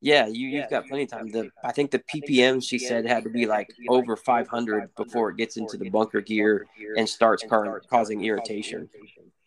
[0.00, 1.28] yeah, you you've got plenty of time.
[1.28, 5.36] The I think the ppm she said had to be like over 500 before it
[5.36, 8.88] gets into the bunker gear and starts car- causing irritation.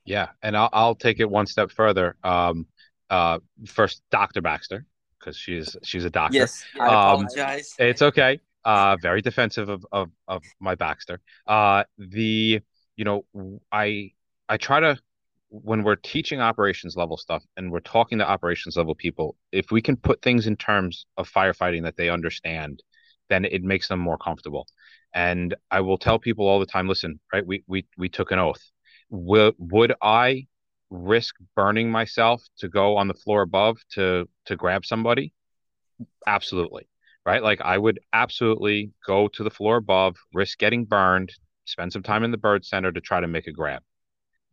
[0.06, 2.16] Yeah, and I'll I'll take it one step further.
[2.24, 2.66] Um,
[3.10, 4.86] uh, first, Doctor Baxter,
[5.20, 6.38] because she's she's a doctor.
[6.38, 7.76] Yes, I um, apologize.
[7.78, 8.40] It's okay.
[8.66, 11.20] Uh, very defensive of, of of my Baxter.
[11.48, 12.62] Uh, the
[12.96, 13.26] you know
[13.72, 14.12] I
[14.48, 14.98] I try to
[15.50, 19.82] when we're teaching operations level stuff and we're talking to operations level people, if we
[19.82, 22.84] can put things in terms of firefighting that they understand,
[23.30, 24.68] then it makes them more comfortable.
[25.14, 27.46] And I will tell people all the time, listen, right?
[27.46, 28.62] We we we took an oath.
[29.10, 30.48] Would would I
[30.92, 35.34] risk burning myself to go on the floor above to to grab somebody?
[36.28, 36.88] Absolutely.
[37.30, 37.44] Right?
[37.44, 41.32] Like I would absolutely go to the floor above, risk getting burned,
[41.66, 43.84] spend some time in the burn center to try to make a grab.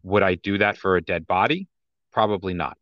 [0.03, 1.69] Would I do that for a dead body?
[2.12, 2.77] Probably not.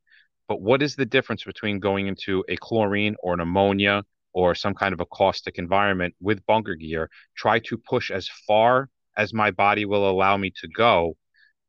[0.49, 4.03] But what is the difference between going into a chlorine or an ammonia
[4.33, 8.89] or some kind of a caustic environment with bunker gear, try to push as far
[9.17, 11.17] as my body will allow me to go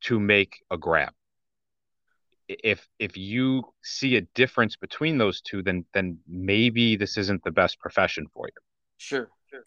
[0.01, 1.13] to make a grab?
[2.47, 7.51] If if you see a difference between those two then then maybe this isn't the
[7.51, 8.61] best profession for you
[8.97, 9.65] sure sure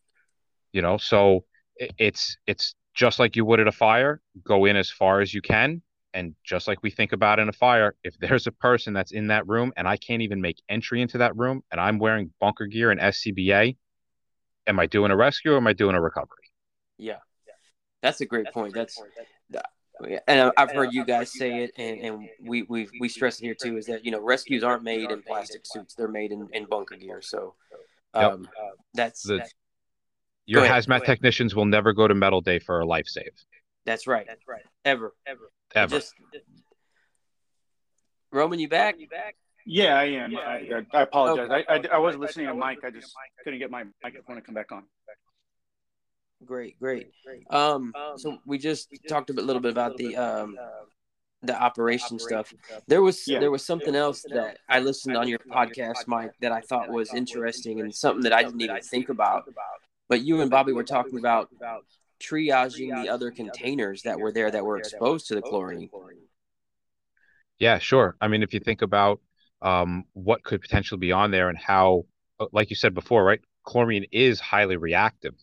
[0.72, 1.44] you know so
[1.76, 5.34] it, it's it's just like you would at a fire go in as far as
[5.34, 5.82] you can
[6.14, 9.26] and just like we think about in a fire if there's a person that's in
[9.26, 12.66] that room and i can't even make entry into that room and i'm wearing bunker
[12.66, 13.76] gear and scba
[14.66, 16.36] am i doing a rescue or am i doing a recovery
[16.96, 17.16] yeah
[18.02, 18.68] that's a great that's point.
[18.68, 19.10] A great that's, point.
[19.50, 19.68] that's
[20.26, 23.54] and I've heard you guys say it, and, and we we we stress it here
[23.54, 26.66] too, is that you know rescues aren't made in plastic suits; they're made in, in
[26.66, 27.20] bunker gear.
[27.22, 27.54] So
[28.14, 28.50] um, yep.
[28.94, 29.54] that's, the, that's
[30.46, 33.32] your hazmat technicians will never go to Level A for a life save.
[33.84, 34.26] That's right.
[34.26, 34.62] That's right.
[34.84, 35.96] Ever, ever, ever.
[35.96, 36.14] Just,
[38.30, 38.98] Roman, you back?
[38.98, 39.36] You back?
[39.66, 40.30] Yeah, I am.
[40.30, 41.50] Yeah, I, I, apologize.
[41.50, 41.64] Okay.
[41.68, 42.78] I, I, I wasn't listening to Mike.
[42.84, 43.14] I just
[43.44, 44.84] couldn't get my microphone to come back on.
[46.44, 47.08] Great, great.
[47.50, 50.56] Um, so we just talked a bit, little bit about the um,
[51.42, 52.52] the operation stuff.
[52.86, 53.40] There was yeah.
[53.40, 57.12] there was something else that I listened on your podcast, Mike, that I thought was
[57.12, 59.44] interesting and something that I didn't even think about.
[60.08, 61.50] But you and Bobby were talking about
[62.20, 65.90] triaging the other containers that were there that were exposed to the chlorine.
[67.58, 68.16] Yeah, sure.
[68.20, 69.20] I mean, if you think about
[69.62, 72.06] um, what could potentially be on there and how,
[72.38, 73.40] uh, like you said before, right?
[73.64, 75.34] Chlorine is highly reactive.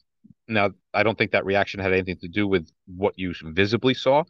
[0.48, 4.24] Now, I don't think that reaction had anything to do with what you visibly saw,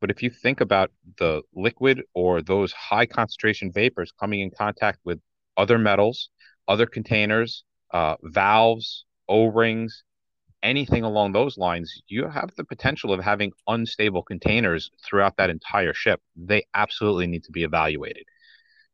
[0.00, 4.98] but if you think about the liquid or those high concentration vapors coming in contact
[5.04, 5.20] with
[5.56, 6.28] other metals,
[6.68, 10.02] other containers, uh, valves, O rings,
[10.62, 15.94] anything along those lines, you have the potential of having unstable containers throughout that entire
[15.94, 16.20] ship.
[16.36, 18.24] They absolutely need to be evaluated.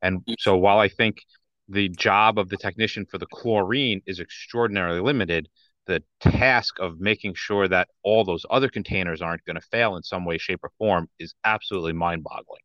[0.02, 1.22] And so while I think
[1.68, 5.48] the job of the technician for the chlorine is extraordinarily limited,
[5.88, 10.02] the task of making sure that all those other containers aren't going to fail in
[10.04, 12.60] some way, shape, or form is absolutely mind boggling.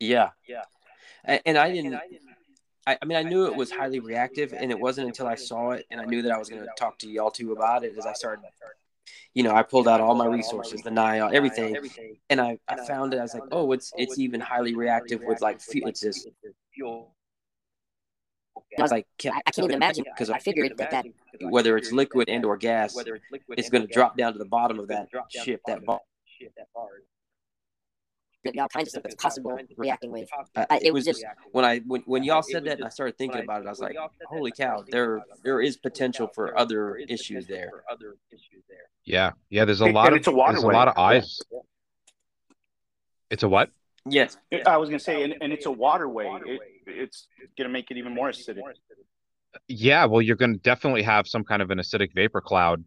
[0.00, 0.30] Yeah.
[0.48, 0.62] Yeah.
[1.24, 1.94] And, and I didn't.
[2.86, 5.70] I, I, mean, I knew it was highly reactive, and it wasn't until I saw
[5.70, 7.96] it and I knew that I was going to talk to y'all too about it
[7.96, 8.44] as I started.
[9.34, 11.76] You know, I pulled out all my resources, the NIOSH, everything,
[12.30, 13.18] and I, I found it.
[13.18, 16.28] I was like, oh, it's it's even highly reactive with like it's just
[16.74, 17.14] fuel
[18.78, 21.06] I was like, I, I can't even imagine because I figured that, that
[21.40, 22.96] whether it's liquid and or gas,
[23.50, 26.00] it's going to drop down to the bottom of that ship, that bar.
[28.58, 30.28] All kinds of stuff that's possible reacting with.
[30.54, 33.40] Uh, it was just when I when, when y'all said that and I started thinking
[33.40, 33.96] about it, I was like,
[34.28, 34.84] "Holy cow!
[34.86, 37.70] There there is potential for other issues there."
[39.06, 39.64] Yeah, yeah.
[39.64, 41.40] There's a lot of it's a there's a lot of eyes.
[43.30, 43.70] It's a what?
[44.06, 44.36] Yes,
[44.66, 46.30] I was gonna say, and, and it's a waterway.
[46.44, 48.60] It, it's going to make it even more acidic.
[49.68, 52.84] Yeah, well, you're going to definitely have some kind of an acidic vapor cloud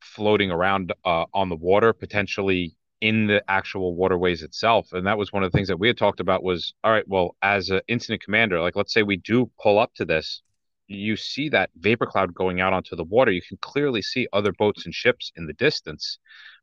[0.00, 4.92] floating around uh, on the water, potentially in the actual waterways itself.
[4.92, 7.08] And that was one of the things that we had talked about was, all right,
[7.08, 10.42] well, as an incident commander, like let's say we do pull up to this,
[10.86, 13.30] you see that vapor cloud going out onto the water.
[13.30, 16.18] You can clearly see other boats and ships in the distance.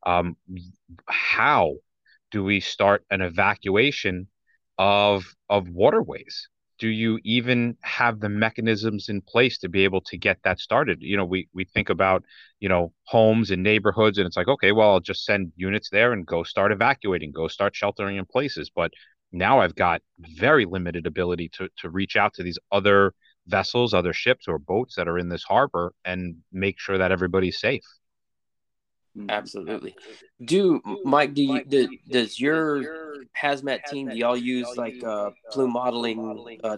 [0.06, 0.36] Um,
[1.08, 1.76] how
[2.32, 4.28] do we start an evacuation
[4.78, 6.50] of of waterways?
[6.80, 11.00] Do you even have the mechanisms in place to be able to get that started
[11.02, 12.24] you know we we think about
[12.60, 16.14] you know homes and neighborhoods and it's like okay well i'll just send units there
[16.14, 18.92] and go start evacuating go start sheltering in places but
[19.32, 23.14] now i've got very limited ability to to reach out to these other
[23.48, 27.60] vessels other ships or boats that are in this harbor and make sure that everybody's
[27.60, 27.84] safe.
[29.30, 29.96] Absolutely.
[30.44, 31.34] Do Mike?
[31.34, 32.84] Do you do, does your
[33.42, 34.10] hazmat team?
[34.10, 36.78] Do y'all use like uh, plume modeling uh,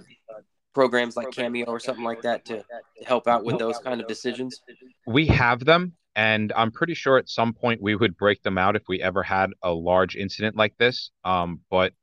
[0.73, 4.07] programs like Cameo or something like that to, to help out with those kind of
[4.07, 4.61] decisions?
[5.05, 8.75] We have them, and I'm pretty sure at some point we would break them out
[8.75, 11.11] if we ever had a large incident like this.
[11.23, 11.93] Um, but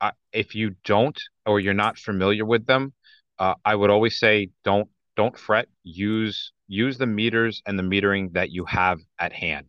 [0.00, 2.92] I, if you don't or you're not familiar with them,
[3.38, 5.68] uh, I would always say don't don't fret.
[5.84, 9.66] Use use the meters and the metering that you have at hand.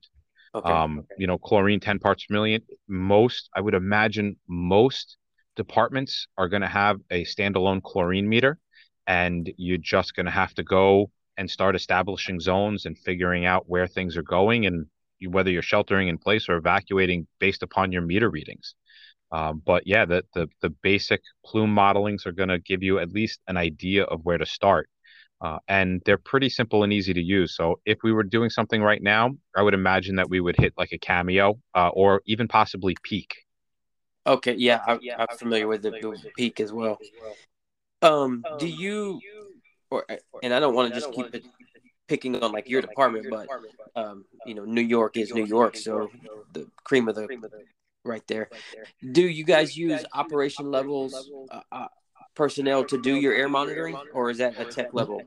[0.56, 0.72] Okay.
[0.72, 2.62] Um, you know, chlorine 10 parts per million.
[2.88, 5.18] Most, I would imagine, most
[5.56, 8.60] departments are going to have a standalone chlorine meter,
[9.08, 13.68] and you're just going to have to go and start establishing zones and figuring out
[13.68, 14.86] where things are going and
[15.28, 18.76] whether you're sheltering in place or evacuating based upon your meter readings.
[19.32, 23.12] Um, but yeah, the, the the basic plume modelings are going to give you at
[23.12, 24.88] least an idea of where to start.
[25.44, 27.54] Uh, and they're pretty simple and easy to use.
[27.56, 30.74] So if we were doing something right now, I would imagine that we would hit
[30.78, 33.26] like a cameo uh, or even possibly PEAC.
[34.26, 36.98] Okay, yeah, I, am familiar with the, the, PEAC as well.
[38.02, 39.20] Um, do you,
[39.92, 40.06] or
[40.42, 41.44] and I don't want to just keep it
[42.08, 43.50] picking on like your department, but
[43.98, 46.10] um, you know, New York is New York, so
[46.54, 47.28] the cream of the
[48.06, 48.50] right there.
[49.12, 51.88] Do you guys use operation levels uh, uh,
[52.36, 55.22] personnel to do your air monitoring, or is that a tech level?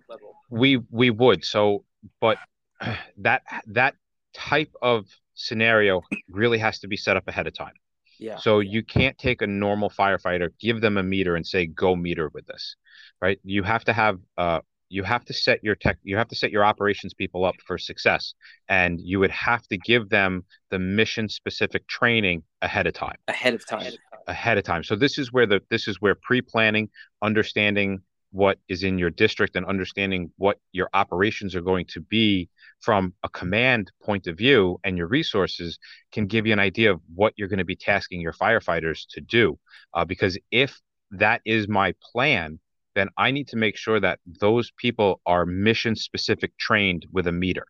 [0.50, 1.84] We we would so,
[2.20, 2.38] but
[3.18, 3.94] that that
[4.34, 7.74] type of scenario really has to be set up ahead of time.
[8.18, 8.38] Yeah.
[8.38, 12.30] So you can't take a normal firefighter, give them a meter, and say go meter
[12.32, 12.76] with this,
[13.20, 13.38] right?
[13.44, 16.50] You have to have uh, you have to set your tech you have to set
[16.50, 18.34] your operations people up for success
[18.68, 23.16] and you would have to give them the mission specific training ahead of time.
[23.28, 23.92] Ahead of time.
[24.26, 24.82] Ahead of time.
[24.82, 26.88] So this is where the this is where pre-planning
[27.22, 28.00] understanding
[28.32, 32.48] what is in your district and understanding what your operations are going to be
[32.80, 35.78] from a command point of view and your resources
[36.12, 39.20] can give you an idea of what you're going to be tasking your firefighters to
[39.20, 39.58] do.
[39.94, 40.78] Uh, because if
[41.12, 42.58] that is my plan
[42.96, 47.32] then I need to make sure that those people are mission specific trained with a
[47.32, 47.66] meter,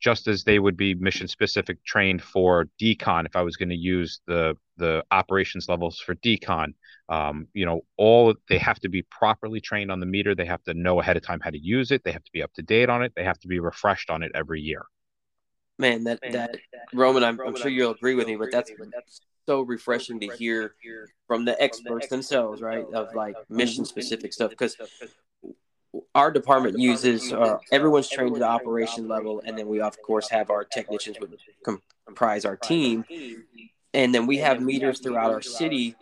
[0.00, 3.76] just as they would be mission specific trained for decon if I was going to
[3.76, 6.68] use the the operations levels for decon.
[7.10, 10.34] Um, you know, all they have to be properly trained on the meter.
[10.34, 12.02] They have to know ahead of time how to use it.
[12.02, 13.12] They have to be up to date on it.
[13.14, 14.82] They have to be refreshed on it every year.
[15.78, 16.56] Man, that that
[16.94, 18.70] Roman, I'm, I'm sure you'll agree with me, but that's
[19.46, 20.74] so refreshing to hear
[21.26, 22.84] from the experts themselves, right?
[22.92, 24.76] Of like mission specific stuff because
[26.14, 30.28] our department uses uh, everyone's trained at the operation level, and then we of course
[30.30, 31.38] have our technicians would
[32.06, 33.04] comprise our team,
[33.92, 35.94] and then we have meters throughout our city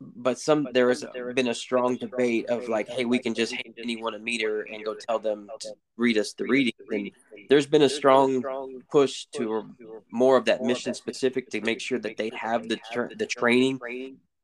[0.00, 1.04] but some there has
[1.34, 4.84] been a strong debate of like, hey, we can just hand anyone a meter and
[4.84, 6.72] go tell them to read us the reading.
[6.90, 7.10] And
[7.48, 8.44] there's been a strong
[8.90, 9.68] push to
[10.12, 13.80] more of that mission specific to make sure that they have the tra- the training.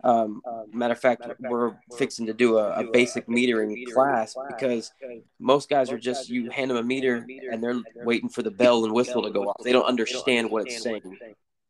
[0.03, 4.93] Um, matter of fact, we're fixing to do a, a basic metering class because
[5.39, 8.85] most guys are just you hand them a meter and they're waiting for the bell
[8.85, 9.63] and whistle to go off.
[9.63, 11.19] They don't understand what it's saying.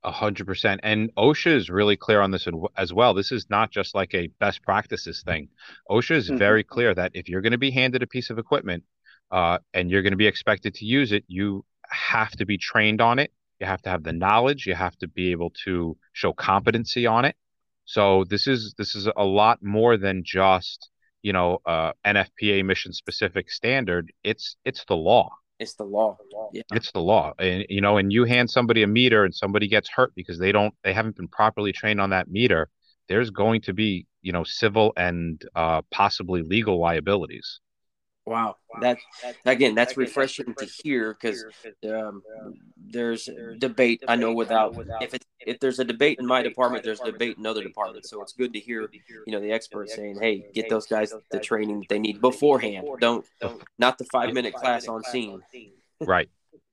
[0.05, 0.81] A hundred percent.
[0.83, 3.15] And OSHA is really clear on this as well.
[3.15, 5.49] This is not just like a best practices thing.
[5.91, 6.37] OSHA is mm-hmm.
[6.39, 8.85] very clear that if you're going to be handed a piece of equipment
[9.31, 13.01] uh, and you're going to be expected to use it, you have to be trained
[13.01, 13.33] on it.
[13.61, 14.67] You have to have the knowledge.
[14.67, 17.37] You have to be able to show competency on it.
[17.85, 20.91] So this is this is a lot more than just
[21.23, 24.13] you know uh, NFPA mission specific standard.
[24.23, 25.31] It's it's the law.
[25.59, 26.17] It's the law.
[26.53, 26.63] Yeah.
[26.73, 27.33] It's the law.
[27.39, 30.53] And you know, and you hand somebody a meter and somebody gets hurt because they
[30.53, 32.69] don't they haven't been properly trained on that meter,
[33.09, 37.61] there's going to be, you know, civil and uh, possibly legal liabilities.
[38.27, 38.99] Wow, that
[39.45, 41.45] again, that's refreshing to hear because
[41.87, 42.23] um,
[42.77, 43.29] there's
[43.59, 44.03] debate.
[44.09, 47.37] I know without if it if there's a debate in my department, there's a debate
[47.37, 48.09] in other departments.
[48.09, 48.89] So it's good to hear,
[49.27, 52.89] you know, the experts saying, "Hey, get those guys the training that they need beforehand.
[52.99, 53.27] Don't
[53.79, 55.43] not the five minute class on scene."
[56.01, 56.31] Right,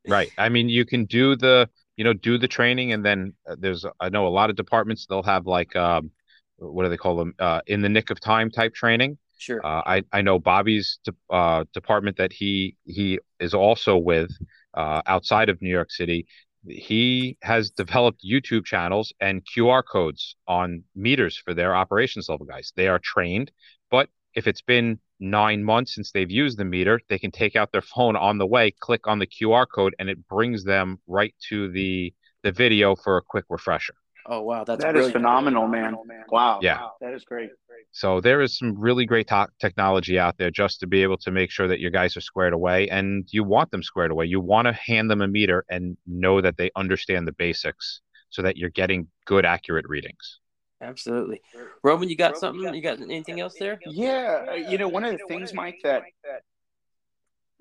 [0.08, 0.32] right.
[0.38, 3.86] I mean, you can do the you know do the training, and then uh, there's
[4.00, 6.12] I know a lot of departments they'll have like um,
[6.58, 9.66] what do they call them uh, in the nick of time type training Sure.
[9.66, 11.00] Uh, I I know Bobby's
[11.32, 14.30] uh, department that he he is also with
[14.76, 16.28] uh, outside of New York City.
[16.68, 22.72] He has developed YouTube channels and QR codes on meters for their operations level guys.
[22.76, 23.52] They are trained,
[23.90, 27.72] but if it's been nine months since they've used the meter, they can take out
[27.72, 31.34] their phone on the way, click on the QR code, and it brings them right
[31.50, 32.14] to the
[32.44, 33.96] the video for a quick refresher.
[34.26, 35.96] Oh wow, that's that is phenomenal, man.
[36.30, 37.50] Wow, yeah, that is great.
[37.92, 41.32] So there is some really great to- technology out there just to be able to
[41.32, 44.26] make sure that your guys are squared away, and you want them squared away.
[44.26, 48.42] You want to hand them a meter and know that they understand the basics, so
[48.44, 50.40] that you're getting good, accurate readings.
[50.82, 51.42] Absolutely,
[51.84, 52.10] Roman.
[52.10, 52.74] You got something?
[52.74, 53.80] You got anything else there?
[53.86, 56.04] Yeah, uh, you know, one of the things, Mike, that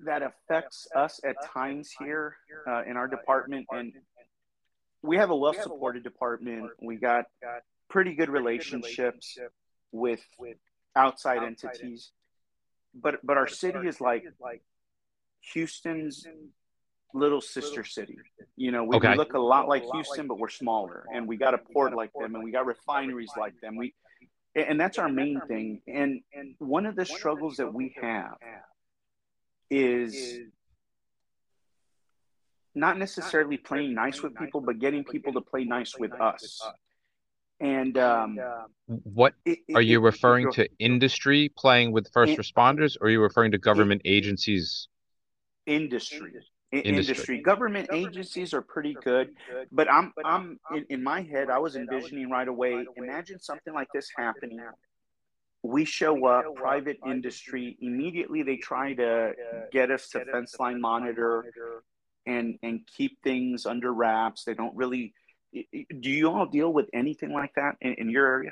[0.05, 2.35] that affects us at times here
[2.67, 3.93] uh, in our department, and
[5.01, 6.69] we have a well supported department.
[6.81, 7.25] We got
[7.89, 9.37] pretty good relationships
[9.91, 10.21] with
[10.95, 12.11] outside entities.
[12.93, 14.23] but but our city is like
[15.53, 16.25] Houston's
[17.13, 18.17] little sister city.
[18.55, 19.09] You know, we, Okay.
[19.11, 22.11] we look a lot like Houston, but we're smaller, and we got a port like
[22.13, 23.75] them, and we got refineries like them.
[23.75, 23.93] We
[24.55, 25.81] and that's our main thing.
[25.87, 26.21] And
[26.59, 28.35] one of the struggles that we have
[29.69, 30.39] is
[32.75, 36.61] not necessarily playing nice with people, but getting people to play nice with us.
[37.59, 38.39] And um,
[38.87, 42.97] What it- it- are you it- referring it- to industry playing with first In- responders,
[42.99, 44.87] or are you referring to government agencies?
[45.67, 46.33] industry.
[46.71, 46.89] Industry.
[46.89, 47.41] industry.
[47.41, 49.35] government agencies are pretty good
[49.73, 53.89] but i'm i'm in, in my head i was envisioning right away imagine something like
[53.93, 54.57] this happening.
[55.63, 59.33] we show up private industry immediately they try to
[59.71, 61.43] get us to fence line monitor
[62.25, 65.13] and and keep things under wraps they don't really
[65.55, 68.51] i- i- do you all deal with anything like that in, in your area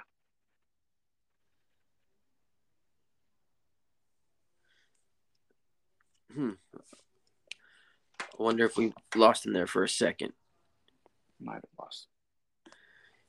[6.34, 6.52] Hmm.
[8.22, 10.34] I wonder if we lost him there for a second.
[11.42, 12.08] might have lost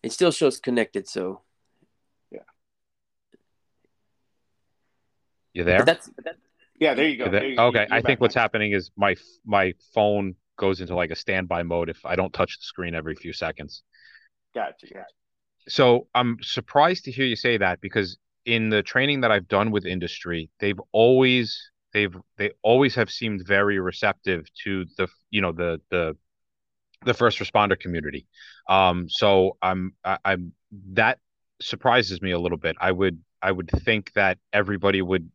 [0.02, 1.42] It still shows connected, so
[2.30, 2.40] Yeah.
[5.54, 5.84] You but there?
[5.84, 6.36] that's but that,
[6.81, 7.44] yeah there you go there?
[7.47, 11.62] You- Okay, I think what's happening is my my phone goes into like a standby
[11.62, 13.82] mode if I don't touch the screen every few seconds.
[14.55, 15.15] gotcha gotcha
[15.69, 19.70] So I'm surprised to hear you say that because in the training that I've done
[19.70, 25.52] with industry, they've always they've they always have seemed very receptive to the you know
[25.52, 26.16] the the
[27.05, 28.27] the first responder community.
[28.69, 30.52] Um, so I'm I, I'm
[30.93, 31.19] that
[31.61, 32.77] surprises me a little bit.
[32.81, 35.31] I would I would think that everybody would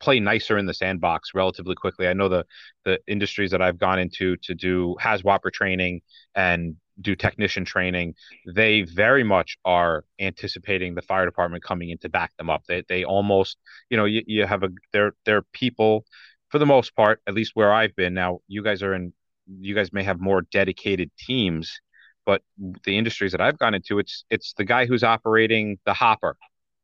[0.00, 2.08] play nicer in the sandbox relatively quickly.
[2.08, 2.44] I know the
[2.84, 6.02] the industries that I've gone into to do HAZWOPER training
[6.34, 8.14] and do technician training,
[8.46, 12.64] they very much are anticipating the fire department coming in to back them up.
[12.66, 13.58] They they almost,
[13.90, 16.04] you know, you, you have a they're they're people
[16.50, 18.14] for the most part, at least where I've been.
[18.14, 19.12] Now you guys are in
[19.60, 21.80] you guys may have more dedicated teams,
[22.24, 22.42] but
[22.84, 26.36] the industries that I've gone into, it's it's the guy who's operating the hopper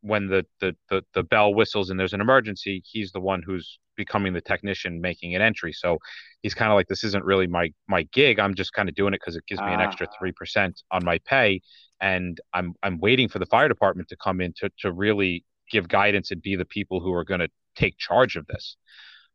[0.02, 3.78] when the the the, the bell whistles and there's an emergency, he's the one who's
[3.96, 5.72] becoming the technician making an entry.
[5.72, 5.98] So
[6.42, 8.38] he's kind of like, this isn't really my my gig.
[8.40, 9.84] I'm just kind of doing it because it gives me an Ah.
[9.84, 11.60] extra three percent on my pay,
[12.00, 15.88] and I'm I'm waiting for the fire department to come in to to really give
[15.88, 18.76] guidance and be the people who are going to take charge of this.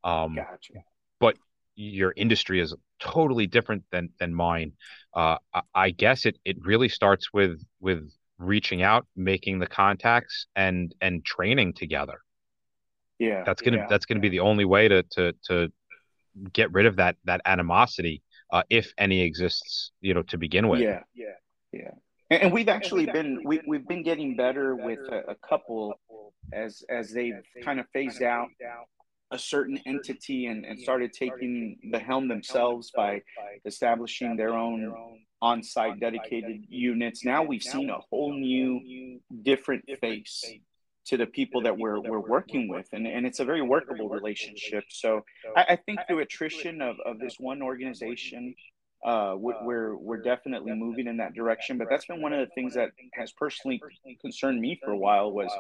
[0.04, 0.74] Um, gotcha
[1.20, 1.38] But
[1.76, 4.74] your industry is totally different than than mine.
[5.16, 10.48] Uh, I, I guess it it really starts with with reaching out, making the contacts,
[10.56, 12.22] and and training together.
[13.20, 13.88] yeah That's gonna yeah.
[13.90, 15.72] that's gonna be the only way to to to
[16.54, 20.82] get rid of that that animosity, uh, if any exists, you know, to begin with.
[20.82, 21.26] Yeah, yeah,
[21.72, 21.92] yeah.
[22.30, 26.00] And, and we've actually been we we've been getting better with a, a couple
[26.54, 28.50] as as they've kind of phased out
[29.32, 33.22] a certain entity and, and started taking the helm themselves by
[33.66, 34.96] establishing their own
[35.42, 37.24] on-site dedicated units.
[37.26, 40.44] Now we've seen a whole new different face
[41.08, 44.84] to the people that we're we're working with and, and it's a very workable relationship.
[44.90, 45.24] So
[45.56, 48.56] I, I think through attrition of, of this one organization
[49.06, 51.78] uh, we- we're we're definitely moving in that direction.
[51.78, 53.80] But that's been one of the things that has personally
[54.22, 55.52] concerned me for a while was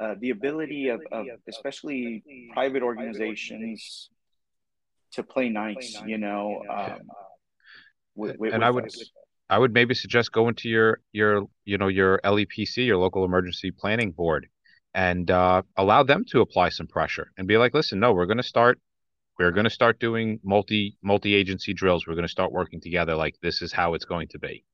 [0.00, 2.24] uh, the ability of, of especially
[2.54, 4.10] private organizations
[5.12, 6.00] to play nice.
[6.06, 7.00] You know, um,
[8.14, 9.10] with, with, And I would- us.
[9.50, 13.72] I would maybe suggest going to your your you know your LEPC, your local emergency
[13.72, 14.46] planning board,
[14.94, 18.36] and uh, allow them to apply some pressure and be like, listen, no, we're going
[18.36, 18.78] to start
[19.40, 22.06] we're going to start doing multi multi agency drills.
[22.06, 23.16] We're going to start working together.
[23.16, 24.64] Like this is how it's going to be.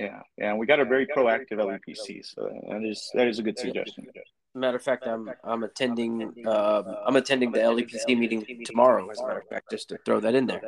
[0.00, 3.58] Yeah, yeah, we got a very proactive LEPC, so that is that is a good
[3.58, 4.06] suggestion.
[4.54, 9.10] matter of fact, I'm I'm attending um, I'm attending the LEPC meeting tomorrow.
[9.10, 10.62] As a matter of fact, just to throw that in there.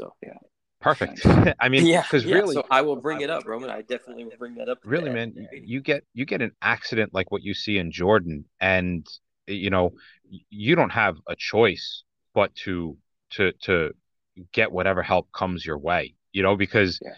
[0.00, 0.32] So yeah.
[0.80, 1.24] Perfect.
[1.60, 3.70] I mean, yeah, because yeah, really, so I will bring it up, Roman.
[3.70, 4.78] I definitely will bring that up.
[4.84, 9.06] really, man, you, get you get an accident like what you see in Jordan, and
[9.46, 9.92] you know
[10.50, 12.02] you don't have a choice
[12.34, 12.96] but to
[13.30, 13.92] to to
[14.52, 16.15] get whatever help comes your way.
[16.36, 17.14] You know, because Yeah.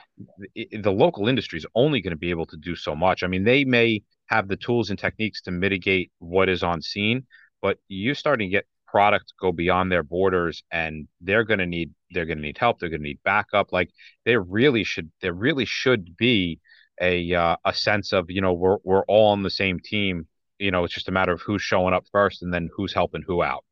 [0.54, 3.24] the, the local industry is only going to be able to do so much.
[3.24, 7.26] I mean, they may have the tools and techniques to mitigate what is on scene,
[7.60, 11.90] but you're starting to get product go beyond their borders, and they're going to need
[12.12, 12.78] they're going to need help.
[12.78, 13.72] They're going to need backup.
[13.72, 13.90] Like
[14.24, 16.60] there really should there really should be
[17.00, 20.28] a uh, a sense of you know we're we're all on the same team.
[20.60, 23.22] You know, it's just a matter of who's showing up first, and then who's helping
[23.26, 23.64] who out.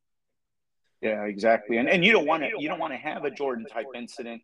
[1.00, 1.76] Yeah, exactly.
[1.76, 4.42] And and you don't want to you don't want to have a Jordan type incident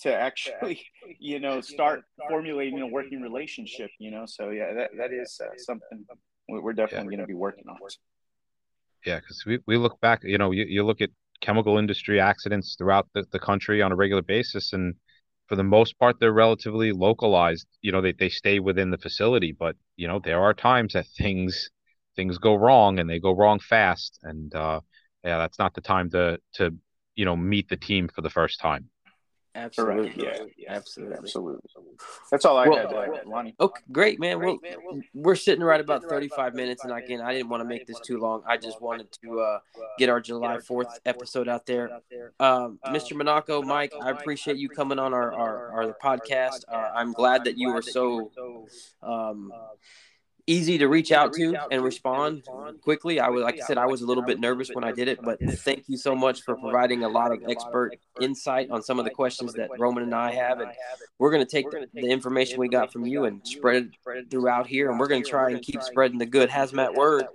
[0.00, 0.80] to actually
[1.18, 3.90] you know start formulating a working relationship.
[3.98, 6.04] You know, so yeah, that that is uh, something
[6.48, 7.76] we- we're definitely going to be working on.
[9.06, 11.10] Yeah, because we, we look back, you know, you, you look at
[11.40, 14.94] chemical industry accidents throughout the, the country on a regular basis, and
[15.46, 17.66] for the most part, they're relatively localized.
[17.80, 21.06] You know, they, they stay within the facility, but you know, there are times that
[21.16, 21.70] things
[22.16, 24.80] things go wrong and they go wrong fast, and uh,
[25.24, 26.74] yeah, that's not the time to to
[27.14, 28.90] you know meet the team for the first time.
[29.54, 30.24] Absolutely.
[30.24, 31.16] Yeah, yeah, absolutely.
[31.16, 31.68] Absolutely.
[32.30, 33.54] That's all I Well, had, uh, Lonnie.
[33.58, 34.40] Okay, great, man.
[34.40, 34.58] Well,
[35.14, 38.18] we're sitting right about 35 minutes, and again, I didn't want to make this too
[38.18, 38.42] long.
[38.46, 39.58] I just wanted to uh,
[39.98, 41.90] get our July 4th episode out there.
[42.38, 43.16] Um, Mr.
[43.16, 46.64] Monaco, Mike, I appreciate you coming on our, our, our podcast.
[46.68, 48.30] Uh, I'm glad that you were so
[49.02, 49.52] um,
[50.48, 52.42] easy to reach out to and respond
[52.82, 53.20] quickly.
[53.20, 55.20] I was, like I said, I was a little bit nervous when I did it,
[55.22, 59.04] but thank you so much for providing a lot of expert insight on some of
[59.04, 60.60] the questions that Roman and I have.
[60.60, 60.72] And
[61.18, 64.66] we're going to take the, the information we got from you and spread it throughout
[64.66, 64.90] here.
[64.90, 67.26] And we're going to try and keep spreading the good hazmat word.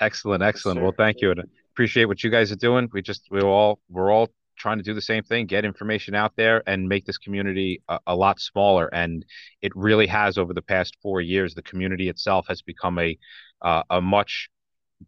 [0.00, 0.80] Excellent, excellent.
[0.80, 1.42] Well, thank you, and
[1.72, 2.88] appreciate what you guys are doing.
[2.90, 4.30] We just we're all we're all
[4.60, 7.98] trying to do the same thing, get information out there, and make this community a,
[8.08, 8.88] a lot smaller.
[8.92, 9.24] And
[9.62, 11.54] it really has over the past four years.
[11.54, 13.18] The community itself has become a
[13.62, 14.48] uh, a much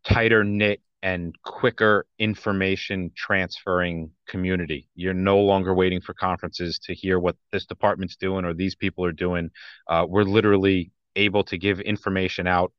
[0.05, 4.89] tighter knit and quicker information transferring community.
[4.95, 9.05] You're no longer waiting for conferences to hear what this department's doing or these people
[9.05, 9.51] are doing.
[9.89, 12.73] Uh, we're literally able to give information out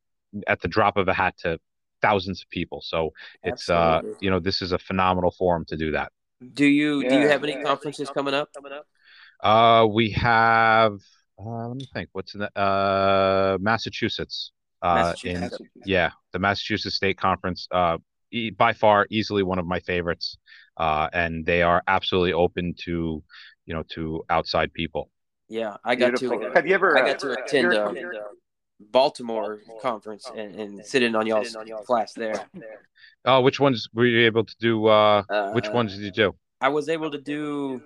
[0.48, 1.60] at the drop of a hat to
[2.02, 2.82] thousands of people.
[2.84, 3.12] So
[3.44, 6.12] it's uh you know this is a phenomenal forum to do that.
[6.53, 7.28] Do you do you Yeah.
[7.28, 8.49] have any conferences coming up?
[9.41, 10.94] Uh, we have
[11.40, 12.10] uh, let me think.
[12.14, 14.52] What's in the uh Massachusetts?
[14.82, 15.49] Uh, in
[15.86, 17.68] yeah, the Massachusetts State Conference.
[17.72, 17.98] Uh,
[18.32, 20.38] e- by far, easily one of my favorites.
[20.76, 23.24] Uh, and they are absolutely open to
[23.65, 25.10] you know to outside people.
[25.49, 26.40] Yeah, I got Beautiful.
[26.40, 26.52] to.
[26.53, 26.98] Have you ever?
[26.98, 27.74] I uh, got to attend
[28.80, 31.56] you're- um, Baltimore conference and, and sit in on y'all's
[31.86, 32.48] class there.
[33.26, 34.86] Oh, which ones were you able to do?
[34.88, 35.24] Uh,
[35.54, 36.36] which Uh, ones did you do?
[36.62, 37.82] I was able to do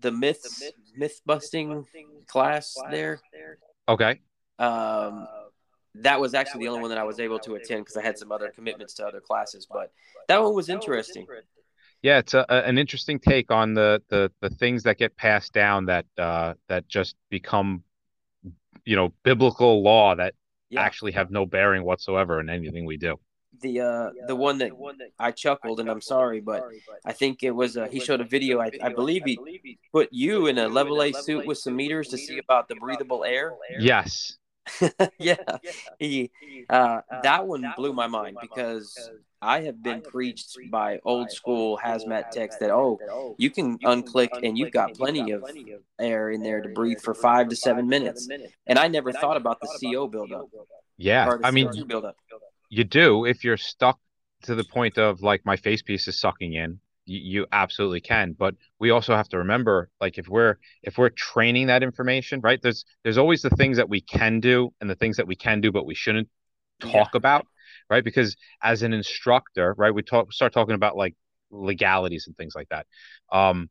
[0.00, 0.62] the myths
[0.96, 1.86] myth busting
[2.26, 3.20] class there.
[3.88, 4.20] Okay.
[4.58, 5.26] Um,
[5.96, 8.18] that was actually the only one that I was able to attend because I had
[8.18, 9.66] some other commitments to other classes.
[9.70, 9.92] But
[10.28, 11.26] that one was interesting.
[12.02, 15.52] Yeah, it's a, a- an interesting take on the, the the things that get passed
[15.52, 17.82] down that uh, that just become,
[18.86, 20.34] you know, biblical law that
[20.70, 20.80] Yeah.
[20.80, 23.16] actually have no bearing whatsoever in anything we do.
[23.60, 24.72] The uh, the one that
[25.18, 26.62] I chuckled, and I'm sorry, but
[27.04, 28.60] I think it was uh, he showed a video.
[28.60, 29.38] I, I believe he
[29.92, 33.24] put you in a level A suit with some meters to see about the breathable
[33.24, 33.54] air.
[33.78, 34.36] Yes.
[35.18, 35.36] yeah,
[35.98, 36.30] he
[36.68, 39.10] uh, that one blew my mind because
[39.46, 44.28] I have been preached by old school hazmat techs oh, that oh you can unclick
[44.42, 45.44] and you've got plenty of
[46.00, 48.28] air in there to breathe for five to seven minutes,
[48.66, 50.48] and I never thought about the CO buildup.
[50.98, 51.30] Yeah.
[51.44, 52.16] I mean, CO2 buildup.
[52.70, 54.00] you do if you're stuck
[54.42, 58.32] to the point of like my face piece is sucking in you, you absolutely can.
[58.32, 62.60] But we also have to remember like if we're if we're training that information right
[62.60, 65.60] there's there's always the things that we can do and the things that we can
[65.60, 66.28] do but we shouldn't
[66.80, 67.46] talk about
[67.90, 71.14] right because as an instructor right we talk start talking about like
[71.50, 72.86] legalities and things like that
[73.32, 73.68] um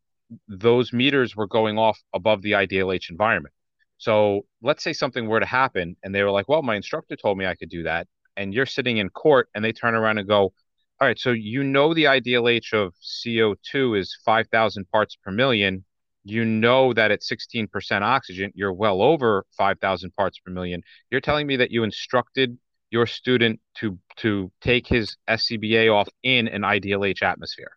[0.47, 3.53] those meters were going off above the idlh environment
[3.97, 7.37] so let's say something were to happen and they were like well my instructor told
[7.37, 10.27] me i could do that and you're sitting in court and they turn around and
[10.27, 10.53] go,
[11.01, 15.83] all right, so you know the IDLH of CO2 is 5,000 parts per million.
[16.23, 20.81] You know that at 16% oxygen, you're well over 5,000 parts per million.
[21.11, 22.57] You're telling me that you instructed
[22.91, 27.71] your student to to take his SCBA off in an IDLH atmosphere.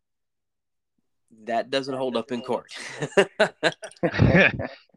[1.44, 2.72] That doesn't hold up in court.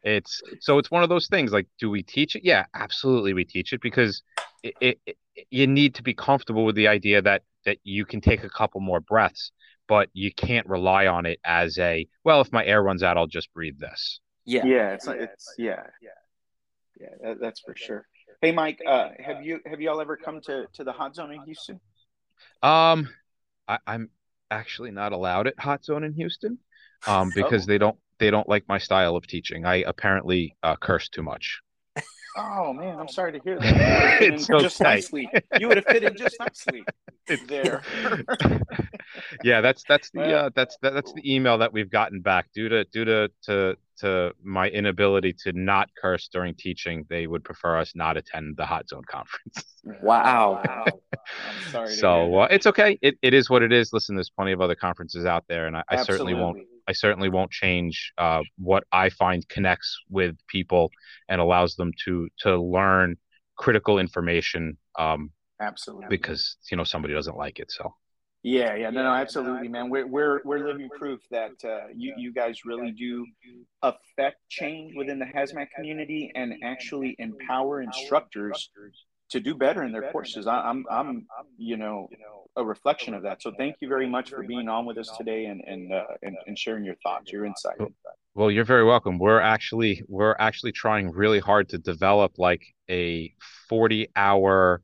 [0.03, 3.45] it's so it's one of those things like do we teach it yeah absolutely we
[3.45, 4.23] teach it because
[4.63, 5.17] it, it, it-
[5.49, 8.81] you need to be comfortable with the idea that that you can take a couple
[8.81, 9.51] more breaths
[9.87, 13.27] but you can't rely on it as a well if my air runs out i'll
[13.27, 14.65] just breathe this yeah.
[14.65, 15.83] yeah, it's it's yeah,
[16.99, 18.07] yeah, that, that's for sure.
[18.41, 21.41] Hey, Mike, uh, have you have y'all ever come to to the hot zone in
[21.43, 21.79] Houston?
[22.63, 23.09] um
[23.67, 24.09] I, i'm
[24.51, 26.59] actually not allowed at hot zone in houston
[27.07, 27.67] um because Oh.
[27.67, 31.61] they don't they don't like my style of teaching i apparently uh, curse too much
[32.35, 33.83] Oh man, I'm sorry to hear that.
[33.83, 34.81] You would have fit in It's just okay.
[34.81, 35.33] nicely.
[35.57, 36.87] You would have fit in just nicely
[37.41, 37.83] there.
[39.41, 42.69] yeah, that's that's the uh, that's that, that's the email that we've gotten back due
[42.69, 47.05] to due to to to my inability to not curse during teaching.
[47.09, 49.65] They would prefer us not attend the Hot Zone conference.
[50.03, 50.61] Wow.
[50.63, 51.87] I'm sorry.
[51.87, 52.99] To so uh, it's okay.
[53.01, 53.91] It it is what it is.
[53.91, 57.29] Listen, there's plenty of other conferences out there, and I, I certainly won't I certainly
[57.29, 60.91] won't change uh, what I find connects with people
[61.29, 63.17] and allows them to to learn
[63.57, 66.07] critical information um, absolutely.
[66.09, 67.71] because you know somebody doesn't like it.
[67.71, 67.95] So
[68.43, 69.89] Yeah, yeah, no, no, absolutely, man.
[69.89, 73.25] We're we're we're living proof that uh, you you guys really do
[73.83, 78.71] affect change within the hazmat community and actually empower instructors
[79.29, 80.47] to do better in their courses.
[80.47, 81.27] I, I'm I'm
[81.57, 82.09] you know
[82.55, 83.43] a reflection of that.
[83.43, 86.35] So thank you very much for being on with us today and and uh, and,
[86.47, 87.77] and sharing your thoughts, your insight.
[88.33, 89.19] Well, you're very welcome.
[89.19, 93.31] We're actually we're actually trying really hard to develop like a
[93.69, 94.81] 40 hour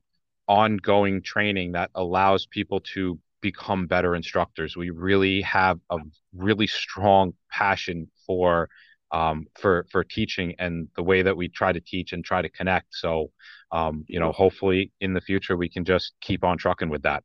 [0.47, 4.75] ongoing training that allows people to become better instructors.
[4.75, 5.97] We really have a
[6.35, 8.69] really strong passion for
[9.11, 12.49] um, for for teaching and the way that we try to teach and try to
[12.49, 12.87] connect.
[12.91, 13.31] So,
[13.71, 17.23] um, you know, hopefully in the future we can just keep on trucking with that.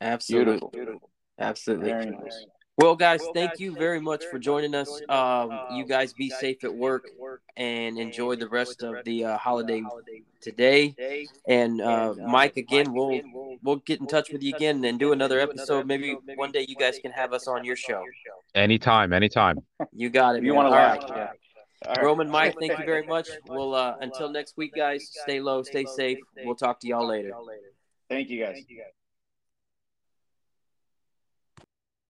[0.00, 0.52] Absolutely.
[0.52, 1.10] Beautiful, beautiful.
[1.38, 1.90] Absolutely.
[1.90, 2.46] Very nice.
[2.78, 4.88] Well, guys, thank you very much for joining us.
[5.08, 7.04] Um, you guys be safe at work
[7.56, 9.82] and enjoy the rest of the uh, holiday
[10.40, 10.94] today.
[11.46, 13.20] And uh, Mike, again, we'll
[13.62, 15.86] we'll get in touch with you again and do another episode.
[15.86, 18.02] Maybe one day you guys can have us on your show.
[18.54, 19.58] Anytime, anytime.
[19.92, 20.42] You got it.
[20.42, 21.16] You want to All laugh, right.
[21.16, 21.28] yeah.
[21.86, 22.04] All right.
[22.04, 23.28] Roman, Mike, thank you very much.
[23.46, 25.10] We'll uh, until next week, guys.
[25.24, 26.18] Stay low, stay safe.
[26.44, 27.32] We'll talk to y'all later.
[28.08, 28.64] Thank you, guys.